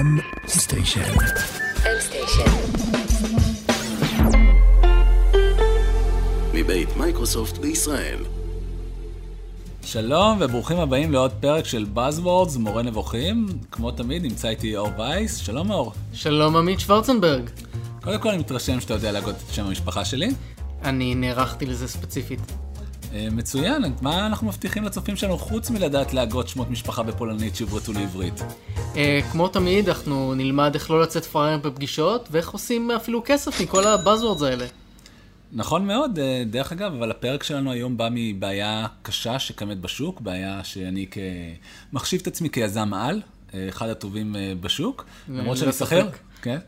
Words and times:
M-Station. 0.00 1.20
מבית 6.54 6.96
מייקרוסופט 6.96 7.58
בישראל. 7.58 8.18
שלום 9.82 10.38
וברוכים 10.40 10.76
הבאים 10.78 11.12
לעוד 11.12 11.32
פרק 11.40 11.64
של 11.64 11.86
Buzzwords, 11.94 12.58
מורה 12.58 12.82
נבוכים. 12.82 13.46
כמו 13.70 13.90
תמיד 13.90 14.22
נמצא 14.22 14.48
איתי 14.48 14.76
אור 14.76 14.88
וייס. 14.98 15.36
שלום 15.36 15.70
אור. 15.70 15.92
שלום 16.12 16.56
עמית 16.56 16.80
שוורצנברג. 16.80 17.50
קודם 18.02 18.20
כל 18.20 18.28
אני 18.28 18.38
מתרשם 18.38 18.80
שאתה 18.80 18.94
יודע 18.94 19.12
להגות 19.12 19.34
את 19.36 19.54
שם 19.54 19.64
המשפחה 19.64 20.04
שלי. 20.04 20.30
אני 20.82 21.14
נערכתי 21.14 21.66
לזה 21.66 21.88
ספציפית. 21.88 22.40
אה, 23.14 23.28
מצוין, 23.32 23.82
מה 24.02 24.26
אנחנו 24.26 24.46
מבטיחים 24.46 24.84
לצופים 24.84 25.16
שלנו 25.16 25.38
חוץ 25.38 25.70
מלדעת 25.70 26.12
להגות 26.14 26.48
שמות 26.48 26.70
משפחה 26.70 27.02
בפולנית 27.02 27.56
שיוברטו 27.56 27.92
לעברית? 27.92 28.42
אה, 28.96 29.20
כמו 29.32 29.48
תמיד, 29.48 29.88
אנחנו 29.88 30.34
נלמד 30.34 30.70
איך 30.74 30.90
לא 30.90 31.02
לצאת 31.02 31.24
פראייר 31.24 31.58
בפגישות, 31.58 32.28
ואיך 32.30 32.50
עושים 32.50 32.90
אפילו 32.90 33.22
כסף 33.24 33.60
מכל 33.60 33.84
הבאזוורדס 33.84 34.42
האלה. 34.42 34.66
נכון 35.52 35.86
מאוד, 35.86 36.18
אה, 36.18 36.42
דרך 36.46 36.72
אגב, 36.72 36.94
אבל 36.94 37.10
הפרק 37.10 37.42
שלנו 37.42 37.72
היום 37.72 37.96
בא 37.96 38.08
מבעיה 38.12 38.86
קשה 39.02 39.38
שקיימת 39.38 39.80
בשוק, 39.80 40.20
בעיה 40.20 40.64
שאני 40.64 41.06
מחשיב 41.92 42.20
את 42.20 42.26
עצמי 42.26 42.50
כיזם 42.50 42.94
על, 42.94 43.20
אחד 43.68 43.88
הטובים 43.88 44.36
בשוק, 44.60 45.04
למרות 45.28 45.56
שאני 45.56 45.72
שכר. 45.72 46.08
כן. 46.42 46.58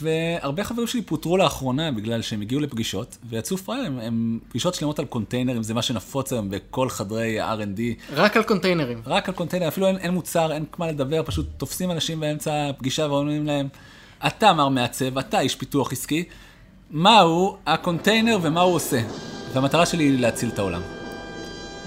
והרבה 0.00 0.64
חברים 0.64 0.86
שלי 0.86 1.02
פוטרו 1.02 1.36
לאחרונה 1.36 1.92
בגלל 1.92 2.22
שהם 2.22 2.40
הגיעו 2.40 2.60
לפגישות 2.60 3.18
ויצאו 3.24 3.56
פראיירים, 3.56 3.98
הם 3.98 4.38
פגישות 4.48 4.74
שלמות 4.74 4.98
על 4.98 5.04
קונטיינרים, 5.04 5.62
זה 5.62 5.74
מה 5.74 5.82
שנפוץ 5.82 6.32
היום 6.32 6.50
בכל 6.50 6.88
חדרי 6.88 7.42
R&D. 7.42 7.80
רק 8.12 8.36
על 8.36 8.42
קונטיינרים. 8.42 9.02
רק 9.06 9.28
על 9.28 9.34
קונטיינרים, 9.34 9.68
אפילו 9.68 9.86
אין, 9.86 9.96
אין 9.96 10.10
מוצר, 10.10 10.52
אין 10.52 10.64
מה 10.78 10.88
לדבר, 10.88 11.22
פשוט 11.24 11.46
תופסים 11.56 11.90
אנשים 11.90 12.20
באמצע 12.20 12.68
הפגישה 12.68 13.06
ואומרים 13.10 13.46
להם, 13.46 13.68
אתה 14.26 14.52
מר 14.52 14.68
מעצב, 14.68 15.18
אתה 15.18 15.40
איש 15.40 15.54
פיתוח 15.54 15.92
עסקי, 15.92 16.24
מהו 16.90 17.56
הקונטיינר 17.66 18.38
ומה 18.42 18.60
הוא 18.60 18.74
עושה. 18.74 19.00
והמטרה 19.52 19.86
שלי 19.86 20.04
היא 20.04 20.20
להציל 20.20 20.48
את 20.48 20.58
העולם. 20.58 20.82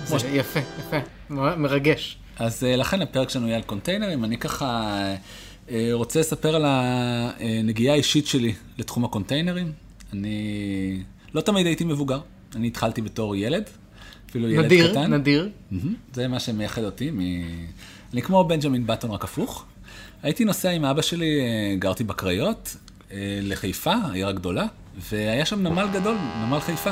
זה 0.05 0.19
ש... 0.19 0.23
יפה, 0.23 0.59
יפה, 0.59 0.97
מרגש. 1.57 2.17
אז 2.39 2.63
uh, 2.63 2.77
לכן 2.77 3.01
הפרק 3.01 3.29
שלנו 3.29 3.47
יהיה 3.47 3.57
על 3.57 3.63
קונטיינרים. 3.63 4.23
אני 4.23 4.37
ככה 4.37 4.91
uh, 4.93 5.19
רוצה 5.91 6.19
לספר 6.19 6.55
על 6.55 6.63
הנגיעה 6.67 7.93
האישית 7.93 8.27
שלי 8.27 8.53
לתחום 8.77 9.05
הקונטיינרים. 9.05 9.71
אני 10.13 11.03
לא 11.33 11.41
תמיד 11.41 11.65
הייתי 11.65 11.83
מבוגר, 11.83 12.19
אני 12.55 12.67
התחלתי 12.67 13.01
בתור 13.01 13.35
ילד, 13.35 13.63
אפילו 14.29 14.49
ילד 14.49 14.65
נדיר, 14.65 14.91
קטן. 14.91 15.13
נדיר, 15.13 15.49
נדיר. 15.71 15.85
Mm-hmm. 15.85 16.15
זה 16.15 16.27
מה 16.27 16.39
שמייחד 16.39 16.83
אותי. 16.83 17.11
מ... 17.11 17.19
אני 18.13 18.21
כמו 18.21 18.43
בנג'מין 18.43 18.87
בטון, 18.87 19.11
רק 19.11 19.23
הפוך. 19.23 19.65
הייתי 20.23 20.45
נוסע 20.45 20.69
עם 20.69 20.85
אבא 20.85 21.01
שלי, 21.01 21.39
גרתי 21.79 22.03
בקריות, 22.03 22.75
לחיפה, 23.41 23.93
העיר 23.93 24.27
הגדולה, 24.27 24.65
והיה 25.11 25.45
שם 25.45 25.61
נמל 25.61 25.87
גדול, 25.93 26.15
נמל 26.45 26.59
חיפה. 26.59 26.91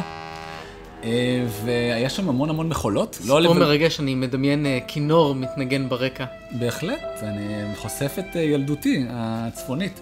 אה, 1.03 1.45
והיה 1.65 2.09
שם 2.09 2.29
המון 2.29 2.49
המון 2.49 2.69
מכולות. 2.69 3.15
סיפור 3.21 3.39
לא 3.39 3.53
מרגש, 3.53 3.99
אני 3.99 4.15
מדמיין 4.15 4.65
אה, 4.65 4.79
כינור 4.87 5.35
מתנגן 5.35 5.89
ברקע. 5.89 6.25
בהחלט, 6.51 7.01
אני 7.21 7.75
חושף 7.75 8.15
את 8.19 8.35
אה, 8.35 8.41
ילדותי 8.41 9.05
הצפונית. 9.09 10.01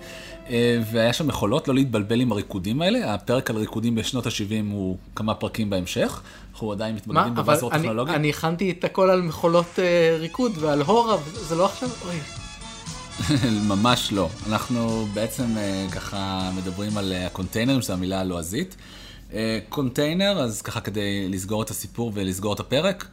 והיה 0.91 1.13
שם 1.13 1.27
מכולות, 1.27 1.67
לא 1.67 1.73
להתבלבל 1.73 2.21
עם 2.21 2.31
הריקודים 2.31 2.81
האלה. 2.81 3.13
הפרק 3.13 3.49
על 3.49 3.57
ריקודים 3.57 3.95
בשנות 3.95 4.25
ה-70 4.25 4.71
הוא 4.71 4.97
כמה 5.15 5.33
פרקים 5.33 5.69
בהמשך. 5.69 6.21
אנחנו 6.51 6.71
עדיין 6.71 6.95
מתמודדים 6.95 7.35
בבאזור 7.35 7.69
טכנולוגי. 7.69 8.11
אני 8.11 8.29
הכנתי 8.29 8.71
את 8.71 8.83
הכל 8.83 9.09
על 9.09 9.21
מכולות 9.21 9.79
ריקוד 10.19 10.51
ועל 10.59 10.81
הורה, 10.81 11.17
זה 11.33 11.55
לא 11.55 11.65
עכשיו, 11.65 11.89
אוי. 12.05 12.15
ממש 13.75 14.13
לא. 14.13 14.29
אנחנו 14.49 15.07
בעצם 15.13 15.45
ככה 15.91 16.51
מדברים 16.57 16.97
על 16.97 17.13
הקונטיינרים, 17.13 17.81
שזו 17.81 17.93
המילה 17.93 18.19
הלועזית. 18.19 18.75
אה, 19.33 19.59
קונטיינר, 19.69 20.39
אז 20.39 20.61
ככה 20.61 20.81
כדי 20.81 21.29
לסגור 21.29 21.63
את 21.63 21.69
הסיפור 21.69 22.11
ולסגור 22.13 22.53
את 22.53 22.59
הפרק, 22.59 23.07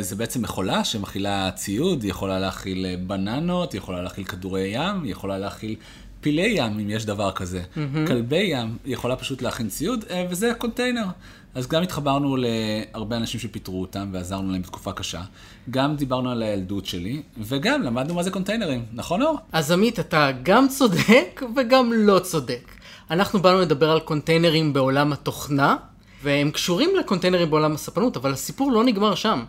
זה 0.00 0.16
בעצם 0.16 0.42
מכולה 0.42 0.84
שמכילה 0.84 1.50
ציוד, 1.54 2.02
היא 2.02 2.10
יכולה 2.10 2.38
להכיל 2.38 2.86
בננות, 3.06 3.72
היא 3.72 3.78
יכולה 3.78 4.02
להכיל 4.02 4.24
כדורי 4.24 4.70
ים, 4.74 5.02
היא 5.02 5.12
יכולה 5.12 5.38
להכיל 5.38 5.76
פילי 6.20 6.54
ים, 6.56 6.78
אם 6.78 6.90
יש 6.90 7.04
דבר 7.04 7.32
כזה. 7.32 7.62
Mm-hmm. 7.62 8.06
כלבי 8.06 8.36
ים, 8.36 8.76
היא 8.84 8.94
יכולה 8.94 9.16
פשוט 9.16 9.42
להכין 9.42 9.68
ציוד, 9.68 10.04
וזה 10.30 10.52
קונטיינר. 10.58 11.06
אז 11.54 11.66
גם 11.66 11.82
התחברנו 11.82 12.36
להרבה 12.36 13.16
אנשים 13.16 13.40
שפיטרו 13.40 13.80
אותם 13.80 14.08
ועזרנו 14.12 14.52
להם 14.52 14.62
בתקופה 14.62 14.92
קשה. 14.92 15.22
גם 15.70 15.96
דיברנו 15.96 16.30
על 16.30 16.42
הילדות 16.42 16.86
שלי, 16.86 17.22
וגם 17.38 17.82
למדנו 17.82 18.14
מה 18.14 18.22
זה 18.22 18.30
קונטיינרים, 18.30 18.84
נכון 18.92 19.22
אור? 19.22 19.38
אז 19.52 19.70
עמית, 19.70 20.00
אתה 20.00 20.30
גם 20.42 20.68
צודק 20.68 21.42
וגם 21.56 21.92
לא 21.92 22.18
צודק. 22.18 22.77
אנחנו 23.10 23.42
באנו 23.42 23.60
לדבר 23.60 23.90
על 23.90 24.00
קונטיינרים 24.00 24.72
בעולם 24.72 25.12
התוכנה, 25.12 25.76
והם 26.22 26.50
קשורים 26.50 26.96
לקונטיינרים 26.96 27.50
בעולם 27.50 27.72
הספנות, 27.72 28.16
אבל 28.16 28.32
הסיפור 28.32 28.72
לא 28.72 28.84
נגמר 28.84 29.14
שם. 29.14 29.44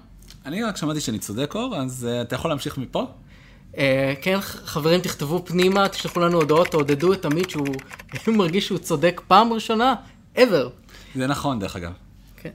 אני 0.46 0.64
רק 0.64 0.78
שמעתי 0.78 1.02
שאני 1.02 1.20
צודק 1.20 1.56
אור, 1.56 1.76
אז 1.76 2.08
uh, 2.10 2.22
אתה 2.22 2.36
יכול 2.36 2.52
להמשיך 2.52 2.78
מפה? 2.78 3.08
Uh, 3.74 3.78
כן, 4.22 4.38
חברים, 4.42 5.02
תכתבו 5.02 5.46
פנימה, 5.46 5.88
תשלחו 5.88 6.20
לנו 6.20 6.38
הודעות, 6.38 6.68
תעודדו 6.68 7.14
את 7.14 7.26
עמית 7.26 7.50
שהוא 7.50 7.68
מרגיש 8.28 8.68
שהוא 8.68 8.78
צודק 8.78 9.22
פעם 9.28 9.54
ראשונה, 9.54 9.96
ever. 10.36 10.70
זה 11.16 11.28
נכון, 11.28 11.60
דרך 11.60 11.76
אגב. 11.76 11.92
כן. 12.42 12.50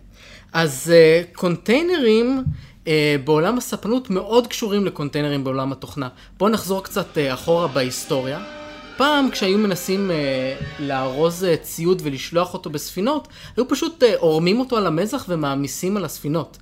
אז 0.52 0.92
uh, 0.92 1.36
קונטיינרים 1.36 2.44
uh, 2.84 2.88
בעולם 3.24 3.58
הספנות 3.58 4.10
מאוד 4.10 4.46
קשורים 4.46 4.84
לקונטיינרים 4.84 5.44
בעולם 5.44 5.72
התוכנה. 5.72 6.08
בואו 6.38 6.50
נחזור 6.50 6.84
קצת 6.84 7.16
uh, 7.16 7.34
אחורה 7.34 7.68
בהיסטוריה. 7.68 8.63
פעם 8.96 9.30
כשהיו 9.30 9.58
מנסים 9.58 10.10
uh, 10.10 10.82
לארוז 10.82 11.44
uh, 11.44 11.62
ציוד 11.62 12.02
ולשלוח 12.04 12.54
אותו 12.54 12.70
בספינות, 12.70 13.28
היו 13.56 13.68
פשוט 13.68 14.02
uh, 14.02 14.06
עורמים 14.18 14.60
אותו 14.60 14.76
על 14.76 14.86
המזח 14.86 15.24
ומעמיסים 15.28 15.96
על 15.96 16.04
הספינות. 16.04 16.58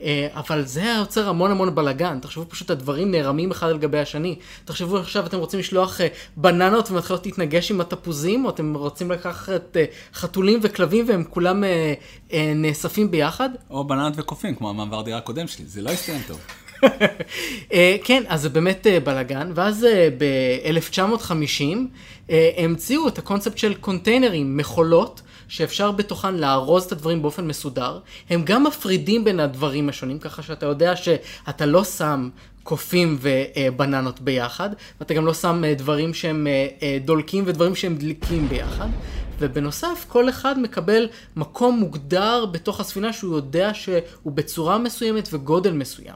אה, 0.00 0.28
אבל 0.34 0.64
זה 0.64 0.82
היה 0.82 0.96
יוצר 0.98 1.28
המון 1.28 1.50
המון 1.50 1.74
בלאגן, 1.74 2.18
תחשבו 2.20 2.44
פשוט 2.48 2.70
הדברים 2.70 3.10
נערמים 3.10 3.50
אחד 3.50 3.68
על 3.68 3.78
גבי 3.78 3.98
השני. 3.98 4.38
תחשבו 4.64 4.98
עכשיו 4.98 5.26
אתם 5.26 5.38
רוצים 5.38 5.60
לשלוח 5.60 6.00
אה, 6.00 6.08
בננות 6.36 6.90
ומתחילות 6.90 7.26
להתנגש 7.26 7.70
עם 7.70 7.80
התפוזים, 7.80 8.44
או 8.44 8.50
אתם 8.50 8.74
רוצים 8.74 9.10
לקחת 9.10 9.76
אה, 9.76 9.84
חתולים 10.14 10.60
וכלבים 10.62 11.08
והם 11.08 11.24
כולם 11.24 11.64
נאספים 12.54 13.10
ביחד. 13.10 13.50
או 13.70 13.84
בננות 13.84 14.12
וקופים, 14.16 14.54
כמו 14.54 14.70
המעבר 14.70 15.02
דירה 15.02 15.18
הקודם 15.18 15.46
שלי, 15.46 15.64
זה 15.66 15.82
לא 15.82 15.90
הסתיים 15.90 16.20
טוב. 16.26 16.40
כן, 18.04 18.22
אז 18.28 18.42
זה 18.42 18.48
באמת 18.48 18.86
בלאגן, 19.04 19.50
ואז 19.54 19.86
ב-1950 20.18 21.62
המציאו 22.56 23.08
את 23.08 23.18
הקונספט 23.18 23.58
של 23.58 23.74
קונטיינרים, 23.74 24.56
מכולות. 24.56 25.22
שאפשר 25.48 25.90
בתוכן 25.90 26.34
לארוז 26.34 26.84
את 26.84 26.92
הדברים 26.92 27.22
באופן 27.22 27.46
מסודר. 27.46 27.98
הם 28.30 28.42
גם 28.44 28.64
מפרידים 28.64 29.24
בין 29.24 29.40
הדברים 29.40 29.88
השונים, 29.88 30.18
ככה 30.18 30.42
שאתה 30.42 30.66
יודע 30.66 30.96
שאתה 30.96 31.66
לא 31.66 31.84
שם 31.84 32.28
קופים 32.62 33.18
ובננות 33.20 34.20
ביחד, 34.20 34.70
ואתה 35.00 35.14
גם 35.14 35.26
לא 35.26 35.34
שם 35.34 35.64
אה, 35.64 35.74
דברים 35.74 36.14
שהם 36.14 36.46
אה, 36.46 36.66
אה, 36.82 36.98
דולקים 37.04 37.44
ודברים 37.46 37.74
שהם 37.74 37.96
דליקים 37.96 38.48
ביחד. 38.48 38.88
ובנוסף, 39.38 40.04
כל 40.08 40.28
אחד 40.28 40.58
מקבל 40.58 41.08
מקום 41.36 41.78
מוגדר 41.78 42.46
בתוך 42.46 42.80
הספינה 42.80 43.12
שהוא 43.12 43.36
יודע 43.36 43.74
שהוא 43.74 44.32
בצורה 44.32 44.78
מסוימת 44.78 45.28
וגודל 45.32 45.72
מסוים. 45.72 46.14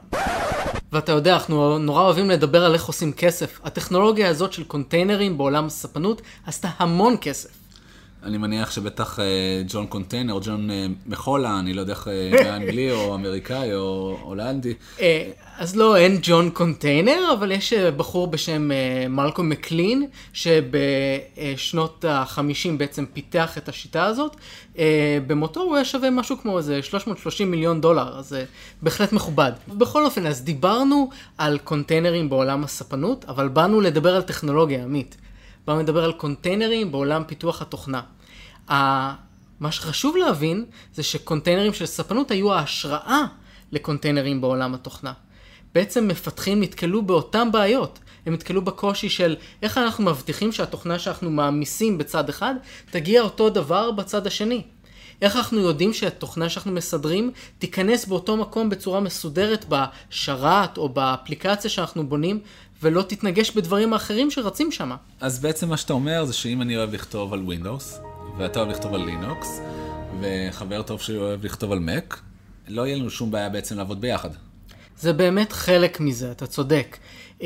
ואתה 0.91 1.11
יודע, 1.11 1.33
אנחנו 1.33 1.77
נורא 1.77 2.01
אוהבים 2.01 2.29
לדבר 2.29 2.65
על 2.65 2.73
איך 2.73 2.85
עושים 2.85 3.13
כסף. 3.13 3.59
הטכנולוגיה 3.63 4.29
הזאת 4.29 4.53
של 4.53 4.63
קונטיינרים 4.63 5.37
בעולם 5.37 5.65
הספנות 5.65 6.21
עשתה 6.45 6.69
המון 6.77 7.15
כסף. 7.21 7.58
אני 8.23 8.37
מניח 8.37 8.71
שבטח 8.71 9.19
אה, 9.19 9.25
ג'ון 9.67 9.87
קונטיינר, 9.87 10.33
או 10.33 10.39
ג'ון 10.43 10.71
אה, 10.71 10.85
מכולה, 11.05 11.59
אני 11.59 11.73
לא 11.73 11.81
יודע 11.81 11.93
איך, 11.93 12.07
אה, 12.07 12.55
אנגלי 12.55 12.91
או 12.91 13.15
אמריקאי 13.15 13.75
או 13.75 14.17
הולנדי. 14.21 14.73
אז 15.57 15.75
לא, 15.75 15.97
אין 15.97 16.19
ג'ון 16.21 16.49
קונטיינר, 16.49 17.33
אבל 17.39 17.51
יש 17.51 17.73
בחור 17.73 18.27
בשם 18.27 18.69
מלקולם 19.09 19.49
מקלין, 19.49 20.07
שבשנות 20.33 22.05
ה-50 22.05 22.71
בעצם 22.77 23.05
פיתח 23.13 23.57
את 23.57 23.69
השיטה 23.69 24.05
הזאת. 24.05 24.35
במותו 25.27 25.61
הוא 25.61 25.75
היה 25.75 25.85
שווה 25.85 26.09
משהו 26.09 26.37
כמו 26.37 26.57
איזה 26.57 26.81
330 26.81 27.51
מיליון 27.51 27.81
דולר, 27.81 28.19
אז 28.19 28.35
בהחלט 28.81 29.11
מכובד. 29.11 29.51
בכל 29.67 30.05
אופן, 30.05 30.25
אז 30.25 30.43
דיברנו 30.43 31.09
על 31.37 31.57
קונטיינרים 31.63 32.29
בעולם 32.29 32.63
הספנות, 32.63 33.25
אבל 33.27 33.47
באנו 33.47 33.81
לדבר 33.81 34.15
על 34.15 34.21
טכנולוגיה, 34.21 34.83
עמית. 34.83 35.17
באנו 35.69 35.79
לדבר 35.79 36.03
על 36.03 36.11
קונטיינרים 36.11 36.91
בעולם 36.91 37.23
פיתוח 37.27 37.61
התוכנה. 37.61 38.01
מה 39.59 39.71
שחשוב 39.71 40.17
להבין 40.17 40.65
זה 40.93 41.03
שקונטיינרים 41.03 41.73
של 41.73 41.85
ספנות 41.85 42.31
היו 42.31 42.53
ההשראה 42.53 43.21
לקונטיינרים 43.71 44.41
בעולם 44.41 44.73
התוכנה. 44.73 45.13
בעצם 45.75 46.07
מפתחים 46.07 46.61
נתקלו 46.61 47.01
באותן 47.01 47.51
בעיות. 47.51 47.99
הם 48.25 48.33
נתקלו 48.33 48.61
בקושי 48.61 49.09
של 49.09 49.35
איך 49.61 49.77
אנחנו 49.77 50.03
מבטיחים 50.03 50.51
שהתוכנה 50.51 50.99
שאנחנו 50.99 51.29
מעמיסים 51.29 51.97
בצד 51.97 52.29
אחד 52.29 52.55
תגיע 52.91 53.21
אותו 53.21 53.49
דבר 53.49 53.91
בצד 53.91 54.27
השני. 54.27 54.61
איך 55.21 55.35
אנחנו 55.35 55.59
יודעים 55.59 55.93
שהתוכנה 55.93 56.49
שאנחנו 56.49 56.71
מסדרים 56.71 57.31
תיכנס 57.59 58.05
באותו 58.05 58.37
מקום 58.37 58.69
בצורה 58.69 58.99
מסודרת 58.99 59.65
בשרת 59.69 60.77
או 60.77 60.89
באפליקציה 60.89 61.69
שאנחנו 61.69 62.07
בונים, 62.07 62.39
ולא 62.81 63.01
תתנגש 63.01 63.51
בדברים 63.51 63.93
האחרים 63.93 64.31
שרצים 64.31 64.71
שם. 64.71 64.91
אז 65.21 65.39
בעצם 65.39 65.69
מה 65.69 65.77
שאתה 65.77 65.93
אומר 65.93 66.25
זה 66.25 66.33
שאם 66.33 66.61
אני 66.61 66.77
אוהב 66.77 66.93
לכתוב 66.93 67.33
על 67.33 67.43
Windows, 67.47 68.05
ואתה 68.37 68.59
אוהב 68.59 68.71
לכתוב 68.71 68.93
על 68.93 69.01
לינוקס, 69.01 69.61
וחבר 70.21 70.81
טוב 70.81 71.01
שלי 71.01 71.17
אוהב 71.17 71.45
לכתוב 71.45 71.71
על 71.71 71.79
Mac, 71.79 72.15
לא 72.67 72.87
יהיה 72.87 72.97
לנו 72.97 73.09
שום 73.09 73.31
בעיה 73.31 73.49
בעצם 73.49 73.77
לעבוד 73.77 74.01
ביחד. 74.01 74.29
זה 74.99 75.13
באמת 75.13 75.51
חלק 75.51 75.99
מזה, 75.99 76.31
אתה 76.31 76.47
צודק. 76.47 76.97
Uh, 77.39 77.41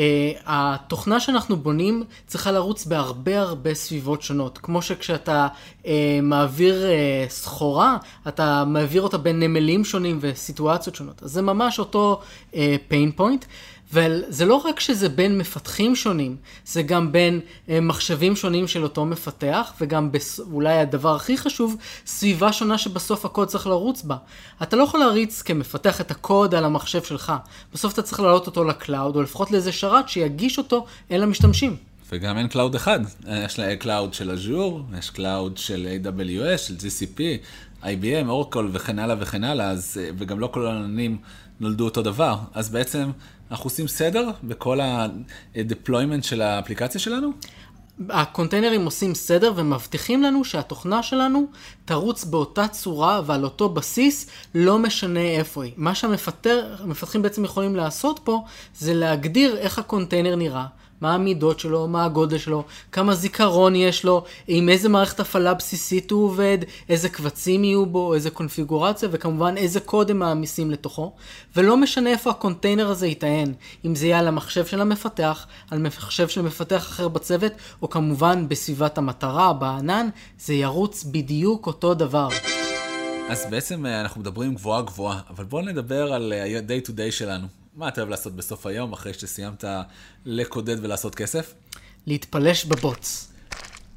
התוכנה 0.45 1.19
שאנחנו 1.19 1.57
בונים 1.57 2.03
צריכה 2.27 2.51
לרוץ 2.51 2.85
בהרבה 2.85 3.39
הרבה 3.39 3.73
סביבות 3.73 4.21
שונות. 4.21 4.57
כמו 4.57 4.81
שכשאתה 4.81 5.47
uh, 5.83 5.87
מעביר 6.23 6.83
uh, 6.83 7.31
סחורה, 7.31 7.97
אתה 8.27 8.63
מעביר 8.67 9.01
אותה 9.01 9.17
בין 9.17 9.39
נמלים 9.39 9.85
שונים 9.85 10.17
וסיטואציות 10.21 10.95
שונות. 10.95 11.23
אז 11.23 11.31
זה 11.31 11.41
ממש 11.41 11.79
אותו 11.79 12.21
uh, 12.51 12.55
pain 12.89 13.19
point. 13.19 13.45
וזה 13.91 14.45
לא 14.45 14.55
רק 14.55 14.79
שזה 14.79 15.09
בין 15.09 15.37
מפתחים 15.37 15.95
שונים, 15.95 16.35
זה 16.65 16.81
גם 16.81 17.11
בין 17.11 17.39
אה, 17.69 17.79
מחשבים 17.81 18.35
שונים 18.35 18.67
של 18.67 18.83
אותו 18.83 19.05
מפתח, 19.05 19.73
וגם 19.81 20.11
בס... 20.11 20.39
אולי 20.39 20.77
הדבר 20.77 21.15
הכי 21.15 21.37
חשוב, 21.37 21.75
סביבה 22.05 22.53
שונה 22.53 22.77
שבסוף 22.77 23.25
הקוד 23.25 23.47
צריך 23.47 23.67
לרוץ 23.67 24.01
בה. 24.01 24.17
אתה 24.63 24.75
לא 24.75 24.83
יכול 24.83 24.99
להריץ 24.99 25.41
כמפתח 25.41 26.01
את 26.01 26.11
הקוד 26.11 26.55
על 26.55 26.65
המחשב 26.65 27.03
שלך. 27.03 27.33
בסוף 27.73 27.93
אתה 27.93 28.01
צריך 28.01 28.19
להעלות 28.19 28.47
אותו 28.47 28.63
ל 28.63 28.70
cloud, 28.70 29.15
או 29.15 29.21
לפחות 29.21 29.51
לאיזה 29.51 29.71
שרת 29.71 30.09
שיגיש 30.09 30.57
אותו 30.57 30.85
אל 31.11 31.23
המשתמשים. 31.23 31.75
וגם 32.11 32.37
אין 32.37 32.47
cloud 32.47 32.75
אחד, 32.75 32.99
יש 33.45 33.59
לך 33.59 33.75
cloud 33.75 34.13
של 34.13 34.31
Azure, 34.31 34.81
יש 34.99 35.09
cloud 35.09 35.57
של 35.57 35.87
AWS, 36.03 36.57
של 36.57 36.75
GCP, 36.75 37.19
IBM, 37.83 38.27
Oracle 38.27 38.69
וכן 38.73 38.99
הלאה 38.99 39.15
וכן 39.19 39.43
הלאה, 39.43 39.69
אז, 39.69 39.97
אה, 40.01 40.09
וגם 40.17 40.39
לא 40.39 40.47
כל 40.47 40.67
העננים 40.67 41.17
נולדו 41.59 41.85
אותו 41.85 42.01
דבר. 42.01 42.37
אז 42.53 42.69
בעצם 42.69 43.11
אנחנו 43.53 43.67
עושים 43.67 43.87
סדר 43.87 44.29
בכל 44.43 44.79
ה-deployment 44.79 46.21
של 46.21 46.41
האפליקציה 46.41 47.01
שלנו? 47.01 47.31
הקונטיינרים 48.09 48.85
עושים 48.85 49.15
סדר 49.15 49.53
ומבטיחים 49.55 50.23
לנו 50.23 50.45
שהתוכנה 50.45 51.03
שלנו 51.03 51.45
תרוץ 51.85 52.23
באותה 52.23 52.67
צורה 52.67 53.21
ועל 53.25 53.43
אותו 53.43 53.69
בסיס, 53.69 54.27
לא 54.55 54.79
משנה 54.79 55.19
איפה 55.19 55.63
היא. 55.63 55.73
מה 55.77 55.95
שהמפתחים 55.95 57.21
בעצם 57.21 57.45
יכולים 57.45 57.75
לעשות 57.75 58.19
פה, 58.23 58.43
זה 58.77 58.93
להגדיר 58.93 59.57
איך 59.57 59.79
הקונטיינר 59.79 60.35
נראה. 60.35 60.65
מה 61.03 61.13
המידות 61.13 61.59
שלו, 61.59 61.87
מה 61.87 62.05
הגודל 62.05 62.37
שלו, 62.37 62.63
כמה 62.91 63.15
זיכרון 63.15 63.75
יש 63.75 64.05
לו, 64.05 64.23
עם 64.47 64.69
איזה 64.69 64.89
מערכת 64.89 65.19
הפעלה 65.19 65.53
בסיסית 65.53 66.11
הוא 66.11 66.25
עובד, 66.25 66.57
איזה 66.89 67.09
קבצים 67.09 67.63
יהיו 67.63 67.85
בו, 67.85 68.13
איזה 68.13 68.29
קונפיגורציה, 68.29 69.09
וכמובן 69.11 69.57
איזה 69.57 69.79
קוד 69.79 70.11
הם 70.11 70.19
מעמיסים 70.19 70.71
לתוכו. 70.71 71.13
ולא 71.55 71.77
משנה 71.77 72.09
איפה 72.09 72.29
הקונטיינר 72.29 72.89
הזה 72.89 73.07
יטען, 73.07 73.53
אם 73.85 73.95
זה 73.95 74.05
יהיה 74.05 74.19
על 74.19 74.27
המחשב 74.27 74.65
של 74.65 74.81
המפתח, 74.81 75.47
על 75.71 75.79
מחשב 75.79 76.27
של 76.27 76.41
מפתח 76.41 76.81
אחר 76.81 77.07
בצוות, 77.07 77.51
או 77.81 77.89
כמובן 77.89 78.45
בסביבת 78.47 78.97
המטרה, 78.97 79.53
בענן, 79.53 80.09
זה 80.39 80.53
ירוץ 80.53 81.03
בדיוק 81.03 81.67
אותו 81.67 81.93
דבר. 81.93 82.27
אז 83.29 83.45
בעצם 83.49 83.85
אה, 83.85 84.01
אנחנו 84.01 84.21
מדברים 84.21 84.55
גבוהה 84.55 84.81
גבוהה, 84.81 85.19
אבל 85.29 85.43
בואו 85.43 85.61
נדבר 85.61 86.13
על 86.13 86.33
ה-day 86.33 86.87
to 86.87 86.91
day 86.91 87.11
שלנו. 87.11 87.62
מה 87.75 87.87
אתה 87.87 88.01
אוהב 88.01 88.09
לעשות 88.09 88.35
בסוף 88.35 88.65
היום, 88.65 88.93
אחרי 88.93 89.13
שסיימת 89.13 89.63
לקודד 90.25 90.83
ולעשות 90.83 91.15
כסף? 91.15 91.53
להתפלש 92.07 92.65
בבוץ. 92.65 93.31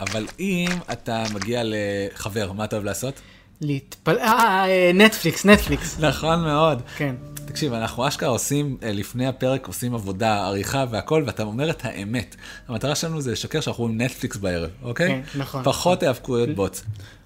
אבל 0.00 0.26
אם 0.40 0.68
אתה 0.92 1.24
מגיע 1.34 1.62
לחבר, 1.64 2.52
מה 2.52 2.64
אתה 2.64 2.76
אוהב 2.76 2.84
לעשות? 2.84 3.20
להתפל... 3.60 4.18
אה, 4.18 4.64
אה 4.64 4.90
נטפליקס, 4.94 5.44
נטפליקס. 5.44 5.98
נכון 6.00 6.44
מאוד. 6.44 6.82
כן. 6.96 7.14
תקשיב, 7.46 7.72
אנחנו 7.72 8.08
אשכרה 8.08 8.28
עושים, 8.28 8.76
אה, 8.82 8.92
לפני 8.92 9.26
הפרק 9.26 9.66
עושים 9.66 9.94
עבודה, 9.94 10.46
עריכה 10.46 10.84
והכל, 10.90 11.22
ואתה 11.26 11.42
אומר 11.42 11.70
את 11.70 11.84
האמת. 11.84 12.36
המטרה 12.68 12.94
שלנו 12.94 13.20
זה 13.20 13.32
לשקר 13.32 13.60
שאנחנו 13.60 13.84
רואים 13.84 14.00
נטפליקס 14.00 14.36
בערב, 14.36 14.70
אוקיי? 14.82 15.08
כן, 15.08 15.38
נכון. 15.38 15.64
פחות 15.64 16.02
היאבקויות 16.02 16.48
בוץ. 16.48 16.82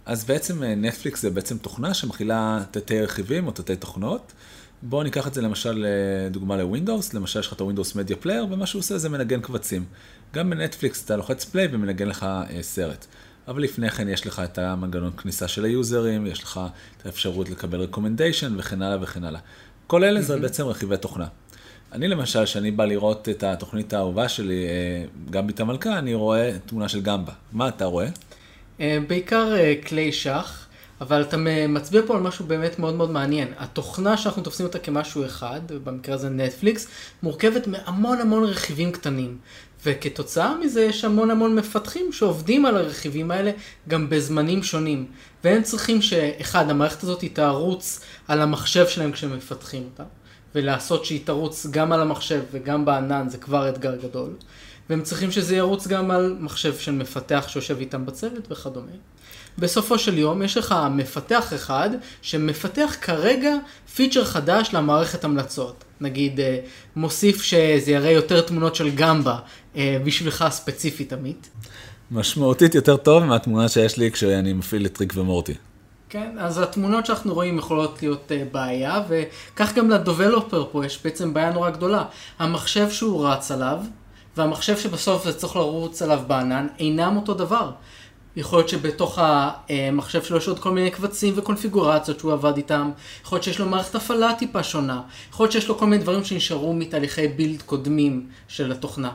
אז 0.07 0.25
בעצם 0.25 0.63
נטפליקס 0.65 1.23
זה 1.23 1.31
בעצם 1.31 1.59
תוכנה 1.59 1.95
שמכילה 1.95 2.63
תתי 2.71 3.01
רכיבים 3.01 3.47
או 3.47 3.53
תתי 3.53 3.77
תוכנות. 3.77 4.33
בואו 4.83 5.03
ניקח 5.03 5.27
את 5.27 5.35
זה 5.35 5.43
למשל 5.43 5.87
דוגמה 6.31 6.57
ל 6.57 6.63
Windows, 6.63 7.15
למשל 7.15 7.41
יש 7.41 7.47
לך 7.47 7.53
את 7.53 7.61
ה 7.61 7.65
Windows 7.65 7.95
Media 7.95 8.17
Player, 8.17 8.47
ומה 8.51 8.67
שהוא 8.67 8.79
עושה 8.79 8.99
זה 8.99 9.09
מנגן 9.09 9.41
קבצים. 9.41 9.85
גם 10.35 10.51
בנטפליקס 10.51 11.05
אתה 11.05 11.17
לוחץ 11.17 11.45
play 11.45 11.69
ומנגן 11.73 12.09
לך 12.09 12.23
אה, 12.23 12.63
סרט. 12.63 13.07
אבל 13.49 13.63
לפני 13.63 13.91
כן 13.91 14.09
יש 14.09 14.27
לך 14.27 14.43
את 14.45 14.59
המנגנון 14.59 15.13
כניסה 15.13 15.49
של 15.49 15.65
היוזרים, 15.65 16.27
יש 16.27 16.43
לך 16.43 16.61
את 16.97 17.07
האפשרות 17.07 17.51
לקבל 17.51 17.81
recommendation 17.81 18.55
וכן 18.59 18.83
הלאה 18.83 18.99
וכן 19.03 19.25
הלאה. 19.25 19.41
כל 19.87 20.05
אלה 20.05 20.23
זה 20.23 20.39
בעצם 20.39 20.67
רכיבי 20.67 20.97
תוכנה. 20.97 21.27
אני 21.93 22.09
למשל, 22.09 22.45
כשאני 22.45 22.71
בא 22.71 22.85
לראות 22.85 23.29
את 23.29 23.43
התוכנית 23.43 23.93
האהובה 23.93 24.29
שלי, 24.29 24.67
אה, 24.67 25.05
גמביט 25.31 25.61
המלכה, 25.61 25.99
אני 25.99 26.15
רואה 26.15 26.53
תמונה 26.67 26.89
של 26.89 27.01
גמבה. 27.01 27.33
מה 27.53 27.69
אתה 27.69 27.85
רואה? 27.85 28.09
אה, 28.81 28.99
בעיקר 29.09 29.55
כלי 29.87 30.13
שח. 30.13 30.67
אבל 31.01 31.23
אתה 31.23 31.37
מצביע 31.69 32.03
פה 32.07 32.17
על 32.17 32.23
משהו 32.23 32.45
באמת 32.47 32.79
מאוד 32.79 32.95
מאוד 32.95 33.11
מעניין. 33.11 33.49
התוכנה 33.59 34.17
שאנחנו 34.17 34.43
תופסים 34.43 34.67
אותה 34.67 34.79
כמשהו 34.79 35.25
אחד, 35.25 35.61
במקרה 35.85 36.15
הזה 36.15 36.29
נטפליקס, 36.29 36.87
מורכבת 37.23 37.67
מהמון 37.67 38.21
המון 38.21 38.45
רכיבים 38.45 38.93
קטנים. 38.93 39.39
וכתוצאה 39.87 40.59
מזה 40.59 40.81
יש 40.81 41.05
המון 41.05 41.31
המון 41.31 41.55
מפתחים 41.55 42.13
שעובדים 42.13 42.67
על 42.67 42.77
הרכיבים 42.77 43.31
האלה 43.31 43.51
גם 43.89 44.11
בזמנים 44.11 44.63
שונים. 44.63 45.07
והם 45.45 45.63
צריכים 45.63 46.03
שאחד, 46.03 46.71
המערכת 46.71 47.03
הזאת 47.03 47.25
תערוץ 47.33 48.01
על 48.29 48.41
המחשב 48.41 48.89
שלהם 48.89 49.13
כשהם 49.13 49.37
מפתחים 49.37 49.83
אותה. 49.85 50.05
ולעשות 50.55 51.05
שהיא 51.05 51.21
תרוץ 51.25 51.67
גם 51.71 51.93
על 51.93 52.01
המחשב 52.01 52.43
וגם 52.53 52.85
בענן 52.85 53.29
זה 53.29 53.39
כבר 53.39 53.69
אתגר 53.69 53.97
גדול. 53.97 54.31
והם 54.91 55.03
צריכים 55.03 55.31
שזה 55.31 55.57
ירוץ 55.57 55.87
גם 55.87 56.11
על 56.11 56.37
מחשב 56.41 56.79
של 56.79 56.93
מפתח 56.93 57.45
שיושב 57.49 57.79
איתם 57.81 58.07
בצוות 58.07 58.53
וכדומה. 58.53 58.93
בסופו 59.59 59.99
של 59.99 60.19
יום 60.19 60.43
יש 60.43 60.57
לך 60.57 60.75
מפתח 60.91 61.53
אחד 61.55 61.91
שמפתח 62.23 62.97
כרגע 63.01 63.55
פיצ'ר 63.95 64.25
חדש 64.25 64.71
למערכת 64.73 65.25
המלצות. 65.25 65.85
נגיד 66.01 66.41
אה, 66.41 66.59
מוסיף 66.97 67.43
שזה 67.43 67.91
יראה 67.91 68.11
יותר 68.11 68.41
תמונות 68.41 68.75
של 68.75 68.91
גמבה 68.91 69.39
אה, 69.77 69.99
בשבילך 70.05 70.45
ספציפית 70.51 71.13
עמית. 71.13 71.49
משמעותית 72.11 72.75
יותר 72.75 72.97
טוב 72.97 73.25
מהתמונה 73.25 73.69
שיש 73.69 73.97
לי 73.97 74.11
כשאני 74.11 74.53
מפעיל 74.53 74.87
את 74.87 74.93
ריק 74.93 75.13
ומורטי. 75.17 75.55
כן, 76.09 76.37
אז 76.39 76.59
התמונות 76.59 77.07
שאנחנו 77.07 77.35
רואים 77.35 77.59
יכולות 77.59 78.03
להיות 78.03 78.31
uh, 78.31 78.55
בעיה, 78.55 79.03
וכך 79.09 79.75
גם 79.75 79.91
ל 79.91 79.98
developer 79.98 80.67
פה 80.73 80.87
יש 80.87 81.01
בעצם 81.05 81.35
בעיה 81.35 81.53
נורא 81.53 81.71
גדולה. 81.71 82.05
המחשב 82.39 82.91
שהוא 82.91 83.27
רץ 83.27 83.51
עליו, 83.51 83.79
והמחשב 84.37 84.79
שבסוף 84.79 85.25
זה 85.25 85.33
צריך 85.33 85.57
לרוץ 85.57 86.03
עליו 86.03 86.21
בענן, 86.27 86.67
אינם 86.79 87.17
אותו 87.17 87.35
דבר. 87.35 87.71
יכול 88.37 88.59
להיות 88.59 88.69
שבתוך 88.69 89.19
המחשב 89.23 90.23
שלו 90.23 90.37
יש 90.37 90.49
עוד 90.49 90.59
כל 90.59 90.71
מיני 90.71 90.91
קבצים 90.91 91.35
וקונפיגורציות 91.37 92.19
שהוא 92.19 92.33
עבד 92.33 92.57
איתם, 92.57 92.91
יכול 93.25 93.37
להיות 93.37 93.45
שיש 93.45 93.59
לו 93.59 93.67
מערכת 93.67 93.95
הפעלה 93.95 94.35
טיפה 94.35 94.63
שונה, 94.63 95.01
יכול 95.31 95.45
להיות 95.45 95.53
שיש 95.53 95.69
לו 95.69 95.79
כל 95.79 95.87
מיני 95.87 96.03
דברים 96.03 96.25
שנשארו 96.25 96.73
מתהליכי 96.73 97.29
בילד 97.29 97.63
קודמים 97.63 98.29
של 98.49 98.73
התוכנה. 98.73 99.11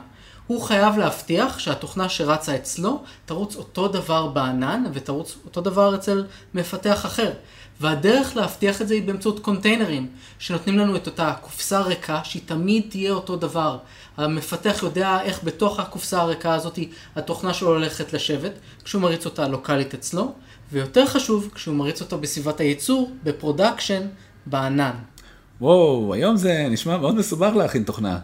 הוא 0.46 0.62
חייב 0.62 0.98
להבטיח 0.98 1.58
שהתוכנה 1.58 2.08
שרצה 2.08 2.56
אצלו 2.56 3.02
תרוץ 3.24 3.56
אותו 3.56 3.88
דבר 3.88 4.26
בענן 4.26 4.84
ותרוץ 4.92 5.36
אותו 5.44 5.60
דבר 5.60 5.94
אצל 5.94 6.24
מפתח 6.54 7.06
אחר. 7.06 7.32
והדרך 7.80 8.36
להבטיח 8.36 8.82
את 8.82 8.88
זה 8.88 8.94
היא 8.94 9.02
באמצעות 9.02 9.40
קונטיינרים, 9.40 10.06
שנותנים 10.38 10.78
לנו 10.78 10.96
את 10.96 11.06
אותה 11.06 11.34
קופסה 11.40 11.80
ריקה 11.80 12.20
שהיא 12.24 12.42
תמיד 12.46 12.84
תהיה 12.88 13.12
אותו 13.12 13.36
דבר. 13.36 13.78
המפתח 14.16 14.78
יודע 14.82 15.20
איך 15.22 15.44
בתוך 15.44 15.80
הקופסה 15.80 16.20
הריקה 16.20 16.54
הזאת 16.54 16.78
התוכנה 17.16 17.54
שלו 17.54 17.68
הולכת 17.68 18.12
לשבת, 18.12 18.52
כשהוא 18.84 19.02
מריץ 19.02 19.26
אותה 19.26 19.48
לוקאלית 19.48 19.94
אצלו, 19.94 20.32
ויותר 20.72 21.06
חשוב, 21.06 21.50
כשהוא 21.54 21.76
מריץ 21.76 22.00
אותה 22.00 22.16
בסביבת 22.16 22.60
הייצור, 22.60 23.10
ב 23.24 23.30
production, 23.30 24.02
בענן. 24.46 24.94
וואו, 25.60 26.14
היום 26.14 26.36
זה 26.36 26.66
נשמע 26.70 26.96
מאוד 26.96 27.14
מסובך 27.14 27.56
להכין 27.56 27.84
תוכנה. 27.84 28.18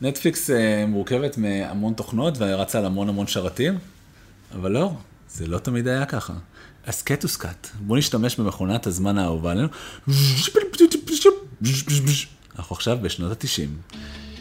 נטפליקס 0.00 0.50
אה, 0.50 0.84
מורכבת 0.86 1.38
מהמון 1.38 1.94
תוכנות 1.94 2.34
ורצה 2.38 2.78
על 2.78 2.84
המון 2.84 3.08
המון 3.08 3.26
שרתים, 3.26 3.78
אבל 4.54 4.70
לא, 4.70 4.90
זה 5.28 5.46
לא 5.46 5.58
תמיד 5.58 5.88
היה 5.88 6.06
ככה. 6.06 6.32
הסקט 6.86 7.24
וסקט, 7.24 7.68
בואו 7.80 7.98
נשתמש 7.98 8.36
במכונת 8.36 8.86
הזמן 8.86 9.18
האהובה 9.18 9.50
עלינו. 9.50 9.68
אנחנו 12.58 12.76
עכשיו 12.76 12.98
בשנות 13.02 13.32
התשעים. 13.32 13.76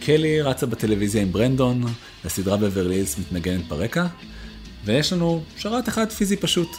קלי 0.02 0.42
רצה 0.42 0.66
בטלוויזיה 0.66 1.22
עם 1.22 1.32
ברנדון, 1.32 1.84
הסדרה 2.26 2.58
בברלילס 2.58 3.18
מתנגנת 3.20 3.68
ברקע, 3.68 4.08
ויש 4.86 5.14
לנו 5.14 5.44
שרת 5.58 5.90
אחד 5.90 6.12
פיזי 6.12 6.38
פשוט. 6.38 6.70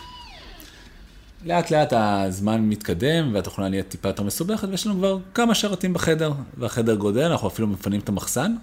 לאט 1.44 1.70
לאט 1.70 1.92
הזמן 1.92 2.60
מתקדם 2.60 3.34
והתוכנה 3.34 3.68
נהיית 3.68 3.88
טיפה 3.88 4.08
יותר 4.08 4.22
מסובכת 4.22 4.68
ויש 4.68 4.86
לנו 4.86 4.94
כבר 4.94 5.18
כמה 5.34 5.54
שרתים 5.54 5.92
בחדר, 5.92 6.32
והחדר 6.56 6.94
גודל, 6.94 7.24
אנחנו 7.24 7.48
אפילו 7.48 7.68
מפנים 7.68 8.00
את 8.00 8.08
המחסן. 8.08 8.54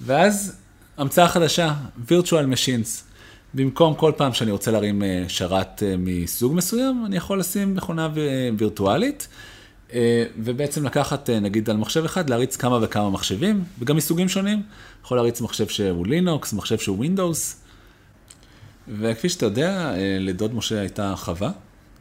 ואז 0.00 0.56
המצאה 0.98 1.28
חדשה, 1.28 1.74
virtual 2.08 2.54
machines. 2.54 3.07
במקום 3.54 3.94
כל 3.94 4.12
פעם 4.16 4.32
שאני 4.32 4.50
רוצה 4.50 4.70
להרים 4.70 5.02
אה, 5.02 5.24
שרת 5.28 5.82
אה, 5.82 5.94
מסוג 5.98 6.54
מסוים, 6.54 7.02
אני 7.06 7.16
יכול 7.16 7.40
לשים 7.40 7.74
מכונה 7.74 8.08
וירטואלית, 8.58 9.28
אה, 9.92 10.24
ובעצם 10.38 10.86
לקחת, 10.86 11.30
נגיד, 11.30 11.70
על 11.70 11.76
מחשב 11.76 12.04
אחד, 12.04 12.30
להריץ 12.30 12.56
כמה 12.56 12.78
וכמה 12.82 13.10
מחשבים, 13.10 13.64
וגם 13.78 13.96
מסוגים 13.96 14.28
שונים. 14.28 14.62
יכול 15.04 15.16
להריץ 15.16 15.40
מחשב 15.40 15.68
שהוא 15.68 16.06
לינוקס, 16.06 16.52
מחשב 16.52 16.78
שהוא 16.78 16.96
ווינדוס. 16.96 17.56
וכפי 18.88 19.28
שאתה 19.28 19.46
יודע, 19.46 19.94
לדוד 20.20 20.54
משה 20.54 20.80
הייתה 20.80 21.14
חווה, 21.16 21.50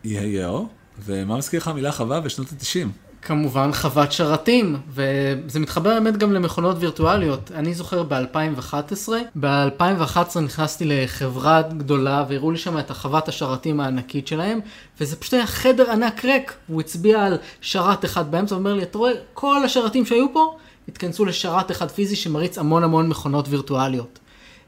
EAO, 0.06 0.58
ומה 1.06 1.38
מזכיר 1.38 1.60
לך 1.60 1.68
המילה 1.68 1.92
חווה 1.92 2.20
בשנות 2.20 2.48
ה-90? 2.52 3.07
כמובן 3.28 3.72
חוות 3.74 4.12
שרתים, 4.12 4.78
וזה 4.90 5.60
מתחבר 5.60 5.90
באמת 5.90 6.18
גם 6.18 6.34
למכונות 6.34 6.78
וירטואליות. 6.80 7.52
אני 7.52 7.74
זוכר 7.74 8.04
ב-2011, 8.04 9.10
ב-2011 9.40 10.40
נכנסתי 10.40 10.86
לחברה 10.86 11.62
גדולה 11.62 12.26
והראו 12.30 12.52
לי 12.52 12.58
שם 12.58 12.80
את 12.80 12.92
החוות 12.92 13.28
השרתים 13.28 13.80
הענקית 13.80 14.28
שלהם, 14.28 14.60
וזה 15.00 15.16
פשוט 15.16 15.34
היה 15.34 15.48
חדר 15.48 15.92
ענק 15.92 16.26
ריק. 16.26 16.54
הוא 16.68 16.82
הצביע 16.82 17.24
על 17.26 17.38
שרת 17.62 18.06
אחד 18.06 18.32
באמצע, 18.32 18.56
ואומר 18.56 18.74
לי, 18.74 18.84
אתה 18.84 18.98
רואה, 18.98 19.12
כל 19.34 19.64
השרתים 19.64 20.06
שהיו 20.06 20.34
פה 20.34 20.58
התכנסו 20.88 21.26
לשרת 21.26 21.72
אחד 21.72 21.92
פיזי 21.92 22.16
שמריץ 22.16 22.58
המון 22.58 22.84
המון 22.84 23.10
מכונות 23.10 23.46
וירטואליות. 23.50 24.20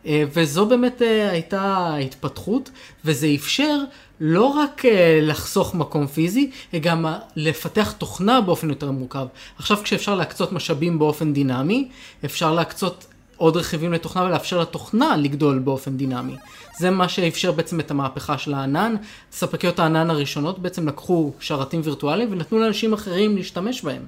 אה, 0.05 0.23
וזו 0.33 0.65
באמת 0.65 1.01
אה, 1.01 1.29
הייתה 1.29 1.95
התפתחות, 1.95 2.69
וזה 3.05 3.27
אפשר 3.35 3.77
לא 4.19 4.43
רק 4.45 4.85
אה, 4.85 5.19
לחסוך 5.21 5.75
מקום 5.75 6.07
פיזי, 6.07 6.51
גם 6.81 7.05
לפתח 7.35 7.91
תוכנה 7.91 8.41
באופן 8.41 8.69
יותר 8.69 8.91
מורכב. 8.91 9.25
עכשיו 9.57 9.77
כשאפשר 9.83 10.15
להקצות 10.15 10.51
משאבים 10.51 10.99
באופן 10.99 11.33
דינמי, 11.33 11.89
אפשר 12.25 12.53
להקצות 12.53 13.05
עוד 13.37 13.57
רכיבים 13.57 13.93
לתוכנה 13.93 14.23
ולאפשר 14.23 14.59
לתוכנה 14.59 15.17
לגדול 15.17 15.59
באופן 15.59 15.97
דינמי. 15.97 16.35
זה 16.79 16.89
מה 16.89 17.09
שאפשר 17.09 17.51
בעצם 17.51 17.79
את 17.79 17.91
המהפכה 17.91 18.37
של 18.37 18.53
הענן. 18.53 18.95
ספקיות 19.31 19.79
הענן 19.79 20.09
הראשונות 20.09 20.59
בעצם 20.59 20.87
לקחו 20.87 21.33
שרתים 21.39 21.81
וירטואליים 21.83 22.31
ונתנו 22.31 22.59
לאנשים 22.59 22.93
אחרים 22.93 23.37
להשתמש 23.37 23.81
בהם. 23.81 24.05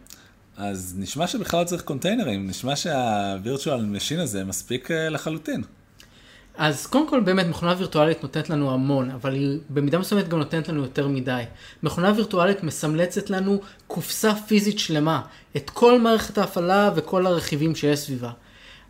אז 0.58 0.96
נשמע 0.98 1.28
שבכלל 1.28 1.60
לא 1.60 1.66
צריך 1.66 1.82
קונטיינרים, 1.82 2.48
נשמע 2.48 2.76
שה 2.76 3.08
virtual 3.08 3.82
machine 3.86 4.20
הזה 4.20 4.44
מספיק 4.44 4.92
לחלוטין. 4.92 5.64
אז 6.62 6.86
קודם 6.88 7.10
כל 7.10 7.20
באמת 7.20 7.46
מכונה 7.46 7.76
וירטואלית 7.78 8.24
נותנת 8.24 8.50
לנו 8.50 8.72
המון, 8.72 9.12
אבל 9.12 9.34
היא 9.34 9.60
במידה 9.70 10.00
מסוימת 10.00 10.28
גם 10.28 10.40
נותנת 10.40 10.70
לנו 10.70 10.82
יותר 10.82 11.08
מדי. 11.08 11.44
מכונה 11.84 12.14
וירטואלית 12.16 12.64
מסמלצת 12.64 13.30
לנו 13.30 13.62
קופסה 13.88 14.36
פיזית 14.48 14.80
שלמה, 14.80 15.22
את 15.58 15.70
כל 15.70 16.02
מערכת 16.02 16.38
ההפעלה 16.38 16.92
וכל 16.96 17.26
הרכיבים 17.26 17.76
שיש 17.76 18.00
סביבה. 18.00 18.32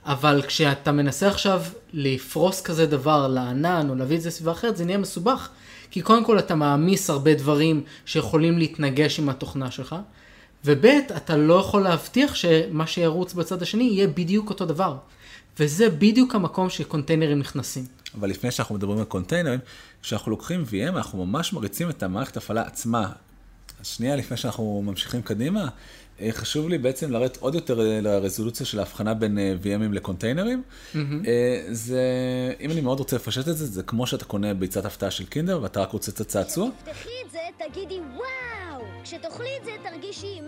אבל 0.05 0.41
כשאתה 0.47 0.91
מנסה 0.91 1.27
עכשיו 1.27 1.61
לפרוס 1.93 2.61
כזה 2.61 2.85
דבר 2.85 3.27
לענן 3.27 3.89
או 3.89 3.95
להביא 3.95 4.17
את 4.17 4.21
זה 4.21 4.29
לסביבה 4.29 4.51
אחרת, 4.51 4.77
זה 4.77 4.85
נהיה 4.85 4.97
מסובך. 4.97 5.49
כי 5.91 6.01
קודם 6.01 6.25
כל 6.25 6.39
אתה 6.39 6.55
מעמיס 6.55 7.09
הרבה 7.09 7.33
דברים 7.33 7.83
שיכולים 8.05 8.57
להתנגש 8.57 9.19
עם 9.19 9.29
התוכנה 9.29 9.71
שלך, 9.71 9.95
וב' 10.65 10.85
אתה 11.17 11.37
לא 11.37 11.53
יכול 11.53 11.81
להבטיח 11.81 12.35
שמה 12.35 12.87
שירוץ 12.87 13.33
בצד 13.33 13.61
השני 13.61 13.83
יהיה 13.83 14.07
בדיוק 14.07 14.49
אותו 14.49 14.65
דבר. 14.65 14.95
וזה 15.61 15.89
בדיוק 15.89 16.35
המקום 16.35 16.69
שקונטיינרים 16.69 17.39
נכנסים. 17.39 17.85
אבל 18.19 18.29
לפני 18.29 18.51
שאנחנו 18.51 18.75
מדברים 18.75 18.99
על 18.99 19.05
קונטיינרים, 19.05 19.59
כשאנחנו 20.01 20.31
לוקחים 20.31 20.63
VM, 20.63 20.97
אנחנו 20.97 21.25
ממש 21.25 21.53
מריצים 21.53 21.89
את 21.89 22.03
המערכת 22.03 22.37
הפעלה 22.37 22.61
עצמה. 22.61 23.11
אז 23.81 23.87
שנייה 23.87 24.15
לפני 24.15 24.37
שאנחנו 24.37 24.81
ממשיכים 24.85 25.21
קדימה, 25.21 25.67
אה, 26.21 26.29
חשוב 26.31 26.69
לי 26.69 26.77
בעצם 26.77 27.11
לרדת 27.11 27.37
עוד 27.37 27.55
יותר 27.55 27.81
אה, 27.81 28.01
לרזולוציה 28.01 28.65
של 28.65 28.79
ההבחנה 28.79 29.13
בין 29.13 29.37
אה, 29.37 29.53
VMים 29.63 29.93
לקונטיינרים. 29.93 30.61
Mm-hmm. 30.93 30.97
זה, 31.71 32.03
אם 32.59 32.71
אני 32.71 32.81
מאוד 32.81 32.99
רוצה 32.99 33.15
לפשט 33.15 33.47
את 33.47 33.57
זה, 33.57 33.65
זה 33.65 33.83
כמו 33.83 34.07
שאתה 34.07 34.25
קונה 34.25 34.53
ביצת 34.53 34.85
הפתעה 34.85 35.11
של 35.11 35.25
קינדר 35.25 35.59
ואתה 35.61 35.81
רק 35.81 35.91
רוצה 35.91 36.11
את 36.11 36.19
הצעצוע. 36.19 36.69
כשתפתחי 36.77 37.09
את 37.25 37.31
זה, 37.31 37.39
תגידי 37.57 37.99
וואו! 37.99 38.83
כשתאכלי 39.03 39.49
את 39.59 39.65
זה, 39.65 39.71
תרגישי 39.83 40.39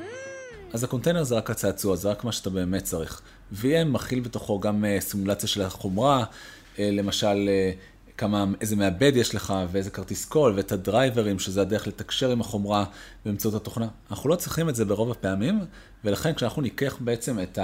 אז 0.73 0.83
הקונטיינר 0.83 1.23
זה 1.23 1.35
רק 1.35 1.49
הצעצוע, 1.49 1.95
זה 1.95 2.09
רק 2.09 2.23
מה 2.23 2.31
שאתה 2.31 2.49
באמת 2.49 2.83
צריך. 2.83 3.21
VM 3.53 3.85
מכיל 3.85 4.19
בתוכו 4.19 4.59
גם 4.59 4.83
uh, 4.83 5.01
סימולציה 5.01 5.49
של 5.49 5.61
החומרה, 5.61 6.23
uh, 6.23 6.79
למשל 6.79 7.49
uh, 7.49 8.13
כמה, 8.17 8.45
איזה 8.61 8.75
מעבד 8.75 9.11
יש 9.15 9.35
לך 9.35 9.53
ואיזה 9.71 9.89
כרטיס 9.89 10.25
קול 10.25 10.53
ואת 10.55 10.71
הדרייברים, 10.71 11.39
שזה 11.39 11.61
הדרך 11.61 11.87
לתקשר 11.87 12.31
עם 12.31 12.41
החומרה 12.41 12.85
באמצעות 13.25 13.53
התוכנה. 13.53 13.87
אנחנו 14.11 14.29
לא 14.29 14.35
צריכים 14.35 14.69
את 14.69 14.75
זה 14.75 14.85
ברוב 14.85 15.11
הפעמים, 15.11 15.59
ולכן 16.03 16.33
כשאנחנו 16.33 16.61
ניקח 16.61 16.97
בעצם 16.99 17.39
את 17.39 17.59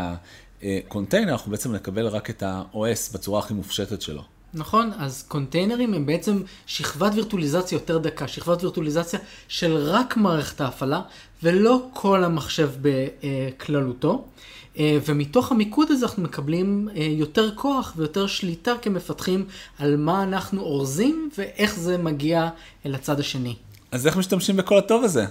הקונטיינר, 0.63 1.31
אנחנו 1.31 1.51
בעצם 1.51 1.75
נקבל 1.75 2.07
רק 2.07 2.29
את 2.29 2.43
ה-OS 2.43 3.13
בצורה 3.13 3.39
הכי 3.39 3.53
מופשטת 3.53 4.01
שלו. 4.01 4.23
נכון, 4.53 4.91
אז 4.97 5.23
קונטיינרים 5.27 5.93
הם 5.93 6.05
בעצם 6.05 6.41
שכבת 6.65 7.11
וירטואליזציה 7.15 7.75
יותר 7.75 7.97
דקה, 7.97 8.27
שכבת 8.27 8.63
וירטואליזציה 8.63 9.19
של 9.47 9.77
רק 9.77 10.17
מערכת 10.17 10.61
ההפעלה, 10.61 11.01
ולא 11.43 11.87
כל 11.93 12.23
המחשב 12.23 12.69
בכללותו. 12.81 14.25
אה, 14.77 14.97
ומתוך 15.05 15.51
המיקוד 15.51 15.91
הזה 15.91 16.05
אנחנו 16.05 16.23
מקבלים 16.23 16.89
אה, 16.95 17.01
יותר 17.03 17.55
כוח 17.55 17.93
ויותר 17.97 18.27
שליטה 18.27 18.71
כמפתחים 18.81 19.45
על 19.79 19.97
מה 19.97 20.23
אנחנו 20.23 20.61
אורזים 20.61 21.29
ואיך 21.37 21.75
זה 21.75 21.97
מגיע 21.97 22.49
אל 22.85 22.95
הצד 22.95 23.19
השני. 23.19 23.55
אז 23.91 24.07
איך 24.07 24.17
משתמשים 24.17 24.57
בכל 24.57 24.77
הטוב 24.77 25.03
הזה? 25.03 25.25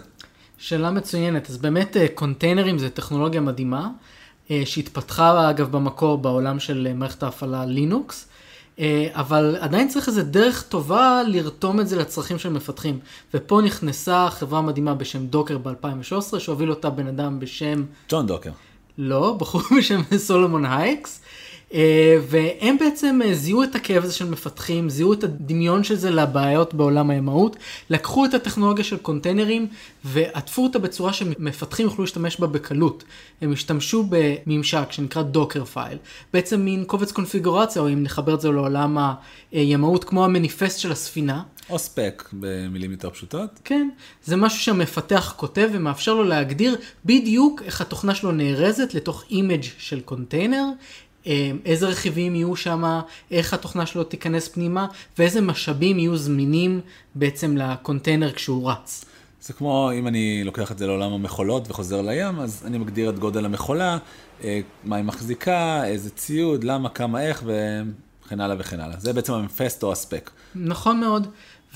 שאלה 0.58 0.90
מצוינת. 0.90 1.50
אז 1.50 1.58
באמת 1.58 1.96
אה, 1.96 2.06
קונטיינרים 2.14 2.78
זה 2.78 2.90
טכנולוגיה 2.90 3.40
מדהימה, 3.40 3.88
שהתפתחה 4.64 5.50
אגב 5.50 5.72
במקור 5.72 6.18
בעולם 6.18 6.60
של 6.60 6.92
מערכת 6.94 7.22
ההפעלה 7.22 7.64
לינוקס. 7.66 8.27
אבל 9.12 9.56
עדיין 9.60 9.88
צריך 9.88 10.08
איזה 10.08 10.22
דרך 10.22 10.62
טובה 10.62 11.22
לרתום 11.26 11.80
את 11.80 11.88
זה 11.88 11.96
לצרכים 11.96 12.38
של 12.38 12.48
מפתחים. 12.48 12.98
ופה 13.34 13.60
נכנסה 13.64 14.28
חברה 14.30 14.62
מדהימה 14.62 14.94
בשם 14.94 15.26
Docker 15.26 15.58
ב-2013, 15.58 16.38
שהוביל 16.38 16.70
אותה 16.70 16.90
בן 16.90 17.06
אדם 17.06 17.40
בשם... 17.40 17.84
ג'ון 18.08 18.26
דוקר. 18.26 18.50
לא, 18.98 19.36
בחור 19.38 19.62
בשם 19.78 20.00
סולומון 20.16 20.64
הייקס. 20.66 21.20
אה, 21.74 22.16
והם 22.28 22.78
בעצם 22.78 23.20
אה, 23.24 23.34
זיהו 23.34 23.62
את 23.62 23.74
הכאב 23.74 24.04
הזה 24.04 24.12
של 24.12 24.30
מפתחים, 24.30 24.90
זיהו 24.90 25.12
את 25.12 25.24
הדמיון 25.24 25.84
של 25.84 25.94
זה 25.94 26.10
לבעיות 26.10 26.74
בעולם 26.74 27.10
הימאות, 27.10 27.56
לקחו 27.90 28.24
את 28.24 28.34
הטכנולוגיה 28.34 28.84
של 28.84 28.96
קונטיינרים 28.96 29.66
ועטפו 30.04 30.64
אותה 30.64 30.78
בצורה 30.78 31.12
שמפתחים 31.12 31.86
יוכלו 31.86 32.04
להשתמש 32.04 32.40
בה 32.40 32.46
בקלות. 32.46 33.04
הם 33.40 33.52
השתמשו 33.52 34.06
בממשק 34.08 34.92
שנקרא 34.92 35.22
Dockerfile, 35.22 35.98
בעצם 36.32 36.60
מין 36.60 36.84
קובץ 36.84 37.12
קונפיגורציה, 37.12 37.82
או 37.82 37.88
אם 37.88 38.02
נחבר 38.02 38.34
את 38.34 38.40
זה 38.40 38.50
לעולם 38.50 38.98
הימאות 39.52 40.04
כמו 40.04 40.24
המניפסט 40.24 40.78
של 40.78 40.92
הספינה. 40.92 41.42
או 41.70 41.78
ספק 41.78 42.28
במילים 42.32 42.90
יותר 42.90 43.10
פשוטות. 43.10 43.50
כן, 43.64 43.88
זה 44.24 44.36
משהו 44.36 44.60
שהמפתח 44.60 45.34
כותב 45.36 45.68
ומאפשר 45.72 46.14
לו 46.14 46.24
להגדיר 46.24 46.76
בדיוק 47.04 47.62
איך 47.62 47.80
התוכנה 47.80 48.14
שלו 48.14 48.32
נארזת 48.32 48.94
לתוך 48.94 49.24
image 49.30 49.64
של 49.78 50.00
קונטיינר, 50.00 50.64
איזה 51.64 51.86
רכיבים 51.86 52.34
יהיו 52.34 52.56
שם, 52.56 53.00
איך 53.30 53.54
התוכנה 53.54 53.86
שלו 53.86 54.04
תיכנס 54.04 54.48
פנימה, 54.48 54.86
ואיזה 55.18 55.40
משאבים 55.40 55.98
יהיו 55.98 56.16
זמינים 56.16 56.80
בעצם 57.14 57.56
לקונטיינר 57.56 58.32
כשהוא 58.32 58.70
רץ. 58.70 59.04
זה 59.42 59.52
כמו 59.52 59.90
אם 59.94 60.06
אני 60.06 60.44
לוקח 60.44 60.72
את 60.72 60.78
זה 60.78 60.86
לעולם 60.86 61.12
המכולות 61.12 61.70
וחוזר 61.70 62.02
לים, 62.02 62.40
אז 62.40 62.62
אני 62.66 62.78
מגדיר 62.78 63.10
את 63.10 63.18
גודל 63.18 63.44
המכולה, 63.44 63.98
אה, 64.44 64.60
מה 64.84 64.96
היא 64.96 65.04
מחזיקה, 65.04 65.84
איזה 65.84 66.10
ציוד, 66.10 66.64
למה, 66.64 66.88
כמה, 66.88 67.22
איך, 67.22 67.42
וכן 67.46 68.40
הלאה 68.40 68.56
וכן 68.58 68.80
הלאה. 68.80 68.96
זה 69.00 69.12
בעצם 69.12 69.32
המפסט 69.32 69.82
או 69.82 69.92
הספק. 69.92 70.30
נכון 70.54 71.00
מאוד. 71.00 71.26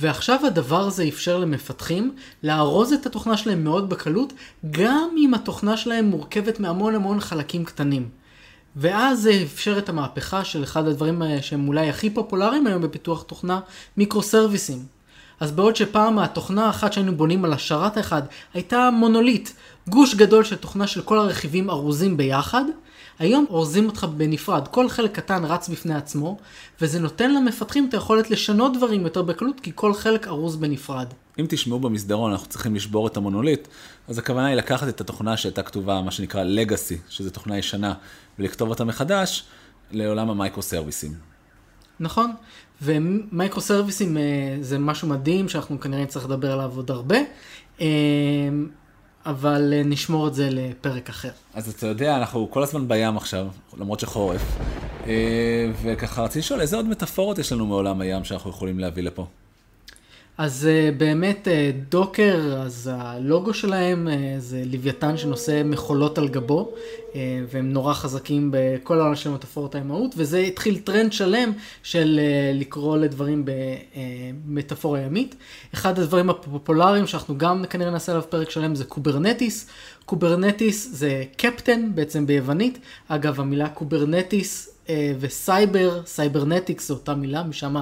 ועכשיו 0.00 0.47
הדבר 0.47 0.80
הזה 0.80 1.09
אפשר 1.09 1.38
למפתחים 1.38 2.14
לארוז 2.42 2.92
את 2.92 3.06
התוכנה 3.06 3.37
שלהם 3.37 3.64
מאוד 3.64 3.88
בקלות, 3.90 4.32
גם 4.71 5.09
אם 5.18 5.35
התוכנה 5.35 5.76
שלהם 5.76 6.04
מורכבת 6.04 6.61
מהמון 6.61 6.94
המון 6.94 7.21
חלקים 7.21 7.64
קטנים. 7.64 8.22
ואז 8.76 9.23
זה 9.23 9.43
אפשר 9.45 9.79
את 9.79 9.88
המהפכה 9.88 10.45
של 10.45 10.62
אחד 10.62 10.87
הדברים 10.87 11.23
שהם 11.41 11.69
אולי 11.69 11.88
הכי 11.88 12.11
פופולריים 12.11 12.67
היום 12.67 12.83
בפיתוח 12.83 13.23
תוכנה, 13.23 13.61
מיקרו 13.97 14.23
סרוויסים. 14.23 14.79
אז 15.41 15.52
בעוד 15.52 15.76
שפעם 15.76 16.19
התוכנה 16.19 16.67
האחת 16.67 16.93
שהיינו 16.93 17.17
בונים 17.17 17.45
על 17.45 17.52
השרת 17.52 17.97
האחד 17.97 18.23
הייתה 18.55 18.91
מונוליט, 18.93 19.50
גוש 19.88 20.14
גדול 20.14 20.45
של 20.45 20.57
תוכנה 20.57 20.87
של 20.87 21.02
כל 21.02 21.19
הרכיבים 21.19 21.71
ארוזים 21.71 22.17
ביחד, 22.17 22.64
היום 23.19 23.47
אורזים 23.50 23.87
אותך 23.87 24.07
בנפרד, 24.17 24.69
כל 24.69 24.88
חלק 24.88 25.12
קטן 25.12 25.45
רץ 25.45 25.69
בפני 25.69 25.95
עצמו, 25.95 26.37
וזה 26.81 27.00
נותן 27.00 27.35
למפתחים 27.35 27.87
את 27.88 27.95
היכולת 27.95 28.31
לשנות 28.31 28.76
דברים 28.76 29.02
יותר 29.05 29.23
בקלות, 29.23 29.61
כי 29.61 29.73
כל 29.75 29.95
חלק 29.95 30.26
ארוז 30.26 30.57
בנפרד. 30.57 31.07
אם 31.38 31.47
תשמעו 31.49 31.79
במסדרון, 31.79 32.33
אנחנו 32.33 32.47
צריכים 32.47 32.75
לשבור 32.75 33.07
את 33.07 33.17
המונוליט, 33.17 33.69
אז 34.09 34.19
הכוונה 34.19 34.47
היא 34.47 34.57
לקחת 34.57 34.88
את 34.88 35.00
התוכנה 35.00 35.37
שהייתה 35.37 35.62
כתובה, 35.62 36.02
מה 36.02 36.11
שנקרא 36.11 36.45
Legacy, 36.45 36.95
שזו 37.09 37.31
תוכנה 37.31 37.59
ישנה, 37.59 37.95
ולכתוב 38.38 38.70
אותה 38.70 38.84
מחדש 38.84 39.44
לעולם 39.90 40.30
המייקרו 40.30 40.62
סרוויסים. 40.62 41.12
נכון, 42.00 42.32
ומייקרו 42.82 43.60
סרוויסים 43.60 44.16
אה, 44.16 44.22
זה 44.60 44.78
משהו 44.78 45.08
מדהים 45.08 45.48
שאנחנו 45.48 45.80
כנראה 45.80 46.02
נצטרך 46.02 46.24
לדבר 46.24 46.52
עליו 46.52 46.72
עוד 46.76 46.90
הרבה. 46.90 47.16
אה, 47.80 47.86
אבל 49.26 49.72
אה, 49.76 49.82
נשמור 49.84 50.28
את 50.28 50.34
זה 50.34 50.48
לפרק 50.50 51.08
אחר. 51.08 51.30
אז 51.54 51.68
אתה 51.68 51.86
יודע, 51.86 52.16
אנחנו 52.16 52.50
כל 52.50 52.62
הזמן 52.62 52.88
בים 52.88 53.16
עכשיו, 53.16 53.46
למרות 53.78 54.00
שחורף, 54.00 54.42
וככה 55.82 56.22
רציתי 56.22 56.38
לשאול, 56.38 56.60
איזה 56.60 56.76
עוד 56.76 56.88
מטאפורות 56.88 57.38
יש 57.38 57.52
לנו 57.52 57.66
מעולם 57.66 58.00
הים 58.00 58.24
שאנחנו 58.24 58.50
יכולים 58.50 58.78
להביא 58.78 59.02
לפה? 59.02 59.26
אז 60.38 60.68
uh, 60.68 60.98
באמת 60.98 61.48
uh, 61.48 61.90
Docker, 61.90 62.62
אז 62.64 62.90
הלוגו 62.92 63.54
שלהם 63.54 64.08
uh, 64.08 64.40
זה 64.40 64.62
לוויתן 64.66 65.16
שנושא 65.16 65.62
מכולות 65.64 66.18
על 66.18 66.28
גבו, 66.28 66.72
והם 67.50 67.72
נורא 67.72 67.94
חזקים 67.94 68.50
בכל 68.52 69.00
העולם 69.00 69.16
של 69.16 69.30
מטאפורות 69.30 69.74
הימאות, 69.75 70.14
וזה 70.16 70.38
התחיל 70.38 70.78
טרנד 70.78 71.12
שלם 71.12 71.52
של 71.82 72.20
לקרוא 72.54 72.96
לדברים 72.96 73.44
במטאפורה 74.46 75.00
ימית. 75.00 75.34
אחד 75.74 75.98
הדברים 75.98 76.30
הפופולריים 76.30 77.06
שאנחנו 77.06 77.38
גם 77.38 77.64
כנראה 77.70 77.90
נעשה 77.90 78.12
עליו 78.12 78.24
פרק 78.30 78.50
שלם 78.50 78.74
זה 78.74 78.84
Kubernetes. 78.85 79.66
Kubernetes 80.04 80.88
זה 80.92 81.24
קפטן 81.36 81.90
בעצם 81.94 82.26
ביוונית. 82.26 82.78
אגב, 83.08 83.40
המילה 83.40 83.68
Kubernetes 83.68 84.78
וסייבר, 85.20 86.02
cybernetics 86.06 86.88
זו 86.88 86.94
אותה 86.94 87.14
מילה, 87.14 87.42
משם 87.42 87.76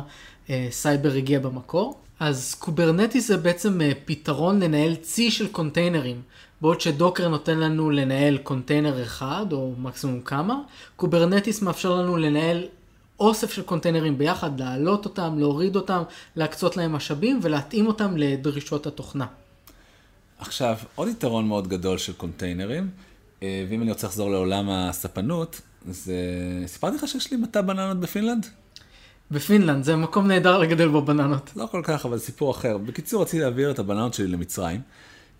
סייבר 0.70 1.12
הגיע 1.12 1.38
במקור. 1.38 1.98
אז 2.20 2.54
Kubernetes 2.58 3.28
זה 3.28 3.36
בעצם 3.36 3.80
אה, 3.80 3.92
פתרון 4.04 4.62
לנהל 4.62 4.94
צי 4.94 5.30
של 5.30 5.48
קונטיינרים. 5.48 6.22
בעוד 6.60 6.80
ש 6.80 6.92
Docker 6.92 7.28
נותן 7.28 7.58
לנו 7.58 7.90
לנהל 7.90 8.38
קונטיינר 8.38 9.02
אחד, 9.02 9.46
או 9.52 9.74
מקסימום 9.78 10.20
כמה, 10.20 10.60
Kubernetes 10.96 11.62
מאפשר 11.62 11.94
לנו 11.94 12.16
לנהל 12.16 12.64
אוסף 13.20 13.52
של 13.52 13.62
קונטיינרים 13.62 14.18
ביחד, 14.18 14.60
להעלות 14.60 15.04
אותם, 15.04 15.38
להוריד 15.38 15.76
אותם, 15.76 16.02
להקצות 16.36 16.76
להם 16.76 16.92
משאבים 16.92 17.40
ולהתאים 17.42 17.86
אותם 17.86 18.16
לדרישות 18.16 18.86
התוכנה. 18.86 19.26
עכשיו, 20.38 20.76
עוד 20.94 21.08
יתרון 21.08 21.48
מאוד 21.48 21.68
גדול 21.68 21.98
של 21.98 22.12
קונטיינרים, 22.12 22.90
אה, 23.42 23.64
ואם 23.68 23.82
אני 23.82 23.90
רוצה 23.90 24.06
לחזור 24.06 24.30
לעולם 24.30 24.70
הספנות, 24.70 25.60
זה... 25.88 26.14
סיפרתי 26.66 26.96
לך 26.96 27.08
שיש 27.08 27.30
לי 27.30 27.36
מטע 27.36 27.60
בננות 27.60 28.00
בפינלנד? 28.00 28.46
בפינלנד, 29.30 29.84
זה 29.84 29.96
מקום 29.96 30.26
נהדר 30.26 30.58
לגדל 30.58 30.88
בו 30.88 31.02
בננות. 31.02 31.50
לא 31.56 31.66
כל 31.66 31.80
כך, 31.84 32.06
אבל 32.06 32.18
סיפור 32.18 32.50
אחר. 32.50 32.78
בקיצור, 32.78 33.22
רציתי 33.22 33.42
להעביר 33.42 33.70
את 33.70 33.78
הבננות 33.78 34.14
שלי 34.14 34.26
למצרים. 34.26 34.80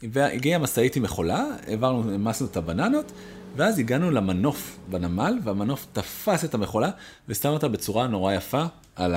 והגיעה 0.02 0.59
משאית 0.59 0.97
עם 0.97 1.02
מכולה, 1.02 1.47
העברנו, 1.66 2.11
העמסנו 2.11 2.47
את 2.47 2.56
הבננות, 2.56 3.12
ואז 3.56 3.78
הגענו 3.78 4.11
למנוף 4.11 4.78
בנמל, 4.90 5.38
והמנוף 5.44 5.87
תפס 5.92 6.44
את 6.44 6.54
המכולה 6.54 6.90
ושם 7.28 7.49
אותה 7.49 7.68
בצורה 7.68 8.06
נורא 8.06 8.32
יפה 8.32 8.64
על 8.97 9.14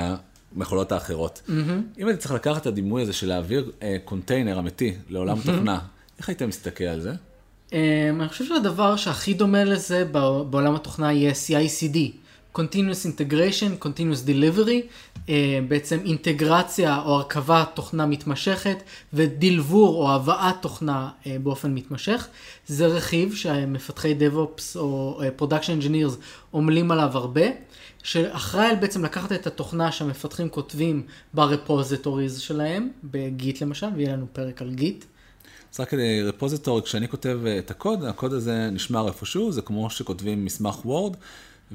המכולות 0.55 0.91
האחרות. 0.91 1.41
Mm-hmm. 1.47 1.51
אם 1.99 2.07
הייתי 2.07 2.21
צריך 2.21 2.33
לקחת 2.33 2.61
את 2.61 2.65
הדימוי 2.65 3.01
הזה 3.01 3.13
של 3.13 3.27
להעביר 3.27 3.71
אה, 3.81 3.97
קונטיינר 4.05 4.59
אמיתי 4.59 4.93
לעולם 5.09 5.37
mm-hmm. 5.37 5.45
תוכנה, 5.45 5.79
איך 6.19 6.29
היית 6.29 6.41
מסתכל 6.41 6.83
על 6.83 7.01
זה? 7.01 7.13
אה, 7.73 8.09
אני 8.19 8.29
חושב 8.29 8.45
שהדבר 8.45 8.95
שהכי 8.95 9.33
דומה 9.33 9.63
לזה 9.63 10.05
בעולם 10.49 10.75
התוכנה 10.75 11.13
יהיה 11.13 11.31
CI/CD. 11.31 12.22
Continuous 12.57 13.05
Integration, 13.05 13.85
Continuous 13.85 14.27
Delivery, 14.27 14.81
uh, 15.15 15.29
בעצם 15.67 15.99
אינטגרציה 16.05 17.01
או 17.05 17.15
הרכבת 17.15 17.69
תוכנה 17.73 18.05
מתמשכת 18.05 18.77
ודלבור 19.13 19.95
או 19.95 20.11
הבאת 20.11 20.55
תוכנה 20.61 21.09
uh, 21.23 21.27
באופן 21.43 21.73
מתמשך. 21.73 22.27
זה 22.67 22.87
רכיב 22.87 23.35
שמפתחי 23.35 24.15
DevOps 24.19 24.61
או 24.75 25.19
uh, 25.21 25.41
Production 25.41 25.83
Engineers 25.83 26.15
עמלים 26.53 26.91
עליו 26.91 27.09
הרבה, 27.13 27.45
שאחראי 28.03 28.65
על 28.65 28.75
בעצם 28.75 29.05
לקחת 29.05 29.31
את 29.31 29.47
התוכנה 29.47 29.91
שהמפתחים 29.91 30.49
כותבים 30.49 31.03
ברפוזיטוריז 31.33 32.39
שלהם, 32.39 32.89
בגיט 33.03 33.61
למשל, 33.61 33.87
ויהיה 33.95 34.13
לנו 34.13 34.25
פרק 34.33 34.61
על 34.61 34.73
גיט. 34.73 35.05
אז 35.73 35.79
רק 35.79 35.89
כדי 35.89 36.21
repository, 36.21 36.81
כשאני 36.81 37.07
כותב 37.07 37.39
את 37.59 37.71
הקוד, 37.71 38.03
הקוד 38.03 38.33
הזה 38.33 38.69
נשמר 38.71 39.07
איפשהו, 39.07 39.51
זה 39.51 39.61
כמו 39.61 39.89
שכותבים 39.89 40.45
מסמך 40.45 40.85
וורד. 40.85 41.15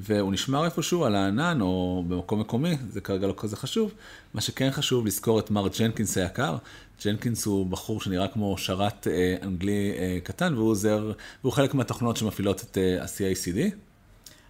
והוא 0.03 0.33
נשמר 0.33 0.65
איפשהו 0.65 1.05
על 1.05 1.15
הענן 1.15 1.61
או 1.61 2.05
במקום 2.09 2.41
מקומי, 2.41 2.77
זה 2.91 3.01
כרגע 3.01 3.27
לא 3.27 3.35
כזה 3.37 3.57
חשוב. 3.57 3.95
מה 4.35 4.41
שכן 4.41 4.71
חשוב 4.71 5.07
לזכור 5.07 5.39
את 5.39 5.51
מר 5.51 5.69
ג'נקינס 5.79 6.19
היקר. 6.19 6.57
ג'נקינס 7.05 7.47
הוא 7.47 7.67
בחור 7.67 8.01
שנראה 8.01 8.29
כמו 8.29 8.59
שרת 8.59 9.07
אה, 9.07 9.37
אנגלי 9.43 9.93
אה, 9.99 10.19
קטן, 10.23 10.55
והוא 10.55 10.71
עוזר, 10.71 11.13
והוא 11.43 11.53
חלק 11.53 11.75
מהתוכנות 11.75 12.17
שמפעילות 12.17 12.63
את 12.63 12.79
אה, 12.79 13.03
ה-CICD. 13.03 13.75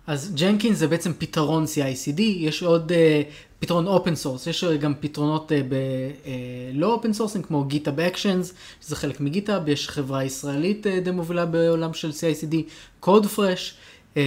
אז 0.06 0.34
ג'נקינס 0.34 0.78
זה 0.78 0.88
בעצם 0.88 1.12
פתרון 1.18 1.64
CICD, 1.64 2.20
יש 2.20 2.62
עוד 2.62 2.92
אה, 2.92 3.22
פתרון 3.58 3.86
open 3.86 4.14
source, 4.14 4.46
יש 4.46 4.64
גם 4.64 4.94
פתרונות 5.00 5.52
אה, 5.52 5.60
בלא 6.74 6.92
open 6.92 7.12
source-ים 7.12 7.42
כמו 7.42 7.66
GitHub 7.70 8.14
Actions, 8.14 8.52
שזה 8.82 8.96
חלק 8.96 9.20
מ 9.20 9.26
GitHub, 9.26 9.68
יש 9.68 9.88
חברה 9.88 10.24
ישראלית 10.24 10.86
אה, 10.86 11.00
די 11.00 11.10
מובילה 11.10 11.46
בעולם 11.46 11.94
של 11.94 12.10
CICD, 12.10 12.54
Codefresh. 13.04 13.72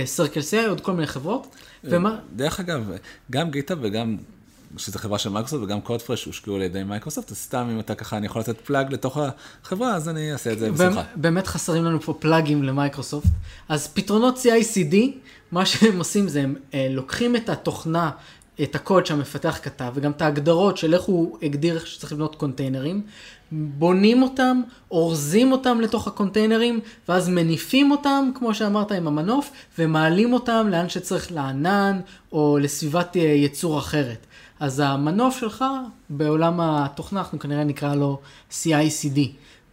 Circle 0.05 0.39
אה, 0.39 0.65
CI, 0.65 0.69
עוד 0.69 0.81
כל 0.81 0.93
מיני 0.93 1.07
חברות. 1.07 1.47
אה, 1.85 1.89
ומה... 1.91 2.19
דרך 2.35 2.59
אגב, 2.59 2.91
גם 3.31 3.51
GitHub, 3.51 4.17
שזו 4.77 4.99
חברה 4.99 5.17
של 5.17 5.29
מייקרוסופט 5.29 5.63
וגם 5.63 5.81
Codefresh 5.81 6.25
הושקעו 6.25 6.55
על 6.55 6.61
ידי 6.61 6.83
מייקרוסופט, 6.83 7.31
אז 7.31 7.37
סתם 7.37 7.67
אם 7.71 7.79
אתה 7.79 7.95
ככה, 7.95 8.17
אני 8.17 8.25
יכול 8.25 8.41
לתת 8.41 8.61
plug 8.61 8.93
לתוך 8.93 9.17
החברה, 9.63 9.95
אז 9.95 10.09
אני 10.09 10.33
אעשה 10.33 10.51
את 10.51 10.59
זה 10.59 10.71
בשמחה. 10.71 11.03
באמת 11.15 11.47
חסרים 11.47 11.85
לנו 11.85 12.01
פה 12.01 12.13
plug-ים 12.19 12.63
למייקרוסופט. 12.63 13.29
אז 13.69 13.87
פתרונות 13.87 14.37
CI/CD, 14.37 14.95
מה 15.51 15.65
שהם 15.65 15.97
עושים 15.97 16.27
זה 16.27 16.41
הם 16.41 16.55
אה, 16.73 16.87
לוקחים 16.89 17.35
את 17.35 17.49
התוכנה 17.49 18.11
את 18.63 18.75
הקוד 18.75 19.05
שהמפתח 19.05 19.59
כתב, 19.63 19.91
וגם 19.93 20.11
את 20.11 20.21
ההגדרות 20.21 20.77
של 20.77 20.93
איך 20.93 21.03
הוא 21.03 21.37
הגדיר 21.41 21.75
איך 21.75 21.87
שצריך 21.87 22.11
לבנות 22.11 22.35
קונטיינרים, 22.35 23.01
בונים 23.51 24.23
אותם, 24.23 24.61
אורזים 24.91 25.51
אותם 25.51 25.81
לתוך 25.81 26.07
הקונטיינרים, 26.07 26.79
ואז 27.09 27.29
מניפים 27.29 27.91
אותם, 27.91 28.31
כמו 28.35 28.53
שאמרת, 28.53 28.91
עם 28.91 29.07
המנוף, 29.07 29.51
ומעלים 29.79 30.33
אותם 30.33 30.67
לאן 30.69 30.89
שצריך 30.89 31.31
לענן, 31.31 31.99
או 32.31 32.57
לסביבת 32.61 33.17
אה, 33.17 33.21
ייצור 33.21 33.79
אחרת. 33.79 34.25
אז 34.59 34.79
המנוף 34.79 35.39
שלך, 35.39 35.65
בעולם 36.09 36.59
התוכנה, 36.61 37.19
אנחנו 37.19 37.39
כנראה 37.39 37.63
נקרא 37.63 37.95
לו 37.95 38.19
CI/CD. 38.51 39.19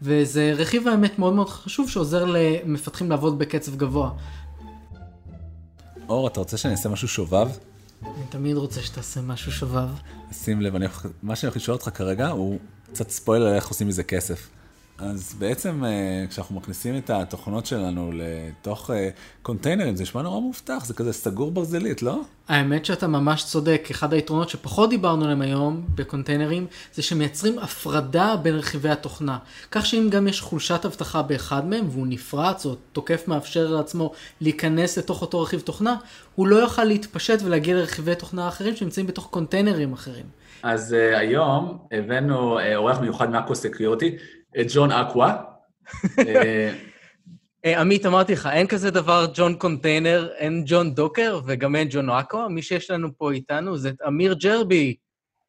וזה 0.02 0.52
רכיב 0.56 0.88
האמת 0.88 1.18
מאוד 1.18 1.32
מאוד 1.32 1.48
חשוב 1.48 1.90
שעוזר 1.90 2.24
למפתחים 2.28 3.10
לעבוד 3.10 3.38
בקצב 3.38 3.76
גבוה. 3.76 4.10
אור, 6.08 6.28
אתה 6.28 6.40
רוצה 6.40 6.56
שאני 6.56 6.72
אעשה 6.72 6.88
משהו 6.88 7.08
שובב? 7.08 7.48
אני 8.02 8.26
תמיד 8.28 8.56
רוצה 8.56 8.82
שתעשה 8.82 9.20
משהו 9.20 9.52
שובב. 9.52 9.88
שים 10.32 10.60
לב, 10.60 10.74
אני, 10.74 10.86
מה 11.22 11.36
שאני 11.36 11.48
הולך 11.48 11.56
לשאול 11.56 11.76
אותך 11.76 11.90
כרגע 11.94 12.28
הוא 12.28 12.58
קצת 12.92 13.10
ספוילר 13.10 13.54
איך 13.54 13.68
עושים 13.68 13.88
מזה 13.88 14.02
כסף. 14.02 14.48
אז 14.98 15.34
בעצם 15.38 15.84
אה, 15.84 16.24
כשאנחנו 16.28 16.56
מכניסים 16.56 16.96
את 16.96 17.10
התוכנות 17.10 17.66
שלנו 17.66 18.10
לתוך 18.14 18.90
אה, 18.90 19.08
קונטיינרים, 19.42 19.96
זה 19.96 20.02
נשמע 20.02 20.22
נורא 20.22 20.40
מובטח, 20.40 20.84
זה 20.84 20.94
כזה 20.94 21.12
סגור 21.12 21.50
ברזלית, 21.50 22.02
לא? 22.02 22.20
האמת 22.48 22.84
שאתה 22.84 23.06
ממש 23.06 23.44
צודק, 23.44 23.88
אחד 23.90 24.12
היתרונות 24.12 24.48
שפחות 24.48 24.90
דיברנו 24.90 25.24
עליהם 25.24 25.42
היום 25.42 25.86
בקונטיינרים, 25.94 26.66
זה 26.94 27.02
שמייצרים 27.02 27.58
הפרדה 27.58 28.36
בין 28.42 28.54
רכיבי 28.54 28.88
התוכנה. 28.88 29.38
כך 29.70 29.86
שאם 29.86 30.08
גם 30.10 30.28
יש 30.28 30.40
חולשת 30.40 30.84
אבטחה 30.84 31.22
באחד 31.22 31.66
מהם, 31.66 31.88
והוא 31.90 32.06
נפרץ, 32.06 32.66
או 32.66 32.74
תוקף 32.92 33.28
מאפשר 33.28 33.70
לעצמו 33.70 34.12
להיכנס 34.40 34.98
לתוך 34.98 35.22
אותו 35.22 35.40
רכיב 35.40 35.60
תוכנה, 35.60 35.96
הוא 36.34 36.46
לא 36.46 36.56
יוכל 36.56 36.84
להתפשט 36.84 37.38
ולהגיע 37.44 37.76
לרכיבי 37.76 38.14
תוכנה 38.14 38.48
אחרים 38.48 38.76
שנמצאים 38.76 39.06
בתוך 39.06 39.26
קונטיינרים 39.30 39.92
אחרים. 39.92 40.24
אז 40.62 40.92
uh, 40.92 41.16
היום 41.16 41.78
הבאנו 41.92 42.58
uh, 42.58 42.62
אורח 42.74 43.00
מיוחד 43.00 43.30
מ 43.30 43.35
Aqua 43.35 43.54
Security, 43.54 44.16
את 44.60 44.66
ג'ון 44.74 44.92
אקווה. 44.92 45.42
אה, 47.64 47.80
עמית, 47.80 48.06
אמרתי 48.06 48.32
לך, 48.32 48.48
אין 48.52 48.66
כזה 48.66 48.90
דבר 48.90 49.26
ג'ון 49.34 49.54
קונטיינר, 49.54 50.28
אין 50.36 50.62
ג'ון 50.66 50.94
דוקר 50.94 51.40
וגם 51.46 51.76
אין 51.76 51.88
ג'ון 51.90 52.10
אקווה. 52.10 52.48
מי 52.48 52.62
שיש 52.62 52.90
לנו 52.90 53.08
פה 53.18 53.32
איתנו 53.32 53.76
זה 53.76 53.88
את 53.88 54.02
אמיר 54.06 54.34
ג'רבי, 54.34 54.96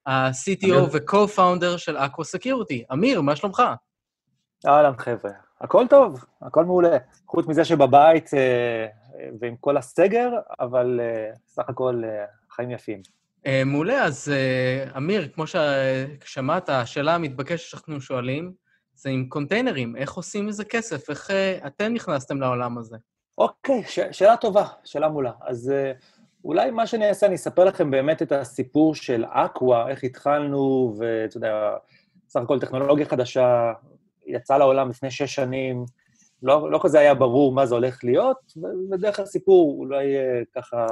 ה-CTO 0.06 0.76
ו-co-founder 0.92 1.78
של 1.78 1.98
Aqua 1.98 2.26
Security. 2.26 2.84
אמיר, 2.94 3.22
מה 3.22 3.36
שלומך? 3.36 3.64
אהלן, 4.68 4.98
חבר'ה. 4.98 5.32
הכל 5.62 5.86
טוב, 5.90 6.26
הכל 6.42 6.66
מעולה. 6.66 6.98
חוץ 7.28 7.48
מזה 7.48 7.66
שבבית 7.66 8.34
אה, 8.34 8.88
ועם 9.40 9.56
כל 9.60 9.78
הסגר, 9.78 10.30
אבל 10.60 11.00
אה, 11.04 11.32
סך 11.48 11.70
הכל 11.70 12.02
חיים 12.52 12.72
יפים. 12.72 13.02
מעולה, 13.66 14.04
אז 14.04 14.34
אמיר, 14.98 15.28
כמו 15.34 15.44
ששמעת, 15.48 16.70
השאלה 16.70 17.16
המתבקשת 17.16 17.70
שאנחנו 17.70 18.02
שואלים, 18.02 18.54
זה 19.02 19.10
עם 19.10 19.26
קונטיינרים, 19.30 19.96
איך 19.96 20.14
עושים 20.14 20.48
מזה 20.48 20.66
כסף? 20.66 21.10
איך 21.10 21.30
uh, 21.30 21.68
אתם 21.68 21.94
נכנסתם 21.94 22.42
לעולם 22.42 22.78
הזה? 22.78 22.98
אוקיי, 23.38 23.84
ש- 23.84 24.00
שאלה 24.12 24.38
טובה, 24.38 24.66
שאלה 24.84 25.10
מולה. 25.10 25.32
אז 25.42 25.72
uh, 25.72 26.04
אולי 26.46 26.72
מה 26.72 26.88
שאני 26.88 27.10
אעשה, 27.10 27.28
אני 27.28 27.36
אספר 27.36 27.66
לכם 27.66 27.92
באמת 27.92 28.22
את 28.22 28.32
הסיפור 28.32 28.96
של 28.96 29.26
אקווה, 29.30 29.90
איך 29.90 30.04
התחלנו, 30.04 30.96
ואתה 30.98 31.38
יודע, 31.38 31.74
סך 32.30 32.42
הכל 32.42 32.60
טכנולוגיה 32.60 33.06
חדשה, 33.06 33.74
יצאה 34.26 34.58
לעולם 34.58 34.90
לפני 34.90 35.12
שש 35.12 35.36
שנים, 35.36 35.86
לא, 36.44 36.72
לא 36.72 36.80
כזה 36.84 37.00
היה 37.00 37.14
ברור 37.14 37.52
מה 37.52 37.66
זה 37.66 37.76
הולך 37.76 38.04
להיות, 38.04 38.54
ודרך 38.92 39.20
הסיפור 39.20 39.76
אולי 39.80 40.06
uh, 40.16 40.46
ככה 40.56 40.86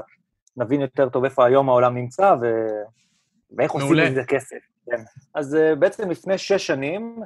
נבין 0.57 0.81
יותר 0.81 1.09
טוב 1.09 1.23
איפה 1.23 1.45
היום 1.45 1.69
העולם 1.69 1.95
נמצא 1.95 2.35
ו... 2.41 2.45
ואיך 3.57 3.71
עושים 3.71 3.97
מזה 4.11 4.23
כסף. 4.23 4.57
כן. 4.85 5.01
אז 5.35 5.55
uh, 5.55 5.75
בעצם 5.75 6.09
לפני 6.09 6.37
שש 6.37 6.67
שנים, 6.67 7.19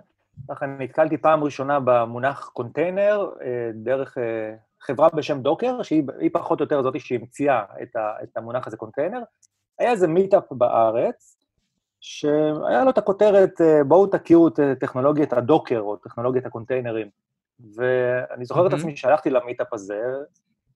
ככה 0.50 0.66
נתקלתי 0.66 1.18
פעם 1.18 1.44
ראשונה 1.44 1.80
במונח 1.84 2.50
קונטיינר 2.54 3.30
אה, 3.42 3.72
דרך 3.74 4.18
אה, 4.18 4.56
חברה 4.82 5.10
בשם 5.14 5.42
דוקר, 5.42 5.84
שהיא 5.84 6.04
פחות 6.34 6.60
או 6.60 6.64
יותר 6.64 6.82
זאתי 6.84 7.00
שהמציאה 7.00 7.64
את, 7.82 7.96
את 8.24 8.38
המונח 8.38 8.68
הזה 8.68 8.78
קונטיינר. 8.78 9.20
היה 9.80 9.92
איזה 9.92 10.08
מיטאפ 10.08 10.44
בארץ, 10.52 11.38
שהיה 12.02 12.84
לו 12.84 12.90
את 12.90 12.98
הכותרת, 12.98 13.62
אה, 13.62 13.84
בואו 13.84 14.08
תכירו 14.08 14.48
את 14.48 14.60
טכנולוגיית 14.80 15.34
הדוקר, 15.34 15.80
או 15.80 15.96
טכנולוגיית 15.96 16.46
הקונטיינרים. 16.46 17.10
ואני 17.76 18.46
זוכר 18.46 18.68
את 18.68 18.72
Mhm. 18.72 18.76
עצמי 18.76 18.98
שהלכתי 18.98 19.30
למיטאפ 19.30 19.74
הזה, 19.74 20.02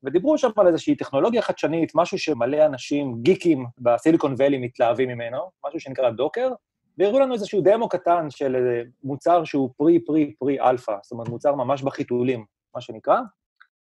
ודיברו 0.03 0.37
שם 0.37 0.49
על 0.57 0.67
איזושהי 0.67 0.95
טכנולוגיה 0.95 1.41
חדשנית, 1.41 1.91
משהו 1.95 2.19
שמלא 2.19 2.65
אנשים, 2.65 3.15
גיקים 3.21 3.65
בסיליקון 3.77 4.35
ואלי 4.37 4.57
מתלהבים 4.57 5.09
ממנו, 5.09 5.51
משהו 5.67 5.79
שנקרא 5.79 6.09
דוקר, 6.09 6.51
והראו 6.97 7.19
לנו 7.19 7.33
איזשהו 7.33 7.61
דמו 7.61 7.89
קטן 7.89 8.29
של 8.29 8.55
מוצר 9.03 9.43
שהוא 9.43 9.69
pre, 9.77 10.05
pre, 10.05 10.33
pre 10.39 10.59
alpha, 10.59 10.95
זאת 11.03 11.11
אומרת, 11.11 11.29
מוצר 11.29 11.55
ממש 11.55 11.83
בחיתולים, 11.83 12.45
מה 12.75 12.81
שנקרא. 12.81 13.19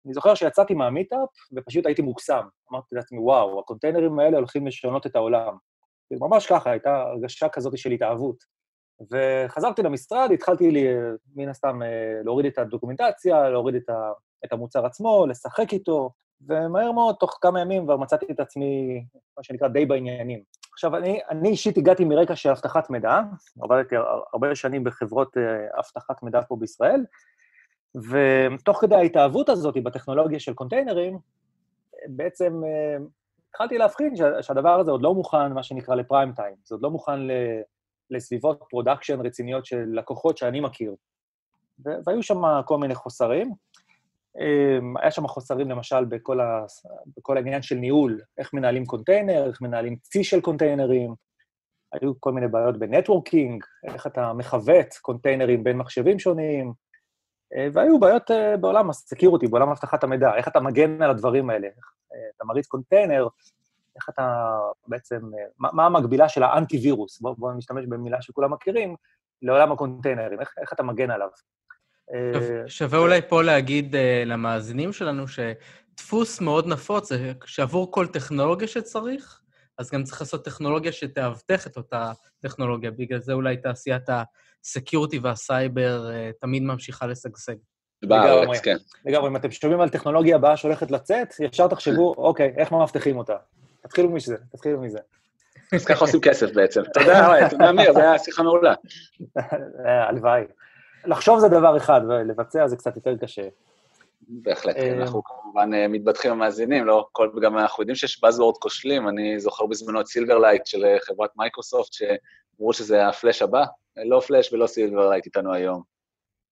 אני 0.06 0.14
זוכר 0.14 0.34
שיצאתי 0.34 0.74
מהמיטאפ, 0.74 1.28
ופשוט 1.56 1.86
הייתי 1.86 2.02
מוקסם. 2.02 2.42
אמרתי 2.72 2.94
לעצמי, 2.94 3.18
וואו, 3.18 3.60
הקונטיינרים 3.60 4.18
האלה 4.18 4.36
הולכים 4.36 4.66
לשנות 4.66 5.06
את 5.06 5.16
העולם. 5.16 5.56
ממש 6.10 6.46
ככה, 6.46 6.70
הייתה 6.70 7.02
הרגשה 7.02 7.48
כזאת 7.48 7.78
של 7.78 7.90
התאהבות. 7.90 8.36
וחזרתי 9.10 9.82
למשרד, 9.82 10.30
התחלתי 10.34 10.70
לי, 10.70 10.86
מן 11.36 11.48
הסתם 11.48 11.82
אה, 11.82 12.20
להוריד 12.24 12.46
את 12.46 12.58
הדוקומנטציה, 12.58 13.50
להוריד 13.50 13.74
את, 13.74 13.88
ה, 13.88 14.12
את 14.44 14.52
המוצר 14.52 14.86
עצמו, 14.86 15.26
לשחק 15.26 15.72
איתו, 15.72 16.10
ומהר 16.48 16.92
מאוד, 16.92 17.16
תוך 17.20 17.38
כמה 17.40 17.60
ימים 17.60 17.84
כבר 17.84 17.96
מצאתי 17.96 18.26
את 18.30 18.40
עצמי, 18.40 19.04
מה 19.36 19.42
שנקרא, 19.42 19.68
די 19.68 19.86
בעניינים. 19.86 20.42
עכשיו, 20.72 20.96
אני, 20.96 21.20
אני 21.30 21.48
אישית 21.48 21.76
הגעתי 21.78 22.04
מרקע 22.04 22.36
של 22.36 22.48
אבטחת 22.50 22.90
מידע, 22.90 23.20
עבדתי 23.62 23.96
הר- 23.96 24.22
הרבה 24.32 24.54
שנים 24.54 24.84
בחברות 24.84 25.36
אה, 25.36 25.42
אבטחת 25.78 26.22
מידע 26.22 26.40
פה 26.48 26.56
בישראל, 26.56 27.04
ותוך 28.10 28.80
כדי 28.80 28.94
ההתאהבות 28.94 29.48
הזאת 29.48 29.74
בטכנולוגיה 29.82 30.40
של 30.40 30.54
קונטיינרים, 30.54 31.18
בעצם 32.08 32.60
אה, 32.64 32.96
התחלתי 33.50 33.78
להבחין 33.78 34.16
שה- 34.16 34.42
שהדבר 34.42 34.80
הזה 34.80 34.90
עוד 34.90 35.02
לא 35.02 35.14
מוכן, 35.14 35.52
מה 35.52 35.62
שנקרא, 35.62 35.94
ל 35.94 36.01
prime 36.01 36.32
time. 36.32 36.54
זה 36.64 36.74
עוד 36.74 36.82
לא 36.82 36.90
מוכן 36.90 37.20
לסביבות 38.10 38.62
production 38.70 39.20
רציניות 39.26 39.66
של 39.66 39.84
לקוחות 39.92 40.38
שאני 40.38 40.60
מכיר. 40.60 40.94
והיו 42.06 42.22
שם 42.22 42.42
כל 42.66 42.78
מיני 42.78 42.94
חוסרים. 42.94 43.52
אה, 44.40 44.78
היה 45.02 45.10
שם 45.10 45.26
חוסרים, 45.26 45.70
למשל, 45.70 46.04
בכל, 46.04 46.40
ה- 46.40 46.64
בכל 47.16 47.36
העניין 47.36 47.62
של 47.62 47.74
ניהול, 47.74 48.20
איך 48.38 48.54
מנהלים 48.54 48.86
קונטיינר, 48.86 49.46
איך 49.46 49.60
מנהלים 49.60 49.96
צי 49.96 50.24
של 50.24 50.40
קונטיינרים. 50.40 51.14
היו 51.92 52.20
כל 52.20 52.32
מיני 52.32 52.48
בעיות 52.48 52.78
ב 52.78 52.85
networking, 52.85 53.64
איך 53.84 54.06
אתה 54.06 54.32
מקוות 54.32 54.94
קונטיינרים 55.02 55.64
בין 55.64 55.76
מחשבים 55.76 56.18
שונים, 56.18 56.72
אה, 57.54 57.68
והיו 57.72 58.00
בעיות 58.00 58.30
אה, 58.30 58.56
בעולם 58.56 58.90
ה 58.90 58.96
security, 58.96 59.46
בעולם 59.46 59.68
אבטחת 59.68 60.04
המידע, 60.04 60.34
איך 60.36 60.48
אתה 60.48 60.60
מגן 60.60 61.02
על 61.02 61.10
הדברים 61.10 61.50
האלה. 61.50 61.66
איך, 61.66 61.92
אה, 62.14 62.18
אתה 62.36 62.44
מריץ 62.44 62.66
קונטיינר, 62.66 63.28
איך 63.96 64.08
אתה 64.08 64.58
בעצם, 64.86 65.20
מה, 65.58 65.68
מה 65.72 65.86
המקבילה 65.86 66.28
של 66.28 66.42
האנטי-וירוס, 66.42 67.20
בואו 67.20 67.34
בוא 67.34 67.52
נשתמש 67.52 67.86
במילה 67.86 68.22
שכולם 68.22 68.52
מכירים, 68.52 68.96
לעולם 69.42 69.72
הקונטיינרים, 69.72 70.40
איך, 70.40 70.54
איך 70.60 70.72
אתה 70.72 70.82
מגן 70.82 71.10
עליו. 71.10 71.28
אה, 72.14 72.40
שווה- 72.66 72.98
אולי 72.98 73.20
פה 73.28 73.42
להגיד 73.42 73.96
אה, 73.96 74.22
למאזינים 74.26 74.92
שלנו 74.92 75.24
שדפוס 75.28 76.40
מאוד 76.40 76.66
נפוץ 76.66 77.08
זה 77.08 77.32
שעבור 77.44 77.92
כל 77.92 78.06
טכנולוגיה 78.06 78.68
שצריך, 78.68 79.40
אז 79.78 79.90
גם 79.90 80.04
צריך 80.04 80.20
לעשות 80.20 80.44
טכנולוגיה 80.44 80.92
שתאבטח 80.92 81.66
את 81.66 81.76
אותה 81.76 82.12
טכנולוגיה. 82.40 82.90
בגלל 82.90 83.18
זה 83.20 83.32
אולי 83.32 83.56
תעשיית 83.56 84.02
ה 84.64 84.70
security 84.70 85.18
והסייבר 85.18 86.10
אה, 86.10 86.30
תמיד 86.40 86.62
ממשיכה 86.62 87.06
לשגשג. 87.06 87.54
בארץ, 88.02 88.60
כן. 88.60 88.76
לגמרי, 89.06 89.28
אם 89.28 89.36
אתם 89.36 89.50
שומעים 89.50 89.80
על 89.80 89.88
טכנולוגיה 89.88 90.36
הבאה 90.36 90.56
שהולכת 90.56 90.90
לצאת, 90.90 91.34
ישר 91.40 91.68
תחשבו, 91.68 92.14
אוקיי, 92.18 92.54
איך 92.56 92.72
מאבטחים 92.72 93.16
אותה? 93.16 93.36
תתחילו 93.82 94.10
מזה, 94.10 94.36
תתחילו 94.52 94.80
מזה. 94.80 94.98
אז 95.72 95.84
ככה 95.84 96.00
עושים 96.00 96.20
כסף 96.20 96.52
בעצם. 96.54 96.82
תודה, 96.94 97.48
תודה, 97.50 97.70
אמיר, 97.70 97.92
זו 97.92 97.98
הייתה 98.00 98.24
שיחה 98.24 98.42
מעולה. 98.42 98.74
הלוואי. 100.08 100.42
לחשוב 101.06 101.38
זה 101.38 101.48
דבר 101.48 101.76
אחד, 101.76 102.00
ולבצע 102.08 102.66
זה 102.66 102.76
קצת 102.76 102.96
יותר 102.96 103.16
קשה. 103.16 103.48
בהחלט, 104.28 104.76
אה, 104.76 104.92
אנחנו 104.92 105.22
כמובן 105.24 105.74
אה, 105.74 105.88
מתבטחים 105.88 106.30
במאזינים, 106.30 106.84
לא 106.84 107.08
כל, 107.12 107.30
גם 107.42 107.58
אנחנו 107.58 107.82
יודעים 107.82 107.96
שיש 107.96 108.24
Buzzword 108.24 108.58
כושלים, 108.58 109.08
אני 109.08 109.40
זוכר 109.40 109.66
בזמנו 109.66 110.00
את 110.00 110.06
Silverlight 110.06 110.66
של 110.66 110.84
אה, 110.84 110.96
חברת 111.00 111.30
מייקרוסופט, 111.36 111.92
שאמרו 111.92 112.72
שזה 112.72 113.06
הפלאש 113.06 113.42
הבא, 113.42 113.64
לא 113.96 114.20
פלאש 114.20 114.52
ולא 114.52 114.66
Silverlight 114.66 115.26
איתנו 115.26 115.52
היום, 115.52 115.82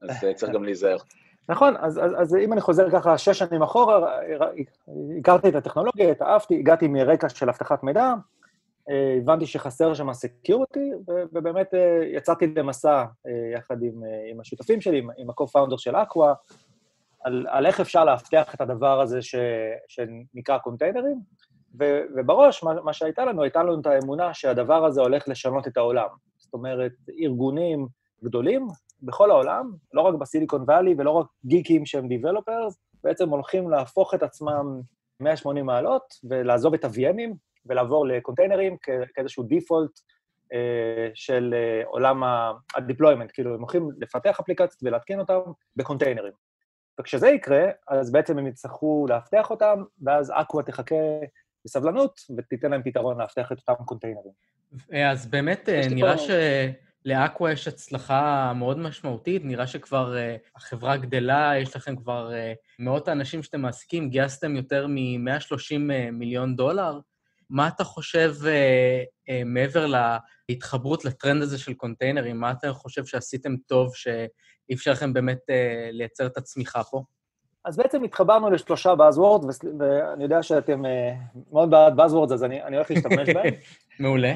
אז 0.02 0.10
צריך 0.36 0.52
גם 0.52 0.64
להיזהר. 0.64 0.96
נכון, 1.48 1.74
אז, 1.78 1.98
אז, 1.98 2.12
אז 2.18 2.36
אם 2.36 2.52
אני 2.52 2.60
חוזר 2.60 2.90
ככה 2.90 3.18
שש 3.18 3.38
שנים 3.38 3.62
אחורה, 3.62 4.18
הכרתי 5.18 5.48
את 5.48 5.54
הטכנולוגיה, 5.54 6.10
התאהבתי, 6.10 6.58
הגעתי 6.58 6.88
מרקע 6.88 7.28
של 7.28 7.48
אבטחת 7.48 7.82
מידע, 7.82 8.14
הבנתי 8.88 9.46
שחסר 9.46 9.94
שם 9.94 10.12
security, 10.12 10.90
ובאמת 11.32 11.74
אה, 11.74 12.00
יצאתי 12.04 12.46
למסע 12.46 13.04
אה, 13.26 13.52
יחד 13.54 13.82
עם, 13.82 14.04
אה, 14.04 14.30
עם 14.30 14.40
השותפים 14.40 14.80
שלי, 14.80 14.98
עם, 14.98 15.08
עם 15.18 15.30
ה-co-founder 15.30 15.78
של 15.78 15.96
אקווה, 15.96 16.34
על, 17.24 17.46
על 17.50 17.66
איך 17.66 17.80
אפשר 17.80 18.04
לאבטח 18.04 18.54
את 18.54 18.60
הדבר 18.60 19.00
הזה 19.00 19.22
ש, 19.22 19.34
שנקרא 19.88 20.58
קונטיינרים, 20.58 21.20
ו, 21.80 22.00
ובראש, 22.16 22.62
מה, 22.62 22.74
מה 22.84 22.92
שהייתה 22.92 23.24
לנו, 23.24 23.42
הייתה 23.42 23.62
לנו 23.62 23.80
את 23.80 23.86
האמונה 23.86 24.34
שהדבר 24.34 24.84
הזה 24.84 25.00
הולך 25.00 25.28
לשנות 25.28 25.68
את 25.68 25.76
העולם. 25.76 26.08
זאת 26.38 26.54
אומרת, 26.54 26.92
ארגונים 27.22 27.86
גדולים 28.24 28.66
בכל 29.02 29.30
העולם, 29.30 29.72
לא 29.92 30.00
רק 30.00 30.14
בסיליקון 30.14 30.62
וואלי 30.62 30.94
ולא 30.98 31.10
רק 31.10 31.26
גיקים 31.44 31.86
שהם 31.86 32.08
דיבלופרס, 32.08 32.78
בעצם 33.04 33.28
הולכים 33.28 33.70
להפוך 33.70 34.14
את 34.14 34.22
עצמם 34.22 34.80
180 35.20 35.66
מעלות 35.66 36.02
ולעזוב 36.24 36.74
את 36.74 36.84
ה-VMים 36.84 37.34
ולעבור 37.66 38.06
לקונטיינרים 38.06 38.76
כאיזשהו 39.14 39.42
דיפולט 39.42 39.90
אה, 40.52 41.08
של 41.14 41.54
אה, 41.56 41.82
עולם 41.86 42.22
ה-deployment, 42.22 43.32
כאילו 43.32 43.54
הם 43.54 43.60
הולכים 43.60 43.90
לפתח 44.00 44.40
אפליקציות 44.40 44.82
ולהתקין 44.82 45.20
אותם 45.20 45.40
בקונטיינרים. 45.76 46.32
וכשזה 47.00 47.28
יקרה, 47.28 47.64
אז 47.88 48.12
בעצם 48.12 48.38
הם 48.38 48.46
יצטרכו 48.46 49.06
לאבטח 49.08 49.50
אותם, 49.50 49.82
ואז 50.02 50.32
אקווה 50.36 50.62
תחכה 50.62 50.94
בסבלנות 51.64 52.20
ותיתן 52.38 52.70
להם 52.70 52.82
פתרון 52.82 53.18
לאבטח 53.18 53.52
את 53.52 53.58
אותם 53.68 53.84
קונטיינרים. 53.84 54.32
אה, 54.92 55.10
אז 55.10 55.26
באמת 55.26 55.68
אה, 55.68 55.80
נראה 55.90 56.16
פה- 56.16 56.22
שלאקווה 57.04 57.52
יש 57.52 57.68
הצלחה 57.68 58.52
מאוד 58.56 58.78
משמעותית, 58.78 59.42
נראה 59.44 59.66
שכבר 59.66 60.16
אה, 60.16 60.36
החברה 60.56 60.96
גדלה, 60.96 61.52
יש 61.58 61.76
לכם 61.76 61.96
כבר 61.96 62.32
אה, 62.34 62.52
מאות 62.78 63.08
האנשים 63.08 63.42
שאתם 63.42 63.60
מעסיקים, 63.60 64.10
גייסתם 64.10 64.56
יותר 64.56 64.86
מ-130 64.86 65.78
מיליון 66.12 66.56
דולר. 66.56 67.00
מה 67.52 67.68
אתה 67.68 67.84
חושב 67.84 68.34
אה, 68.46 69.02
אה, 69.28 69.42
מעבר 69.44 69.86
להתחברות 70.48 71.04
לטרנד 71.04 71.42
הזה 71.42 71.58
של 71.58 71.74
קונטיינרים? 71.74 72.40
מה 72.40 72.50
אתה 72.50 72.72
חושב 72.72 73.04
שעשיתם 73.04 73.56
טוב 73.56 73.90
שאפשר 73.94 74.92
לכם 74.92 75.12
באמת 75.12 75.38
אה, 75.50 75.88
לייצר 75.92 76.26
את 76.26 76.36
הצמיחה 76.36 76.84
פה? 76.84 77.02
אז 77.64 77.76
בעצם 77.76 78.02
התחברנו 78.02 78.50
לשלושה 78.50 78.94
Buzzwords, 78.94 79.66
ואני 79.78 80.22
יודע 80.22 80.42
שאתם 80.42 80.82
מאוד 81.52 81.70
בעד 81.70 82.00
Buzzwords, 82.00 82.34
אז 82.34 82.44
אני, 82.44 82.62
אני 82.62 82.76
הולך 82.76 82.90
להשתמש 82.90 83.28
בהם. 83.28 83.54
מעולה. 84.00 84.34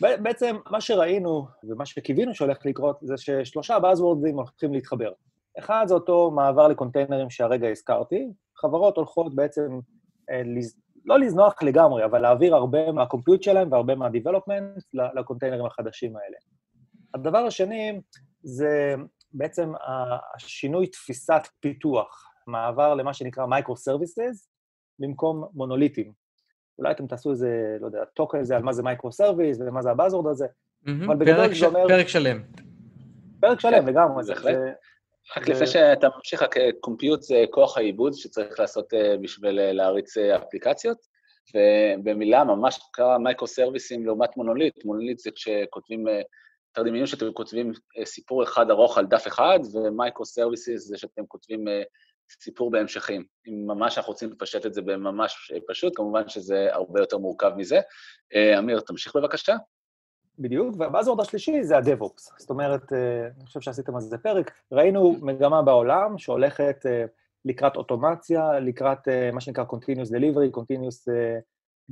בעצם 0.00 0.56
מה 0.70 0.80
שראינו 0.80 1.46
ומה 1.64 1.86
שקיווינו 1.86 2.34
שהולך 2.34 2.66
לקרות 2.66 2.98
זה 3.02 3.14
ששלושה 3.16 3.76
Buzzwords 3.76 4.32
הולכים 4.32 4.72
להתחבר. 4.72 5.12
אחד 5.58 5.84
זה 5.88 5.94
אותו 5.94 6.30
מעבר 6.30 6.68
לקונטיינרים 6.68 7.30
שהרגע 7.30 7.68
הזכרתי, 7.68 8.28
חברות 8.56 8.96
הולכות 8.96 9.34
בעצם, 9.34 9.80
אה, 10.30 10.42
לז... 10.44 10.85
לא 11.06 11.18
לזנוח 11.18 11.62
לגמרי, 11.62 12.04
אבל 12.04 12.18
להעביר 12.18 12.54
הרבה 12.54 12.92
מהקומפיוט 12.92 13.42
שלהם 13.42 13.72
והרבה 13.72 13.94
ל- 14.94 15.18
לקונטיינרים 15.18 15.66
החדשים 15.66 16.16
האלה. 16.16 16.36
הדבר 17.14 17.38
השני 17.38 18.00
זה 18.42 18.94
בעצם 19.32 19.72
השינוי 20.34 20.86
תפיסת 20.86 21.42
פיתוח, 21.60 22.24
מעבר 22.46 22.94
למה 22.94 23.14
שנקרא 23.14 23.46
microservices 23.46 24.48
במקום 24.98 25.48
מונוליטים. 25.54 26.12
אולי 26.78 26.90
אתם 26.92 27.06
תעשו 27.06 27.30
איזה, 27.30 27.76
לא 27.80 27.86
יודע, 27.86 28.04
talk 28.14 28.34
על 28.34 28.44
זה, 28.44 28.56
על 28.56 28.62
מה 28.62 28.72
זה 28.72 28.82
microservice 28.82 29.58
ומה 29.60 29.82
זה 29.82 29.90
ה 29.90 29.94
buzzword 29.94 30.26
הזה. 30.26 30.46
מהמם, 30.82 31.02
אבל 31.10 31.16
בגדול 31.16 31.54
זה 31.54 31.66
אומר- 31.66 31.88
פרק 31.88 32.08
שלם. 32.08 32.42
פרק 33.40 33.60
שלם 33.60 33.86
לגמרי. 33.86 34.24
זה- 34.24 34.34
בהחלט. 34.34 34.54
זה- 34.54 34.72
רק 35.36 35.48
לפני 35.48 35.66
שאתה 35.66 36.08
ממשיך, 36.16 36.44
compute 36.80 37.22
זה 37.22 37.44
כוח 37.50 37.78
העיבוד 37.78 38.12
שצריך 38.14 38.60
לעשות 38.60 38.94
אה, 38.94 39.16
בשביל 39.16 39.58
אה, 39.60 39.72
להריץ 39.72 40.16
אה, 40.16 40.36
אפליקציות, 40.36 40.98
ובמילה 41.54 42.44
ממש 42.44 42.78
קצרה 42.92 43.18
microservice-ים 43.18 44.06
לעומת 44.06 44.36
מונוליט. 44.36 44.84
מונוליט 44.84 45.18
זה 45.18 45.30
כשכותבים, 45.30 46.08
אה, 46.08 46.20
יותר 46.68 46.88
דמיינו 46.88 47.06
שאתם 47.06 47.32
כותבים 47.32 47.72
אה, 47.98 48.06
סיפור 48.06 48.42
אחד 48.42 48.70
ארוך 48.70 48.98
על 48.98 49.06
דף 49.06 49.26
אחד, 49.26 49.58
ו 49.72 49.80
microservices 49.80 50.86
זה 50.86 50.98
שאתם 50.98 51.26
כותבים 51.28 51.68
אה, 51.68 51.82
סיפור 52.40 52.70
בהמשכים. 52.70 53.24
אם 53.48 53.66
ממש 53.66 53.98
אנחנו 53.98 54.12
רוצים 54.12 54.32
לפשט 54.32 54.66
את 54.66 54.74
זה 54.74 54.82
בממש 54.82 55.52
אה, 55.54 55.58
פשוט, 55.68 55.96
כמובן 55.96 56.28
שזה 56.28 56.68
הרבה 56.72 57.00
יותר 57.00 57.18
מורכב 57.18 57.52
מזה. 57.56 57.80
אה, 58.34 58.58
אמיר, 58.58 58.80
תמשיך 58.80 59.16
בבקשה. 59.16 59.56
בדיוק, 60.38 60.74
וה 60.78 60.86
buzzword 60.86 61.20
השלישי 61.20 61.64
זה 61.64 61.76
ה-DevOps. 61.76 62.38
זאת 62.38 62.50
אומרת, 62.50 62.92
אה, 62.92 63.26
אני 63.36 63.46
חושב 63.46 63.60
שעשיתם 63.60 63.94
על 63.94 64.00
זה 64.00 64.18
פרק, 64.18 64.50
ראינו 64.72 65.16
מגמה 65.22 65.62
בעולם 65.62 66.18
שהולכת 66.18 66.86
אה, 66.86 67.04
לקראת 67.44 67.76
אוטומציה, 67.76 68.60
לקראת 68.60 69.08
אה, 69.08 69.30
מה 69.32 69.40
שנקרא 69.40 69.64
Continuous 69.64 70.10
Delivery, 70.10 70.56
Continuous 70.56 71.08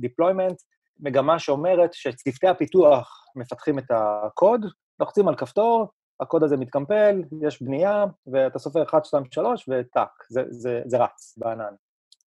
Deployment, 0.01 0.55
מגמה 0.99 1.39
שאומרת 1.39 1.93
שצוותי 1.93 2.47
הפיתוח 2.47 3.25
מפתחים 3.35 3.79
את 3.79 3.91
הקוד, 3.91 4.65
לוחצים 4.99 5.27
על 5.27 5.35
כפתור, 5.35 5.87
הקוד 6.19 6.43
הזה 6.43 6.57
מתקמפל, 6.57 7.23
יש 7.41 7.61
בנייה, 7.61 8.05
ואתה 8.27 8.59
סופר 8.59 8.83
1, 8.83 9.05
2, 9.05 9.23
3, 9.31 9.69
וטאק, 9.69 10.23
זה, 10.29 10.43
זה, 10.49 10.81
זה 10.85 10.97
רץ 10.97 11.37
בענן. 11.37 11.73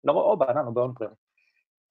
לא, 0.04 0.12
או 0.12 0.36
בענן 0.36 0.66
או 0.66 0.72
ב 0.72 0.92
on-prem. 0.94 1.27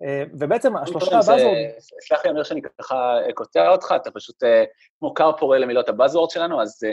אה, 0.04 0.24
ובעצם 0.40 0.78
השלושה 0.78 1.12
ה 1.12 1.15
buzzword... 1.15 1.56
סלח 1.80 2.26
לי, 2.26 2.32
אמיר, 2.32 2.44
שאני 2.44 2.62
ככה 2.80 3.18
קוטע 3.34 3.70
אותך, 3.70 3.94
אתה 3.96 4.12
פשוט 4.12 4.44
אה, 4.44 4.64
כמו 5.00 5.14
כר 5.13 5.32
פורה 5.38 5.58
למילות 5.58 5.90
ה 5.89 5.94
buzzword 5.94 6.30
שלנו, 6.30 6.62
אז 6.62 6.84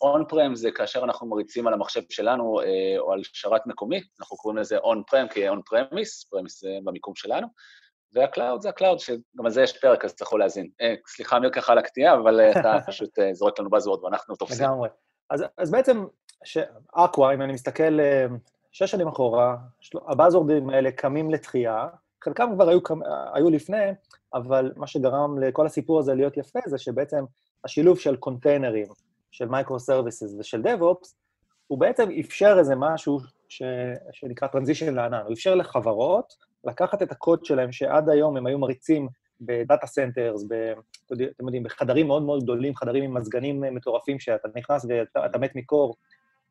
on-prem 0.00 0.54
זה 0.54 0.70
כאשר 0.70 1.04
אנחנו 1.04 1.26
מריצים 1.26 1.66
על 1.66 1.74
המחשב 1.74 2.00
שלנו 2.10 2.60
או 2.98 3.12
על 3.12 3.20
שרת 3.22 3.66
מקומי, 3.66 4.00
אנחנו 4.20 4.36
קוראים 4.36 4.58
לזה 4.58 4.78
on-prem 4.78 5.28
כ 5.28 5.60
on-premise, 5.66 6.24
premise 6.24 6.60
זה 6.60 6.78
במיקום 6.84 7.14
שלנו, 7.14 7.46
וה 8.12 8.26
cloud 8.26 8.60
זה 8.60 8.68
ה 8.68 8.72
cloud, 8.72 8.98
שגם 8.98 9.44
על 9.44 9.50
זה 9.50 9.62
יש 9.62 9.78
פרק, 9.78 10.04
אז 10.04 10.14
יכול 10.22 10.40
להאזין. 10.40 10.70
אה, 10.80 10.94
סליחה, 11.06 11.36
אמיר, 11.36 11.50
ככה 11.50 11.72
על 11.72 11.78
הקטיעה, 11.78 12.14
אבל 12.14 12.40
אה, 12.40 12.50
אתה 12.60 12.76
פשוט 12.88 13.18
אה, 13.18 13.34
זורק 13.34 13.58
לנו 13.58 13.70
buzzword 13.70 14.04
ואנחנו 14.04 14.36
תופסים. 14.36 14.66
לגמרי. 14.66 14.88
אז, 15.30 15.44
אז 15.58 15.70
בעצם, 15.70 16.04
אקווה, 16.92 17.34
אם 17.34 17.42
אני 17.42 17.52
מסתכל 17.52 17.98
שש 18.72 18.90
שנים 18.90 19.08
אחורה, 19.08 19.56
ה 20.08 20.14
buzzwordים 20.14 20.70
האלה 20.70 20.92
קמים 20.92 21.30
לתחייה, 21.30 21.86
חלקם 22.24 22.50
כבר 22.54 22.68
היו, 22.68 22.80
היו 23.34 23.50
לפני, 23.50 23.86
אבל 24.34 24.72
מה 24.76 24.86
שגרם 24.86 25.38
לכל 25.38 25.66
הסיפור 25.66 25.98
הזה 25.98 26.14
להיות 26.14 26.36
יפה 26.36 26.58
זה 26.66 26.78
שבעצם 26.78 27.24
השילוב 27.64 27.98
של 27.98 28.16
containerים, 28.16 28.86
של 29.30 29.48
microservices 29.48 30.34
ושל 30.38 30.62
DevOps, 30.62 31.14
הוא 31.66 31.78
בעצם 31.78 32.08
אפשר 32.20 32.56
איזה 32.58 32.74
משהו 32.76 33.18
ש... 33.48 33.62
שנקרא 34.12 34.48
transition 34.48 34.94
לענן. 34.94 35.22
הוא 35.24 35.32
אפשר 35.32 35.54
לחברות 35.54 36.34
לקחת 36.64 37.02
את 37.02 37.12
הקוד 37.12 37.44
שלהם, 37.44 37.72
שעד 37.72 38.08
היום 38.08 38.36
הם 38.36 38.46
היו 38.46 38.58
מריצים 38.58 39.08
ב 39.40 39.49
data 39.49 39.86
centers, 39.86 40.44
ב... 40.48 40.72
אתם 41.06 41.44
יודעים, 41.44 41.62
בחדרים 41.62 42.06
מאוד 42.06 42.22
מאוד 42.22 42.42
גדולים, 42.42 42.76
חדרים 42.76 43.04
עם 43.04 43.16
מזגנים 43.16 43.60
מטורפים, 43.60 44.20
שאתה 44.20 44.48
נכנס 44.56 44.86
ואתה 44.88 45.38
מת 45.38 45.56
מקור, 45.56 45.96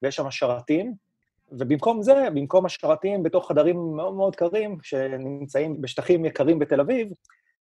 ויש 0.02 0.16
שם 0.16 0.32
שרתים, 0.32 0.94
ובמקום 1.52 2.02
זה, 2.04 2.28
במקום 2.34 2.66
השרתים 2.66 3.24
בתוך 3.24 3.48
חדרים 3.48 3.96
מאוד 3.96 4.14
מאוד 4.14 4.36
קרים, 4.36 4.78
שנמצאים 4.84 5.82
בשטחים 5.82 6.26
יקרים 6.26 6.60
בתל 6.60 6.82
אביב, 6.82 7.08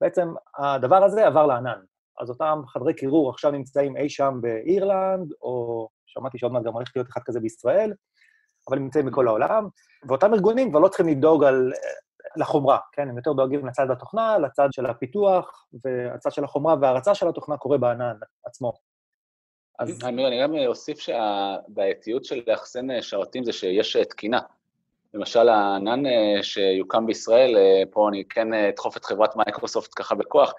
בעצם 0.01 0.33
הדבר 0.57 1.03
הזה 1.03 1.27
עבר 1.27 1.45
לענן. 1.45 1.79
אז 2.19 2.29
אותם 2.29 2.61
חדרי 2.67 2.93
קירור 2.93 3.29
עכשיו 3.29 3.51
נמצאים 3.51 3.97
אי 3.97 4.09
שם 4.09 4.37
באירלנד, 4.41 5.33
או 5.41 5.87
שמעתי 6.05 6.37
שעוד 6.37 6.51
מעט 6.51 6.63
גם 6.63 6.73
הולך 6.73 6.91
להיות 6.95 7.09
אחד 7.09 7.21
כזה 7.25 7.39
בישראל, 7.39 7.93
אבל 8.69 8.79
נמצאים 8.79 9.05
בכל 9.05 9.27
העולם, 9.27 9.67
ואותם 10.07 10.33
ארגונים 10.33 10.69
כבר 10.69 10.79
לא 10.79 10.87
צריכים 10.87 11.07
לדאוג 11.07 11.43
על, 11.43 11.71
לחומרה, 12.37 12.77
כן? 12.91 13.09
הם 13.09 13.17
יותר 13.17 13.33
דואגים 13.33 13.65
לצד 13.65 13.91
התוכנה, 13.91 14.37
לצד 14.37 14.67
של 14.71 14.85
הפיתוח, 14.85 15.67
והצד 15.83 16.31
של 16.31 16.43
החומרה 16.43 16.75
וההרצה 16.81 17.15
של 17.15 17.27
התוכנה 17.27 17.57
קורה 17.57 17.77
בענן 17.77 18.15
עצמו. 18.45 18.73
אז... 19.79 20.03
אני 20.03 20.41
גם 20.41 20.55
אוסיף 20.67 20.99
שהבעייתיות 20.99 22.25
של 22.25 22.41
לאחסן 22.47 23.01
שרתים 23.01 23.43
זה 23.43 23.53
שיש 23.53 23.97
תקינה. 23.97 24.39
למשל, 25.15 25.49
הענן 25.49 26.05
אה, 26.05 26.43
שיוקם 26.43 27.05
בישראל, 27.05 27.57
אה, 27.57 27.83
פה 27.91 28.09
אני 28.09 28.23
כן 28.29 28.53
אה, 28.53 28.69
אדחוף 28.69 28.97
את 28.97 29.05
חברת 29.05 29.35
מייקרוסופט 29.35 29.91
ככה 29.95 30.15
בכוח, 30.15 30.53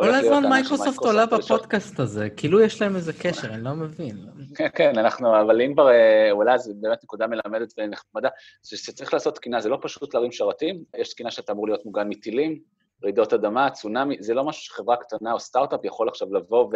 כל 0.00 0.14
הזמן 0.14 0.48
מייקרוסופט 0.48 0.98
עולה 0.98 1.26
בפודקאסט 1.26 2.00
הזה, 2.00 2.30
כאילו 2.30 2.60
יש 2.60 2.82
להם 2.82 2.96
איזה 2.96 3.12
קשר, 3.12 3.48
אני 3.48 3.64
לא 3.64 3.74
מבין. 3.74 4.16
כן, 4.54 4.68
כן, 4.74 4.98
אנחנו, 4.98 5.40
אבל 5.40 5.62
אם 5.62 5.72
כבר, 5.72 5.88
אולי 6.30 6.58
זו 6.58 6.72
באמת 6.80 7.04
נקודה 7.04 7.26
מלמדת 7.26 7.74
ונחמדה, 7.78 8.28
שצריך 8.62 9.14
לעשות 9.14 9.34
תקינה, 9.34 9.60
זה 9.60 9.68
לא 9.68 9.78
פשוט 9.82 10.14
להרים 10.14 10.32
שרתים, 10.32 10.84
יש 10.96 11.12
תקינה 11.12 11.30
שאתה 11.30 11.52
אמור 11.52 11.66
להיות 11.66 11.86
מוגן 11.86 12.08
מטילים, 12.08 12.58
רעידות 13.04 13.32
אדמה, 13.32 13.70
צונאמי, 13.70 14.16
זה 14.20 14.34
לא 14.34 14.44
משהו 14.44 14.62
שחברה 14.62 14.96
קטנה 14.96 15.32
או 15.32 15.40
סטארט-אפ 15.40 15.84
יכול 15.84 16.08
עכשיו 16.08 16.34
לבוא 16.34 16.70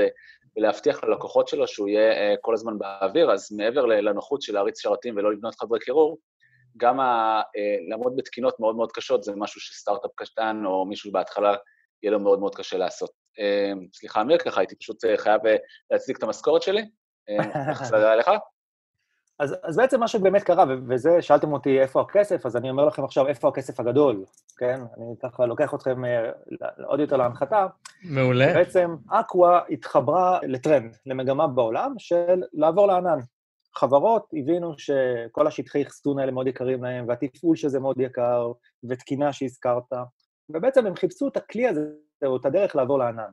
ולהבטיח 0.56 1.04
ללקוחות 1.04 1.48
שלו 1.48 1.66
שהוא 1.66 1.88
יהיה 1.88 2.36
כל 2.40 2.54
הזמן 2.54 2.78
באוויר, 2.78 3.32
אז 3.32 3.52
מעבר 3.52 3.86
לנוחות 3.86 4.42
של 4.42 4.54
להריץ 4.54 4.80
שרתים 4.80 5.16
ולא 5.16 5.32
לבנות 5.32 5.54
חדרי 5.54 5.78
קירור, 5.78 6.18
גם 6.76 7.00
ה, 7.00 7.42
אה, 7.56 7.76
לעמוד 7.88 8.16
בתקינות 8.16 8.60
מאוד 8.60 8.76
מאוד 8.76 8.92
קשות 8.92 9.24
זה 9.24 9.32
משהו 9.36 9.60
שסטארט-אפ 9.60 10.10
קטן 10.14 10.62
או 10.66 10.86
מישהו 10.86 11.12
בהתחלה 11.12 11.54
יהיה 12.02 12.12
לו 12.12 12.20
מאוד 12.20 12.40
מאוד 12.40 12.54
קשה 12.54 12.78
לעשות. 12.78 13.10
אה, 13.38 13.72
סליחה, 13.94 14.20
אמיר, 14.20 14.38
ככה 14.38 14.60
הייתי 14.60 14.76
פשוט 14.76 15.04
אה, 15.04 15.18
חייב 15.18 15.40
להצדיק 15.90 16.18
את 16.18 16.22
המשכורת 16.22 16.62
שלי. 16.62 16.82
איך 17.70 17.84
זה 17.84 18.12
עליך? 18.12 18.30
אז, 19.38 19.54
אז 19.62 19.76
בעצם 19.76 20.00
מה 20.00 20.08
שבאמת 20.08 20.42
קרה, 20.42 20.64
וזה, 20.88 21.22
שאלתם 21.22 21.52
אותי 21.52 21.80
איפה 21.80 22.00
הכסף, 22.00 22.46
אז 22.46 22.56
אני 22.56 22.70
אומר 22.70 22.84
לכם 22.84 23.04
עכשיו 23.04 23.28
איפה 23.28 23.48
הכסף 23.48 23.80
הגדול, 23.80 24.24
כן? 24.58 24.80
אני 24.96 25.14
ככה 25.22 25.46
לוקח 25.46 25.74
אתכם 25.74 26.02
עוד 26.86 27.00
יותר 27.00 27.16
להנחתה. 27.16 27.66
מעולה. 28.04 28.54
בעצם 28.54 28.96
אקווה 29.08 29.60
התחברה 29.70 30.38
לטרנד, 30.42 30.96
למגמה 31.06 31.46
בעולם 31.46 31.94
של 31.98 32.42
לעבור 32.52 32.86
לענן. 32.86 33.18
חברות 33.74 34.26
הבינו 34.32 34.74
שכל 34.78 35.46
השטחי 35.46 35.82
אחסון 35.82 36.18
האלה 36.18 36.32
מאוד 36.32 36.46
יקרים 36.46 36.84
להם, 36.84 37.08
והתפעול 37.08 37.56
שזה 37.56 37.80
מאוד 37.80 38.00
יקר, 38.00 38.52
ותקינה 38.88 39.32
שהזכרת, 39.32 39.92
ובעצם 40.48 40.86
הם 40.86 40.96
חיפשו 40.96 41.28
את 41.28 41.36
הכלי 41.36 41.68
הזה, 41.68 41.86
או 42.26 42.36
את 42.36 42.46
הדרך 42.46 42.76
לעבור 42.76 42.98
לענן. 42.98 43.30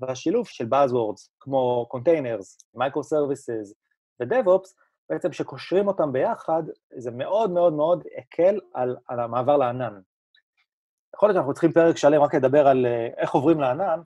והשילוב 0.00 0.46
של 0.46 0.64
Buzzwords, 0.64 1.28
כמו 1.40 1.86
Containers, 1.94 2.78
Microservices 2.78 3.72
ו-DevOps, 4.20 4.85
בעצם 5.10 5.32
שקושרים 5.32 5.88
אותם 5.88 6.12
ביחד, 6.12 6.62
זה 6.96 7.10
מאוד 7.10 7.50
מאוד 7.50 7.72
מאוד 7.72 8.04
הקל 8.18 8.60
על, 8.74 8.96
על 9.08 9.20
המעבר 9.20 9.56
לענן. 9.56 10.00
יכול 11.16 11.28
להיות 11.28 11.36
שאנחנו 11.36 11.52
צריכים 11.52 11.72
פרק 11.72 11.96
שלם 11.96 12.22
רק 12.22 12.34
לדבר 12.34 12.66
על 12.66 12.86
אה, 12.86 13.08
איך 13.16 13.32
עוברים 13.32 13.60
לענן, 13.60 14.00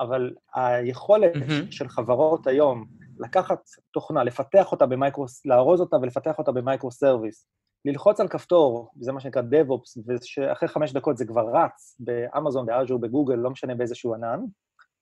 אבל 0.00 0.34
היכולת 0.54 1.34
mm-hmm. 1.34 1.70
של 1.70 1.88
חברות 1.88 2.46
היום 2.46 2.84
לקחת 3.18 3.60
תוכנה, 3.90 4.24
לפתח 4.24 4.72
אותה 4.72 4.86
ב 4.86 4.93
micros, 4.93 5.46
לארוז 5.46 5.80
אותה 5.80 5.96
ולפתח 5.96 6.38
אותה 6.38 6.52
ב 6.52 6.90
microservice, 6.90 7.46
ללחוץ 7.84 8.20
על 8.20 8.28
כפתור, 8.28 8.90
זה 9.00 9.12
מה 9.12 9.20
שנקרא 9.20 9.42
DevOps, 9.42 10.00
ושאחרי 10.06 10.68
חמש 10.68 10.92
דקות 10.92 11.16
זה 11.16 11.26
כבר 11.26 11.56
רץ 11.56 11.96
באמזון, 11.98 12.66
באז'ור, 12.66 13.00
בגוגל, 13.00 13.34
לא 13.34 13.50
משנה 13.50 13.74
באיזשהו 13.74 14.14
ענן. 14.14 14.40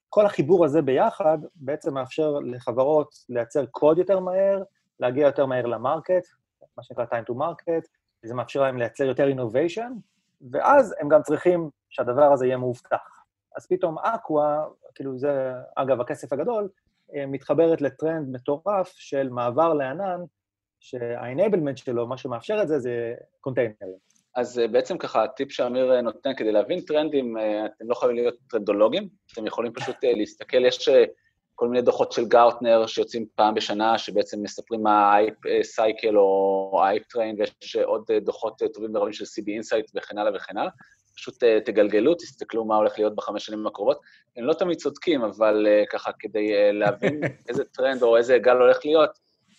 כל 0.09 0.25
החיבור 0.25 0.65
הזה 0.65 0.81
ביחד 0.81 1.37
בעצם 1.55 1.93
מאפשר 1.93 2.39
לחברות 2.39 3.09
לייצר 3.29 3.65
קוד 3.65 3.97
יותר 3.97 4.19
מהר, 4.19 4.63
להגיע 4.99 5.25
יותר 5.25 5.45
מהר 5.45 5.65
ל 5.65 5.73
market, 5.73 6.27
מה 6.77 6.83
שנקרא 6.83 7.05
time 7.05 7.31
to 7.31 7.33
market, 7.33 7.87
זה 8.23 8.33
מאפשר 8.33 8.61
להם 8.61 8.77
לייצר 8.77 9.03
יותר 9.03 9.27
innovation, 9.27 9.91
ואז 10.51 10.95
הם 10.99 11.09
גם 11.09 11.21
צריכים 11.21 11.69
שהדבר 11.89 12.33
הזה 12.33 12.45
יהיה 12.45 12.57
מאובטח. 12.57 13.23
אז 13.55 13.67
פתאום 13.67 13.99
אקווה, 13.99 14.65
כאילו 14.95 15.17
זה, 15.17 15.53
אגב, 15.75 16.01
הכסף 16.01 16.33
הגדול, 16.33 16.69
אה, 17.15 17.25
מתחברת 17.25 17.81
לטרנד 17.81 18.29
מטורף 18.35 18.93
של 18.95 19.29
מעבר 19.29 19.73
לענן, 19.73 20.21
שה-enablement 20.79 21.75
שלו, 21.75 22.07
מה 22.07 22.17
שמאפשר 22.17 22.59
את 22.61 22.67
זה, 22.67 22.79
זה 22.79 23.13
containerים. 23.41 23.97
אז 24.35 24.59
אה, 24.59 24.67
בעצם 24.67 24.97
ככה, 24.97 25.23
הטיפ 25.23 25.51
שאמיר 25.51 25.93
אה, 25.93 26.01
נותן, 26.01 26.35
כדי 26.37 26.51
להבין 26.51 26.81
טרנדים, 26.81 27.37
אתם 27.65 27.89
לא 27.89 27.95
חייבים 27.95 28.17
להיות 28.17 28.35
טרנדולוגים, 28.49 29.09
אתם 29.33 29.47
יכולים 29.47 29.73
פשוט 29.73 29.95
להסתכל, 30.03 30.65
יש 30.65 30.89
כל 31.63 31.69
מיני 31.69 31.81
דוחות 31.81 32.11
של 32.11 32.25
גארטנר 32.25 32.87
שיוצאים 32.87 33.25
פעם 33.35 33.53
בשנה, 33.53 33.97
שבעצם 33.97 34.43
מספרים 34.43 34.83
מה 34.83 35.11
ה 35.11 35.15
hype 35.15 35.33
cycle 35.63 36.17
או 36.17 36.81
ה 36.83 36.87
hype 36.87 37.03
train, 37.03 37.35
ויש 37.39 37.75
עוד 37.75 38.11
דוחות 38.21 38.61
טובים 38.73 38.95
ורבים 38.95 39.13
של 39.13 39.25
CB 39.25 39.43
Insights 39.47 39.91
וכן 39.95 40.17
הלאה 40.17 40.31
וכן 40.35 40.57
הלאה. 40.57 40.71
פשוט 41.15 41.43
תגלגלו, 41.65 42.15
תסתכלו 42.15 42.65
מה 42.65 42.75
הולך 42.75 42.93
להיות 42.97 43.15
בחמש 43.15 43.45
שנים 43.45 43.67
הקרובות. 43.67 43.99
הם 44.37 44.45
לא 44.45 44.53
תמיד 44.53 44.77
צודקים, 44.77 45.23
אבל 45.23 45.67
ככה, 45.91 46.11
כדי 46.19 46.73
להבין 46.73 47.21
איזה 47.49 47.63
טרנד 47.63 48.03
או 48.03 48.17
איזה 48.17 48.37
גל 48.37 48.57
הולך 48.57 48.85
להיות, 48.85 49.09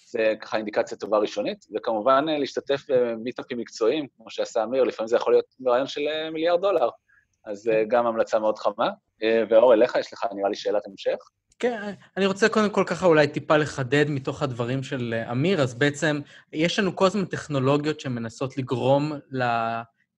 זה 0.06 0.34
ככה 0.40 0.56
אינדיקציה 0.56 0.98
טובה 0.98 1.18
ראשונית, 1.18 1.66
וכמובן 1.74 2.24
להשתתף 2.24 2.80
במיטאפים 2.88 3.58
מקצועיים, 3.58 4.06
כמו 4.16 4.30
שעשה 4.30 4.64
אמיר, 4.64 4.84
לפעמים 4.84 5.08
זה 5.08 5.16
יכול 5.16 5.32
להיות 5.32 5.46
רעיון 5.66 5.86
של 5.86 6.00
מיליארד 6.32 6.60
דולר, 6.60 6.88
אז 7.46 7.68
uh, 7.68 7.72
גם 7.88 8.06
המלצה 8.06 8.38
מאוד 8.38 8.58
חמה. 8.58 8.90
ואור, 9.50 9.74
אליך 9.74 9.94
יש 9.94 10.12
לך, 10.12 10.26
נראה 10.34 10.48
לי, 10.48 10.54
שאלת 10.54 10.86
המשך. 10.86 11.16
כן, 11.58 11.92
אני 12.16 12.26
רוצה 12.26 12.48
קודם 12.48 12.70
כל 12.70 12.84
ככה 12.86 13.06
אולי 13.06 13.28
טיפה 13.28 13.56
לחדד 13.56 14.04
מתוך 14.08 14.42
הדברים 14.42 14.82
של 14.82 15.14
אמיר, 15.30 15.62
אז 15.62 15.74
בעצם 15.74 16.20
יש 16.52 16.78
לנו 16.78 16.96
כל 16.96 17.06
הזמן 17.06 17.24
טכנולוגיות 17.24 18.00
שמנסות 18.00 18.56
לגרום 18.56 19.12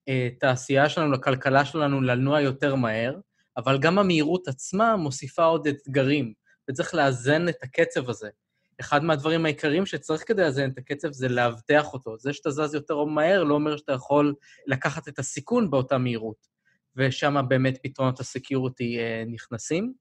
לתעשייה 0.07 0.89
שלנו, 0.89 1.11
לכלכלה 1.11 1.65
שלנו, 1.65 2.01
לנוע 2.01 2.41
יותר 2.41 2.75
מהר, 2.75 3.15
אבל 3.57 3.77
גם 3.77 3.99
המהירות 3.99 4.47
עצמה 4.47 4.95
מוסיפה 4.95 5.43
עוד 5.43 5.67
אתגרים, 5.67 6.33
וצריך 6.69 6.95
לאזן 6.95 7.49
את 7.49 7.63
הקצב 7.63 8.09
הזה. 8.09 8.29
אחד 8.79 9.03
מהדברים 9.03 9.45
העיקריים 9.45 9.85
שצריך 9.85 10.23
כדי 10.27 10.41
לאזן 10.41 10.69
את 10.69 10.77
הקצב 10.77 11.11
זה 11.11 11.29
לאבטח 11.29 11.93
אותו. 11.93 12.17
זה 12.17 12.33
שאתה 12.33 12.51
זז 12.51 12.73
יותר 12.73 13.03
מהר 13.03 13.43
לא 13.43 13.53
אומר 13.53 13.77
שאתה 13.77 13.91
יכול 13.93 14.33
לקחת 14.67 15.07
את 15.07 15.19
הסיכון 15.19 15.69
באותה 15.69 15.97
מהירות. 15.97 16.56
ושם 16.97 17.35
באמת 17.47 17.77
פתרונות 17.83 18.19
הסקיוריטי 18.19 18.99
אה, 18.99 19.23
נכנסים. 19.27 19.93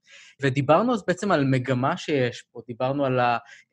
ודיברנו 0.42 0.94
אז 0.94 1.04
בעצם 1.06 1.32
על 1.32 1.44
מגמה 1.44 1.96
שיש 1.96 2.42
פה, 2.52 2.60
דיברנו 2.66 3.04
על 3.04 3.20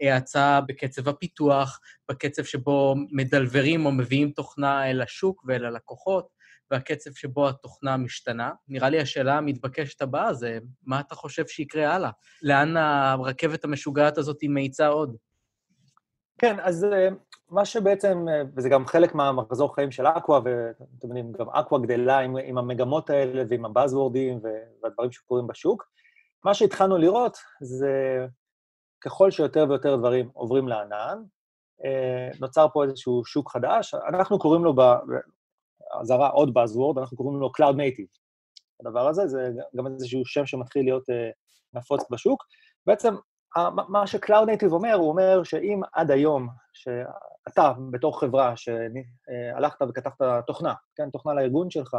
ההאצה 0.02 0.62
בקצב 0.62 1.10
הפיתוח, 1.10 1.80
בקצב 2.10 2.44
שבו 2.44 2.96
מדלברים 3.12 3.86
או 3.86 3.92
מביאים 3.92 4.32
תוכנה 4.32 4.90
אל 4.90 5.02
השוק 5.02 5.44
ואל 5.48 5.66
הלקוחות, 5.66 6.28
והקצב 6.72 7.12
שבו 7.14 7.50
התוכנה 7.50 7.98
משתנה. 7.98 8.52
נראה 8.68 8.90
לי 8.90 9.00
השאלה 9.00 9.38
המתבקשת 9.38 10.02
הבאה 10.02 10.34
זה, 10.34 10.60
מה 10.84 11.00
אתה 11.00 11.16
חושב 11.16 11.48
שיקרה 11.48 11.96
הלאה? 11.96 12.10
לאן 12.42 12.78
הרכבת 12.78 13.64
המשוגעת 13.64 14.18
הזאת 14.18 14.38
מאיצה 14.50 14.88
עוד? 14.88 15.16
כן, 16.38 16.56
אז 16.60 16.84
אה, 16.84 17.10
מה 17.54 17.66
שבעצם, 17.66 18.26
אה, 18.30 18.42
וזה 18.56 18.70
גם 18.70 18.86
חלק 18.86 19.16
מהמחזור 19.16 19.76
חיים 19.76 19.92
של 19.92 20.06
אקווה, 20.08 20.40
ואתם 20.44 21.08
יודעים, 21.08 21.32
גם 21.32 21.50
אקווה 21.50 21.80
גדלה 21.80 22.20
עם, 22.20 22.38
עם 22.38 22.58
המגמות 22.58 23.10
האלה 23.10 23.44
ועם 23.50 23.66
הבאזוורדים 23.66 24.40
והדברים 24.84 25.12
שקורים 25.12 25.48
בשוק. 25.48 25.84
מה 26.46 26.54
שהתחלנו 26.54 26.98
לראות 26.98 27.38
זה 27.62 28.26
ככל 29.02 29.32
שיותר 29.32 29.66
ויותר 29.70 29.96
דברים 29.96 30.30
עוברים 30.34 30.68
לענן, 30.68 31.24
אה, 31.86 32.30
נוצר 32.40 32.68
פה 32.74 32.84
איזשהו 32.84 33.26
שוק 33.26 33.52
חדש, 33.52 33.94
אנחנו 33.94 34.40
קוראים 34.40 34.64
לו, 34.64 34.76
באזהרה 34.76 36.28
עוד 36.28 36.50
Buzzword, 36.50 37.00
אנחנו 37.00 37.18
קוראים 37.18 37.40
לו 37.40 37.52
Cloud 37.58 37.76
Native. 37.76 38.20
הדבר 38.80 39.08
הזה 39.08 39.28
זה 39.28 39.52
גם 39.78 39.88
איזשהו 39.88 40.26
שם 40.26 40.46
שמתחיל 40.46 40.86
להיות 40.86 41.04
נפוץ 41.74 42.02
בשוק. 42.12 42.44
בעצם 42.88 43.16
מה 43.88 44.08
ש-Cloud 44.08 44.48
Native 44.48 44.72
אומר, 44.72 44.94
הוא 44.94 45.10
אומר 45.10 45.44
שאם 45.44 45.82
עד 45.94 46.12
היום, 46.12 46.48
שאתה 47.50 47.74
בתור 47.92 48.20
חברה 48.20 48.54
שהלכת 48.58 49.82
וכתבת 49.90 50.22
תוכנה, 50.48 50.74
כן, 50.96 51.10
תוכנה 51.10 51.34
לארגון 51.34 51.70
שלך, 51.70 51.98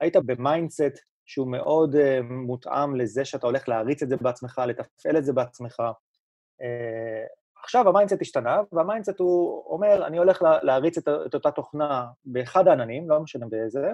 היית 0.00 0.16
ב 0.16 0.26
mindset 0.26 0.98
שהוא 1.26 1.48
מאוד 1.48 1.94
uh, 1.94 2.22
מותאם 2.22 2.96
לזה 2.96 3.24
שאתה 3.24 3.46
הולך 3.46 3.68
להריץ 3.68 4.02
את 4.02 4.08
זה 4.08 4.16
בעצמך, 4.16 4.62
לתפעל 4.66 5.16
את 5.16 5.24
זה 5.24 5.32
בעצמך. 5.32 5.80
Uh, 5.80 7.62
עכשיו 7.62 7.88
ה 7.88 7.92
mindset 7.92 8.20
השתנה, 8.20 8.60
וה 8.72 8.83
mindset 8.83 9.20
הוא 9.20 9.64
אומר, 9.66 10.06
אני 10.06 10.18
הולך 10.18 10.42
לה, 10.42 10.62
להריץ 10.62 10.98
את, 10.98 11.08
את 11.26 11.34
אותה 11.34 11.50
תוכנה 11.50 12.06
באחד 12.24 12.68
העננים, 12.68 13.10
לא 13.10 13.20
משנה 13.20 13.46
באיזה, 13.46 13.86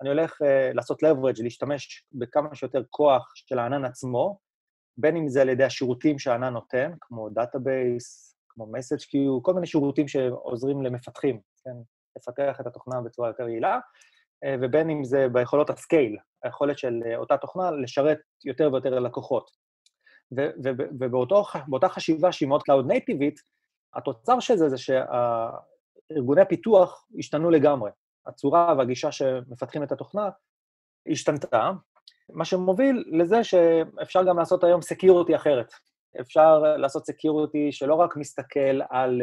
אני 0.00 0.08
הולך 0.08 0.42
uh, 0.42 0.74
לעשות 0.74 1.02
leverage, 1.02 1.42
להשתמש 1.42 2.04
בכמה 2.12 2.54
שיותר 2.54 2.82
כוח 2.90 3.32
של 3.34 3.58
הענן 3.58 3.84
עצמו, 3.84 4.38
בין 4.96 5.16
אם 5.16 5.28
זה 5.28 5.42
על 5.42 5.48
ידי 5.48 5.64
השירותים 5.64 6.18
שהענן 6.18 6.52
נותן, 6.52 6.92
כמו 7.00 7.28
database, 7.28 8.29
כמו 8.50 8.64
message 8.64 9.02
queue, 9.02 9.42
כל 9.42 9.54
מיני 9.54 9.66
שירותים 9.66 10.08
שעוזרים 10.08 10.82
למפתחים, 10.82 11.40
כן, 11.64 11.76
לפתח 12.16 12.60
את 12.60 12.66
התוכנה 12.66 13.00
בצורה 13.00 13.28
יותר 13.28 13.48
יעילה, 13.48 13.78
אה, 14.44 14.54
ובין 14.62 14.90
אם 14.90 15.04
זה 15.04 15.28
ביכולות 15.32 15.70
ה 15.70 15.77
scale, 15.77 16.16
היכולת 16.44 16.78
של 16.78 17.02
אה, 17.06 17.16
אותה 17.16 17.36
תוכנה 17.36 17.70
לשרת 17.70 18.18
יותר 18.44 18.70
ויותר 18.72 18.98
לקוחות. 18.98 19.50
ובאותה 21.00 21.88
חשיבה 21.88 22.32
שהיא 22.32 22.48
מאוד 22.48 22.62
cloud 22.62 22.86
nativeית, 22.86 23.40
התוצר 23.94 24.40
של 24.40 24.56
זה 24.56 24.68
זה 24.68 24.76
שארגוני 24.78 26.40
הפיתוח 26.40 27.06
השתנו 27.18 27.50
לגמרי. 27.50 27.90
הצורה 28.26 28.74
והגישה 28.78 29.12
שמפתחים 29.12 29.82
את 29.82 29.92
התוכנה 29.92 30.28
השתנתה, 31.10 31.70
מה 32.32 32.44
שמוביל 32.44 33.04
לזה 33.06 33.44
שאפשר 33.44 34.24
גם 34.24 34.38
לעשות 34.38 34.64
היום 34.64 34.82
security 34.82 35.36
אחרת. 35.36 35.72
אפשר 36.20 36.58
לעשות 36.58 37.06
security 37.06 37.72
שלא 37.72 37.94
רק 37.94 38.16
מסתכל 38.16 38.80
על 38.90 39.22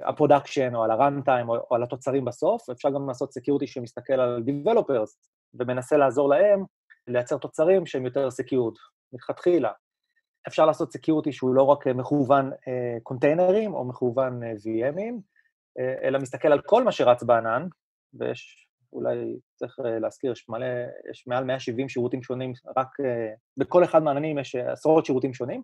ה 0.00 0.07
production 0.07 0.74
או 0.74 0.84
על 0.84 0.90
ה 0.90 0.97
runtime 0.97 1.48
או 1.48 1.74
על 1.74 1.82
התוצרים 1.82 2.24
בסוף, 2.24 2.70
אפשר 2.70 2.90
גם 2.90 3.08
לעשות 3.08 3.32
security 3.32 3.66
שמסתכל 3.66 4.12
על 4.12 4.42
Developers 4.46 5.16
ומנסה 5.54 5.96
לעזור 5.96 6.28
להם 6.28 6.64
לייצר 7.06 7.38
תוצרים 7.38 7.86
שהם 7.86 8.04
יותר 8.04 8.30
secured, 8.30 8.74
מלכתחילה. 9.12 9.72
אפשר 10.48 10.66
לעשות 10.66 10.92
security 10.92 11.32
שהוא 11.32 11.54
לא 11.54 11.62
רק 11.62 11.86
מכוון 11.86 12.50
containerים 13.02 13.74
או 13.74 13.84
מכוון 13.84 14.42
VMים, 14.42 15.14
אלא 16.02 16.18
מסתכל 16.18 16.52
על 16.52 16.60
כל 16.60 16.84
מה 16.84 16.92
שרץ 16.92 17.22
בענן, 17.22 17.66
ויש 18.14 18.68
אולי 18.92 19.38
צריך 19.54 19.80
אה, 19.84 19.98
להזכיר, 19.98 20.32
יש 20.32 20.48
מלא, 20.48 20.66
יש 21.10 21.26
מעל 21.26 21.44
170 21.44 21.88
שירותים 21.88 22.22
שונים, 22.22 22.52
רק 22.76 22.88
אה, 23.00 23.34
בכל 23.56 23.84
אחד 23.84 24.02
מהעננים 24.02 24.38
יש 24.38 24.56
אה, 24.56 24.72
עשרות 24.72 25.06
שירותים 25.06 25.34
שונים, 25.34 25.62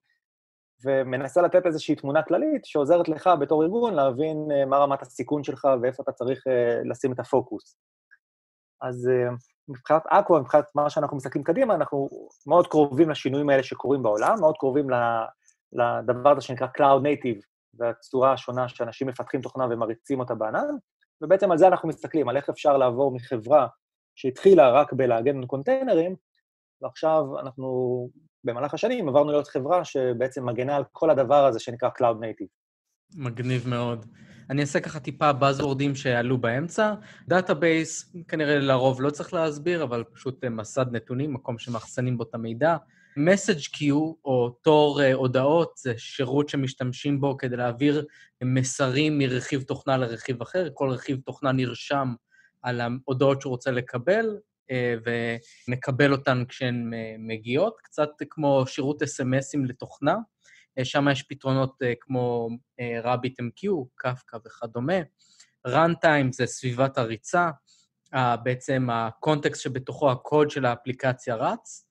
ומנסה 0.85 1.43
לתת 1.43 1.67
איזושהי 1.67 1.97
תמונה 1.97 2.23
כללית 2.23 2.65
שעוזרת 2.65 3.09
לך 3.09 3.31
בתור 3.41 3.63
ארגון 3.63 3.95
להבין 3.95 4.49
מה 4.67 4.77
רמת 4.77 5.03
הסיכון 5.03 5.45
שלך 5.45 5.69
ואיפה 5.83 6.03
אתה 6.03 6.13
צריך 6.13 6.45
לשים 6.91 7.13
את 7.13 7.19
הפוקוס. 7.19 7.77
אז 8.83 9.11
מבחינת 9.69 10.03
אקווה, 10.07 10.41
מבחינת 10.41 10.65
מה 10.75 10.91
שאנחנו 10.91 11.17
מסתכלים 11.17 11.45
קדימה, 11.45 11.75
אנחנו 11.75 12.09
מאוד 12.47 12.67
קרובים 12.67 13.11
לשינויים 13.11 13.51
האלה 13.51 13.63
שקורים 13.63 14.03
בעולם, 14.03 14.41
מאוד 14.41 14.55
קרובים 14.59 14.87
לדבר 15.73 16.31
הזה 16.31 16.41
שנקרא 16.41 16.67
Cloud 16.79 17.03
Native, 17.03 17.41
והצורה 17.75 18.33
השונה 18.33 18.69
שאנשים 18.69 19.09
מפתחים 19.09 19.41
תוכנה 19.41 19.65
ומריצים 19.71 20.21
אותה 20.21 20.35
בענן, 20.35 20.77
ובעצם 21.23 21.51
על 21.51 21.59
זה 21.59 21.69
אנחנו 21.69 21.89
מסתכלים, 21.89 22.29
על 22.29 22.37
איך 22.37 22.49
אפשר 22.49 22.77
לעבור 22.77 23.15
מחברה 23.15 23.67
שהתחילה 24.15 24.71
רק 24.71 24.93
בלהגן 24.93 25.47
containerים, 25.47 26.17
ועכשיו 26.83 27.39
אנחנו, 27.41 28.09
במהלך 28.45 28.75
השנים, 28.75 29.09
עברנו 29.09 29.31
להיות 29.31 29.49
חברה 29.49 29.85
שבעצם 29.85 30.47
מגנה 30.47 30.77
על 30.77 30.85
כל 30.93 31.11
הדבר 31.11 31.47
הזה 31.47 31.61
שנקרא 31.61 31.89
Cloud 31.99 32.17
Native. 32.21 32.49
מגניב 33.17 33.69
מאוד. 33.69 34.07
אני 34.51 34.61
אעשה 34.61 34.81
ככה 34.81 35.01
טיפה 35.01 35.31
buzzwordים 35.31 35.95
שעלו 35.95 36.39
באמצע. 36.39 36.95
database, 37.29 38.15
כנראה 38.29 38.59
לרוב 38.59 39.03
לא 39.03 39.11
צריך 39.11 39.35
להסביר, 39.35 39.83
אבל 39.83 40.05
פשוט 40.15 40.45
מסד 40.45 40.87
נתונים, 40.93 41.35
מקום 41.35 41.59
שמאחסנים 41.59 42.19
בו 42.19 42.25
את 42.25 42.35
המידע. 42.35 42.77
message 43.17 43.77
queue, 43.77 44.15
או 44.25 44.51
תור 44.63 45.01
uh, 45.01 45.15
הודעות, 45.15 45.73
זה 45.77 45.95
שירות 45.97 46.49
שמשתמשים 46.49 47.21
בו 47.21 47.37
כדי 47.37 47.57
להעביר 47.57 48.07
מסרים 48.45 49.19
מרכיב 49.19 49.63
תוכנה 49.63 49.97
לרכיב 49.97 50.43
אחר. 50.43 50.69
כל 50.75 50.91
רכיב 50.91 51.21
תוכנה 51.25 51.53
נרשם 51.53 52.15
על 52.63 52.81
ההודעות 52.81 53.41
שהוא 53.41 53.51
רוצה 53.51 53.71
לקבל, 53.71 54.37
ומקבל 54.73 56.13
אותן 56.13 56.45
כשהן 56.49 56.93
uh, 56.93 56.97
מגיעות, 57.19 57.77
קצת 57.83 58.11
כמו 58.31 58.65
שירות 58.67 59.03
אס.אם.אסים 59.03 59.65
לתוכנה. 59.65 60.17
Uh, 60.81 60.85
שם 60.85 61.07
יש 61.13 61.23
פתרונות 61.23 61.79
כמו 62.01 62.49
RabbitMQ, 63.05 63.69
קפקא 63.95 64.37
וכדומה. 64.47 64.99
runtime 65.69 66.33
זה 66.33 66.47
סביבת 66.47 66.99
הריצה, 66.99 67.51
בעצם 68.43 68.89
הקונטקסט 68.93 69.63
שבתוכו 69.63 70.11
הקוד 70.11 70.51
של 70.51 70.67
האפליקציה 70.67 71.35
רץ. 71.35 71.87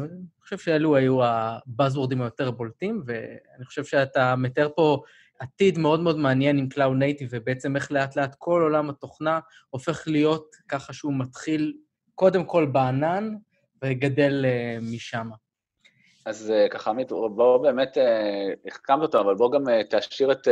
ואני 0.00 0.40
חושב 0.40 0.58
שאלו 0.58 0.96
היו 0.96 1.24
הבאזוורדים 1.24 2.22
היותר 2.22 2.50
בולטים, 2.50 3.02
ואני 3.06 3.64
חושב 3.64 3.84
שאתה 3.84 4.36
מתאר 4.36 4.68
פה 4.76 5.02
עתיד 5.38 5.78
מאוד 5.78 6.00
מאוד 6.00 6.18
מעניין 6.18 6.58
עם 6.58 6.68
Cloud 6.74 6.76
Native, 7.02 7.28
ובעצם 7.30 7.76
איך 7.76 7.92
לאט 7.92 8.16
לאט 8.16 8.34
כל 8.38 8.62
עולם 8.62 8.90
התוכנה 8.90 9.40
הופך 9.70 10.04
להיות 10.06 10.56
ככה 10.68 10.92
שהוא 10.92 11.14
מתחיל 11.18 11.74
קודם 12.14 12.44
כל 12.44 12.66
בענן 12.66 13.34
וגדל 13.84 14.44
uh, 14.44 14.84
משם. 14.94 15.28
אז 16.24 16.52
uh, 16.52 16.72
ככה, 16.72 16.90
עמית, 16.90 17.08
בוא 17.08 17.58
באמת, 17.58 17.96
uh, 17.96 18.68
החכמת 18.68 19.02
אותו, 19.02 19.20
אבל 19.20 19.34
בוא 19.34 19.52
גם 19.52 19.68
uh, 19.68 19.70
תשאיר 19.90 20.32
את 20.32 20.48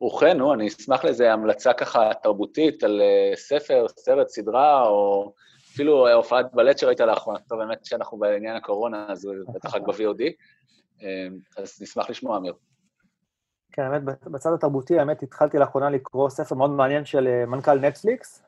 רוחנו, 0.00 0.54
אני 0.54 0.68
אשמח 0.68 1.04
לאיזו 1.04 1.24
המלצה 1.24 1.72
ככה 1.72 2.10
תרבותית 2.22 2.84
על 2.84 3.00
uh, 3.00 3.36
ספר, 3.36 3.86
סרט, 3.96 4.28
סדרה, 4.28 4.82
או 4.86 5.32
אפילו 5.74 6.06
אה, 6.06 6.12
הופעת 6.12 6.46
בלט 6.54 6.78
שראית 6.78 7.00
לאחרונה, 7.00 7.38
טוב, 7.48 7.58
באמת 7.58 7.84
שאנחנו 7.84 8.18
בעניין 8.18 8.56
הקורונה, 8.56 9.06
אז 9.08 9.28
בטח 9.54 9.74
רק 9.74 9.82
ב-VOD, 9.82 10.22
אה, 11.02 11.28
אז 11.56 11.82
נשמח 11.82 12.10
לשמוע, 12.10 12.36
אמיר. 12.36 12.54
כן, 13.72 13.82
האמת, 13.82 14.02
בצד 14.24 14.52
התרבותי, 14.52 14.98
האמת, 14.98 15.22
התחלתי 15.22 15.58
לאחרונה 15.58 15.90
לקרוא 15.90 16.28
ספר 16.28 16.54
מאוד 16.54 16.70
מעניין 16.70 17.04
של 17.04 17.26
אה, 17.26 17.46
מנכ"ל 17.46 17.78
נטפליקס, 17.78 18.42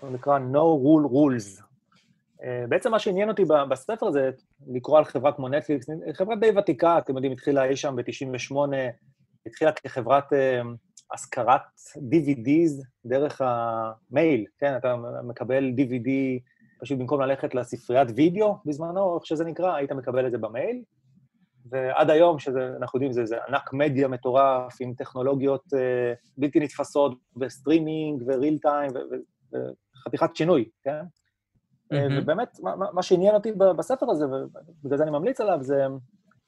הוא 0.00 0.10
נקרא 0.10 0.38
No 0.38 0.82
Rule 0.84 1.10
Rules. 1.12 1.62
בעצם 2.68 2.90
מה 2.90 2.98
שעניין 2.98 3.28
אותי 3.28 3.44
בספר 3.68 4.10
זה 4.10 4.30
לקרוא 4.66 4.98
על 4.98 5.04
חברה 5.04 5.32
כמו 5.32 5.48
נטפליקס, 5.48 5.86
חברה 6.12 6.36
די 6.36 6.50
ותיקה, 6.58 6.98
אתם 6.98 7.14
יודעים, 7.14 7.32
התחילה 7.32 7.64
אי 7.64 7.76
שם 7.76 7.96
ב-98, 7.96 8.56
התחילה 9.46 9.72
כחברת 9.72 10.24
השכרת 11.12 11.60
DVDs 11.96 12.86
דרך 13.06 13.40
המייל, 13.44 14.44
כן? 14.58 14.76
אתה 14.76 14.96
מקבל 15.24 15.72
DVD, 15.76 16.10
פשוט 16.80 16.98
במקום 16.98 17.20
ללכת 17.20 17.54
לספריית 17.54 18.08
וידאו 18.16 18.56
בזמנו, 18.66 19.16
איך 19.16 19.26
שזה 19.26 19.44
נקרא, 19.44 19.74
היית 19.74 19.92
מקבל 19.92 20.26
את 20.26 20.30
זה 20.32 20.38
במייל. 20.38 20.82
ועד 21.70 22.10
היום, 22.10 22.38
שאנחנו 22.38 22.96
יודעים, 22.96 23.12
זה, 23.12 23.26
זה 23.26 23.36
ענק 23.48 23.72
מדיה 23.72 24.08
מטורף 24.08 24.76
עם 24.80 24.94
טכנולוגיות 24.94 25.64
uh, 25.64 25.76
בלתי 26.38 26.60
נתפסות, 26.60 27.18
ו 27.40 27.47
streaming, 27.47 28.22
ו 28.26 28.32
real 28.32 28.58
time, 28.58 28.90
וחתיכת 29.52 30.36
שינוי, 30.36 30.68
כן? 30.82 31.00
Mm-hmm. 31.92 31.96
ובאמת, 32.22 32.60
מה, 32.62 32.74
מה 32.92 33.02
שעניין 33.02 33.34
אותי 33.34 33.52
בספר 33.52 34.10
הזה, 34.10 34.24
ובגלל 34.26 34.98
זה 34.98 35.02
אני 35.02 35.10
ממליץ 35.10 35.40
עליו, 35.40 35.58
זה 35.60 35.86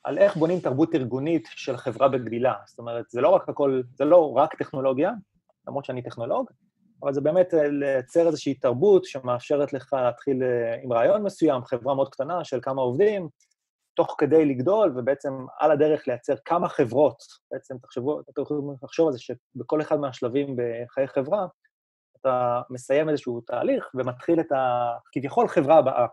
על 0.05 0.19
איך 0.19 0.37
בונים 0.37 0.61
תרבות 0.61 0.95
ארגונית 0.95 1.49
של 1.51 1.77
חברה 1.77 2.09
בגדילה. 2.09 2.55
זאת 2.67 2.79
אומרת, 2.79 3.05
זה 3.11 3.21
לא 3.21 3.29
רק 3.29 3.49
הכל, 3.49 3.83
זה 3.95 4.05
לא 4.05 4.37
רק 4.37 4.55
טכנולוגיה, 4.55 5.13
למרות 5.69 5.85
שאני 5.85 6.03
טכנולוג, 6.03 6.51
אבל 7.03 7.13
זה 7.13 7.21
באמת 7.21 7.55
אה, 7.55 7.69
לייצר 7.69 8.27
איזושהי 8.27 8.55
תרבות 8.55 9.05
שמאפשרת 9.05 9.73
לך 9.73 9.93
להתחיל 9.93 10.43
אה, 10.43 10.77
עם 10.83 10.93
רעיון 10.93 11.23
מסוים, 11.23 11.65
חברה 11.65 11.95
מאוד 11.95 12.09
קטנה 12.09 12.45
של 12.45 12.59
כמה 12.63 12.83
עובדים, 12.83 13.29
תוך 13.99 14.15
כדי 14.19 14.45
לגדול, 14.45 14.93
ובעצם 14.97 15.47
על 15.59 15.71
הדרך 15.71 16.09
לייצר 16.09 16.35
כמה 16.45 16.69
חברות. 16.69 17.23
בעצם 17.51 17.79
תחשבו, 17.79 18.21
אתם 18.21 18.43
יכולים 18.43 18.77
לחשוב 18.83 19.07
על 19.07 19.13
זה 19.13 19.19
שבכל 19.19 19.81
אחד 19.81 20.01
מהשלבים 20.01 20.57
בחיי 20.57 21.09
חברה, 21.09 21.47
אתה 22.21 22.63
מסיים 22.71 23.09
איזשהו 23.09 23.41
תהליך 23.41 23.85
ומתחיל 23.95 24.41
את 24.41 24.53
ה... 24.53 24.91
כביכול 25.13 25.49
חברה 25.49 25.79
הבאה 25.79 26.07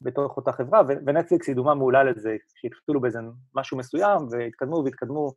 בתוך 0.00 0.36
אותה 0.36 0.52
חברה, 0.52 0.82
ונטפליקס 1.06 1.48
היא 1.48 1.56
דוגמה 1.56 1.74
מעולה 1.74 2.04
לזה, 2.04 2.36
שהתחילו 2.54 3.00
באיזה 3.00 3.18
משהו 3.54 3.78
מסוים, 3.78 4.18
והתקדמו 4.30 4.82
והתקדמו 4.84 5.32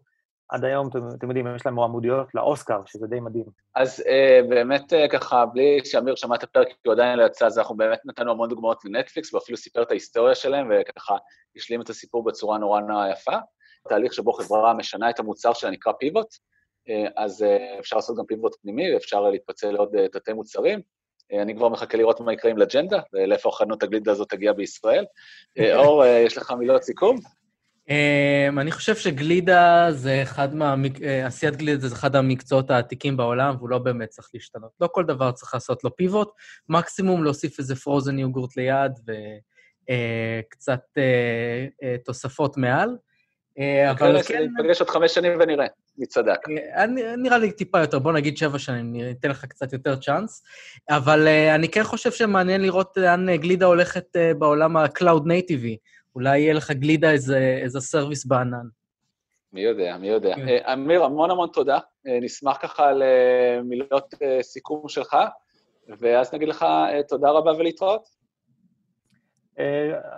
עד 0.50 0.66
היום, 0.66 0.88
אתם, 0.88 1.00
אתם 1.18 1.28
יודעים, 1.28 1.56
יש 1.56 1.66
להם 1.66 1.76
מועמודיות 1.76 2.36
לאוסקר, 2.36 2.82
שזה 2.86 3.08
די 3.08 3.20
מדהים. 3.20 3.46
אז 3.76 4.04
אה, 4.08 4.40
באמת 4.50 4.94
אה, 4.94 5.08
ככה, 5.08 5.46
בלי 5.46 5.80
שאמיר 5.86 6.16
שמע 6.16 6.36
את 6.36 6.44
הפרק, 6.44 6.68
כי 6.68 6.74
הוא 6.86 6.94
עדיין 6.94 7.20
לא 7.20 7.26
יצא, 7.26 7.46
אז 7.46 7.58
אנחנו 7.58 7.78
באמת 7.78 8.00
נתנו 8.06 8.32
המון 8.32 8.50
דוגמאות 8.50 8.86
לנטפליקס, 8.86 9.34
ואפילו 9.34 9.58
סיפר 9.58 9.82
את 9.82 9.92
ההיסטוריה 9.92 10.36
שלהם, 10.36 10.72
וככה 10.72 11.16
השלים 11.56 11.82
את 11.82 11.90
הסיפור 11.90 12.24
בצורה 12.24 12.58
נורא 12.58 12.82
נורא 12.82 13.08
יפה. 13.08 13.38
תהליך 13.90 14.14
שבו 14.14 14.34
חברה 14.34 14.74
משנה 14.74 15.10
את 15.10 15.20
המוצר 15.20 15.54
שלה 15.54 15.70
נקרא 15.70 15.94
פיבוט, 16.00 16.28
אה, 16.90 17.08
אז 17.16 17.44
אה, 17.44 17.80
אפשר 17.80 17.96
לעשות 17.96 18.18
גם 18.18 18.26
פיבוט 18.26 18.56
פנימי, 18.62 18.94
ואפשר 18.94 19.22
להתפצל 19.22 19.72
לעוד 19.72 19.96
אה, 19.96 20.08
תתי 20.08 20.34
מוצרים. 20.34 20.82
אה, 21.34 21.42
אני 21.42 21.56
כבר 21.56 21.70
מחכה 21.70 21.98
לראות 21.98 22.20
מה 22.20 22.34
יקרה 22.34 22.52
עם 22.52 22.58
לג'נדה, 22.58 23.00
ולאיפה 23.14 23.52
חנות 23.52 23.84
הגלידה 23.84 24.12
הזאת 24.12 24.30
תגיע 24.30 24.54
בישראל. 24.54 25.06
אה, 25.60 25.76
אור, 25.76 26.04
אה, 26.04 26.10
יש 26.10 26.38
לך 26.38 26.52
מילות 26.52 26.84
סיכום? 26.84 27.20
Um, 27.90 28.60
אני 28.60 28.72
חושב 28.72 28.96
שגלידה 28.96 29.88
זה 29.92 30.24
אחד 30.24 30.56
מה... 30.56 30.76
אה, 31.04 31.26
עשיית 31.26 31.56
גלידה 31.56 31.88
זה 31.88 31.96
אחד 31.96 32.16
המקצועות 32.16 32.72
העתיקים 32.72 33.18
בעולם, 33.18 33.56
והוא 33.58 33.70
לא 33.70 33.78
באמת 33.78 34.10
צריך 34.10 34.30
להשתנות. 34.34 34.72
לא 34.82 34.90
כל 34.92 35.04
דבר 35.06 35.32
צריך 35.32 35.54
לעשות 35.54 35.84
לו 35.84 35.96
פיבוט, 35.96 36.30
מקסימום 36.70 37.24
להוסיף 37.24 37.60
איזה 37.60 37.76
פרוזן 37.76 38.20
יוגורט 38.20 38.58
ליד 38.58 38.92
וקצת 39.04 40.80
uh, 40.80 41.00
uh, 41.00 41.84
uh, 41.84 42.06
תוספות 42.06 42.58
מעל. 42.58 42.90
Uh, 42.90 43.92
אבל 43.92 44.24
כן, 44.24 44.48
ניפגש 44.58 44.80
עוד 44.80 44.90
חמש 44.90 45.14
שנים 45.14 45.34
ונראה, 45.40 45.66
מי 45.98 46.06
צדק. 46.06 46.40
אה, 46.50 46.84
אני- 46.84 47.04
נראה 47.18 47.38
לי 47.38 47.52
טיפה 47.52 47.80
יותר, 47.80 48.00
בוא 48.00 48.12
נגיד 48.14 48.38
שבע 48.38 48.60
שנים, 48.60 48.96
אני 48.96 49.12
אתן 49.12 49.30
לך 49.30 49.46
קצת 49.46 49.74
יותר 49.74 49.96
צ'אנס. 49.96 50.44
אבל 50.90 51.28
אה, 51.28 51.56
אני 51.56 51.70
כן 51.70 51.84
חושב 51.84 52.12
שמעניין 52.12 52.62
לראות 52.62 52.98
לאן 52.98 53.30
אה, 53.30 53.38
גלידה 53.38 53.66
הולכת 53.66 54.06
אה, 54.16 54.38
בעולם 54.38 54.78
ה-Cloud 54.78 55.22
Native. 55.24 55.78
אולי 56.20 56.40
יהיה 56.40 56.54
לך 56.54 56.72
גלידה 56.72 57.12
איזה, 57.12 57.60
איזה 57.64 57.80
service 57.80 58.26
בענן. 58.26 58.68
מי 59.54 59.62
יודע, 59.62 59.98
מי 59.98 60.08
יודע. 60.08 60.36
כן. 60.36 60.48
אה, 60.48 60.74
אמיר, 60.74 61.04
המון 61.04 61.32
המון 61.32 61.50
תודה. 61.54 61.80
אה, 62.08 62.20
נשמח 62.22 62.58
ככה 62.62 62.92
למילות 62.92 64.14
אה, 64.22 64.44
סיכום 64.44 64.90
שלך, 64.90 65.18
ואז 66.00 66.34
נגיד 66.34 66.48
לך 66.48 66.66
תודה 67.08 67.30
רבה 67.30 67.52
ולהתראות. 67.52 68.20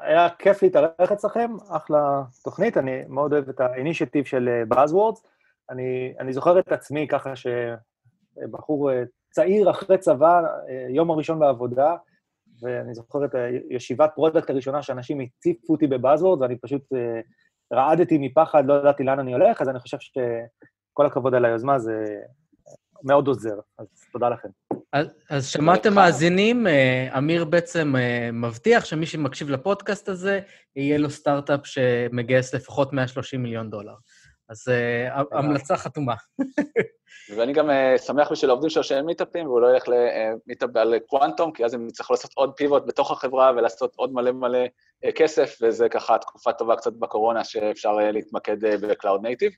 היה 0.02 0.30
כיף 0.40 0.64
להתארח 0.64 1.12
אצלכם, 1.14 1.52
אחלה 1.70 2.22
תוכנית, 2.44 2.78
אני 2.78 3.02
מאוד 3.08 3.34
אוהב 3.34 3.50
את 3.50 3.60
ה 3.60 3.66
initiative 3.66 4.26
של 4.26 4.64
Buzzwords. 4.74 5.28
אני, 5.70 6.14
אני 6.20 6.34
זוכר 6.34 6.60
את 6.60 6.72
עצמי 6.72 7.08
ככה 7.08 7.34
שבחור 7.36 8.92
צעיר 9.32 9.70
אחרי 9.70 9.98
צבא, 9.98 10.42
יום 10.90 11.12
הראשון 11.12 11.40
בעבודה, 11.40 11.96
ואני 12.62 12.94
זוכר 12.94 13.26
את 13.26 13.36
הישיבת 13.36 14.12
product 14.16 14.50
הראשונה 14.50 14.82
שאנשים 14.82 15.20
הציפו 15.20 15.74
אותי 15.74 15.88
ב 15.88 15.92
buzzwords, 15.92 16.42
ואני 16.42 16.58
פשוט 16.58 16.82
אה, 16.94 17.22
רעדתי 17.74 18.18
מפחד, 18.18 18.66
לא 18.66 18.74
ידעתי 18.74 19.04
לאן 19.04 19.20
אני 19.20 19.34
הולך, 19.34 19.62
אז 19.62 19.70
אני 19.70 19.80
חושב 19.80 19.98
שכל 20.00 21.06
הכבוד 21.06 21.36
על 21.36 21.46
היוזמה, 21.46 21.80
זה 21.80 21.94
מאוד 23.04 23.28
עוזר, 23.28 23.56
אז 23.78 23.88
תודה 24.12 24.30
לכם. 24.30 24.50
אז, 24.94 25.08
אז 25.30 25.48
שמעתם 25.48 25.94
מאזינים, 25.94 26.68
אה, 26.68 27.18
אמיר 27.18 27.46
בעצם 27.46 27.96
אה, 27.96 28.30
מבטיח 28.34 28.86
שמי 28.86 29.06
שמקשיב 29.06 29.50
לפודקאסט 29.50 30.10
הזה, 30.10 30.40
יהיה 30.76 30.98
לו 30.98 31.10
סטארט-אפ 31.10 31.60
שמגייס 31.64 32.54
לפחות 32.54 32.94
130 32.94 33.44
מיליון 33.44 33.70
דולר. 33.70 33.96
אז 34.52 34.68
אה, 34.70 35.22
המלצה 35.32 35.78
חתומה. 35.78 36.16
ואני 37.36 37.54
גם 37.54 37.70
אה, 37.70 37.98
שמח 37.98 38.32
בשביל 38.32 38.50
העובדים 38.50 38.70
שלו 38.70 38.84
שאין 38.84 39.06
מיטאפים, 39.06 39.48
והוא 39.48 39.62
לא 39.62 39.68
ילך 39.68 39.84
למיטאפ 39.88 40.70
על 40.76 41.00
קוואנטום, 41.00 41.52
כי 41.52 41.66
אז 41.66 41.74
הם 41.74 41.88
יצטרכו 41.88 42.14
לעשות 42.14 42.32
עוד 42.36 42.54
פיבוט 42.58 42.84
בתוך 42.88 43.12
החברה 43.12 43.52
ולעשות 43.58 43.94
עוד 43.96 44.14
מלא 44.14 44.32
מלא 44.32 44.60
אה, 45.06 45.12
כסף, 45.12 45.58
וזה 45.62 45.90
ככה 45.90 46.18
תקופה 46.18 46.54
טובה 46.54 46.76
קצת 46.76 46.94
בקורונה 46.94 47.44
שאפשר 47.44 47.98
אה, 48.00 48.12
להתמקד 48.12 48.66
אה, 48.66 48.78
ב-Cloud 48.78 49.22
Native. 49.22 49.56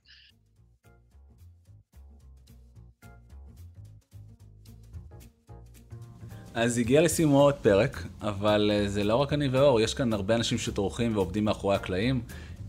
אז 6.53 6.77
הגיע 6.77 7.01
לסיומו 7.01 7.41
עוד 7.41 7.55
פרק, 7.55 8.03
אבל 8.21 8.71
אה, 8.73 8.87
זה 8.87 9.03
לא 9.03 9.15
רק 9.15 9.33
אני 9.33 9.47
ואור, 9.47 9.81
יש 9.81 9.93
כאן 9.93 10.13
הרבה 10.13 10.35
אנשים 10.35 10.57
שטורחים 10.57 11.15
ועובדים 11.15 11.45
מאחורי 11.45 11.75
הקלעים. 11.75 12.21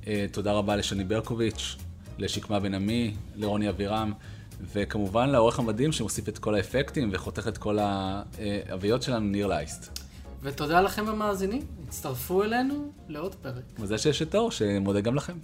אה, 0.06 0.26
תודה 0.32 0.52
רבה 0.52 0.76
לשני 0.76 1.04
ברקוביץ', 1.04 1.76
לשקמה 2.18 2.60
בן 2.60 2.74
עמי, 2.74 3.14
לרוני 3.34 3.68
אבירם, 3.68 4.12
וכמובן 4.72 5.30
לעורך 5.30 5.58
המדהים 5.58 5.92
שמוסיף 5.92 6.28
את 6.28 6.38
כל 6.38 6.54
האפקטים 6.54 7.08
וחותך 7.12 7.48
את 7.48 7.58
כל 7.58 7.78
האביות 7.78 9.02
שלנו, 9.02 9.26
ניר 9.26 9.46
לייסט. 9.46 9.98
ותודה 10.42 10.80
לכם 10.80 11.08
המאזינים, 11.08 11.62
הצטרפו 11.88 12.42
אלינו 12.42 12.92
לעוד 13.08 13.34
פרק. 13.34 13.78
מזל 13.78 13.96
שיש 13.96 14.22
את 14.22 14.34
אור, 14.34 14.50
שמודה 14.50 15.00
גם 15.00 15.14
לכם. 15.14 15.38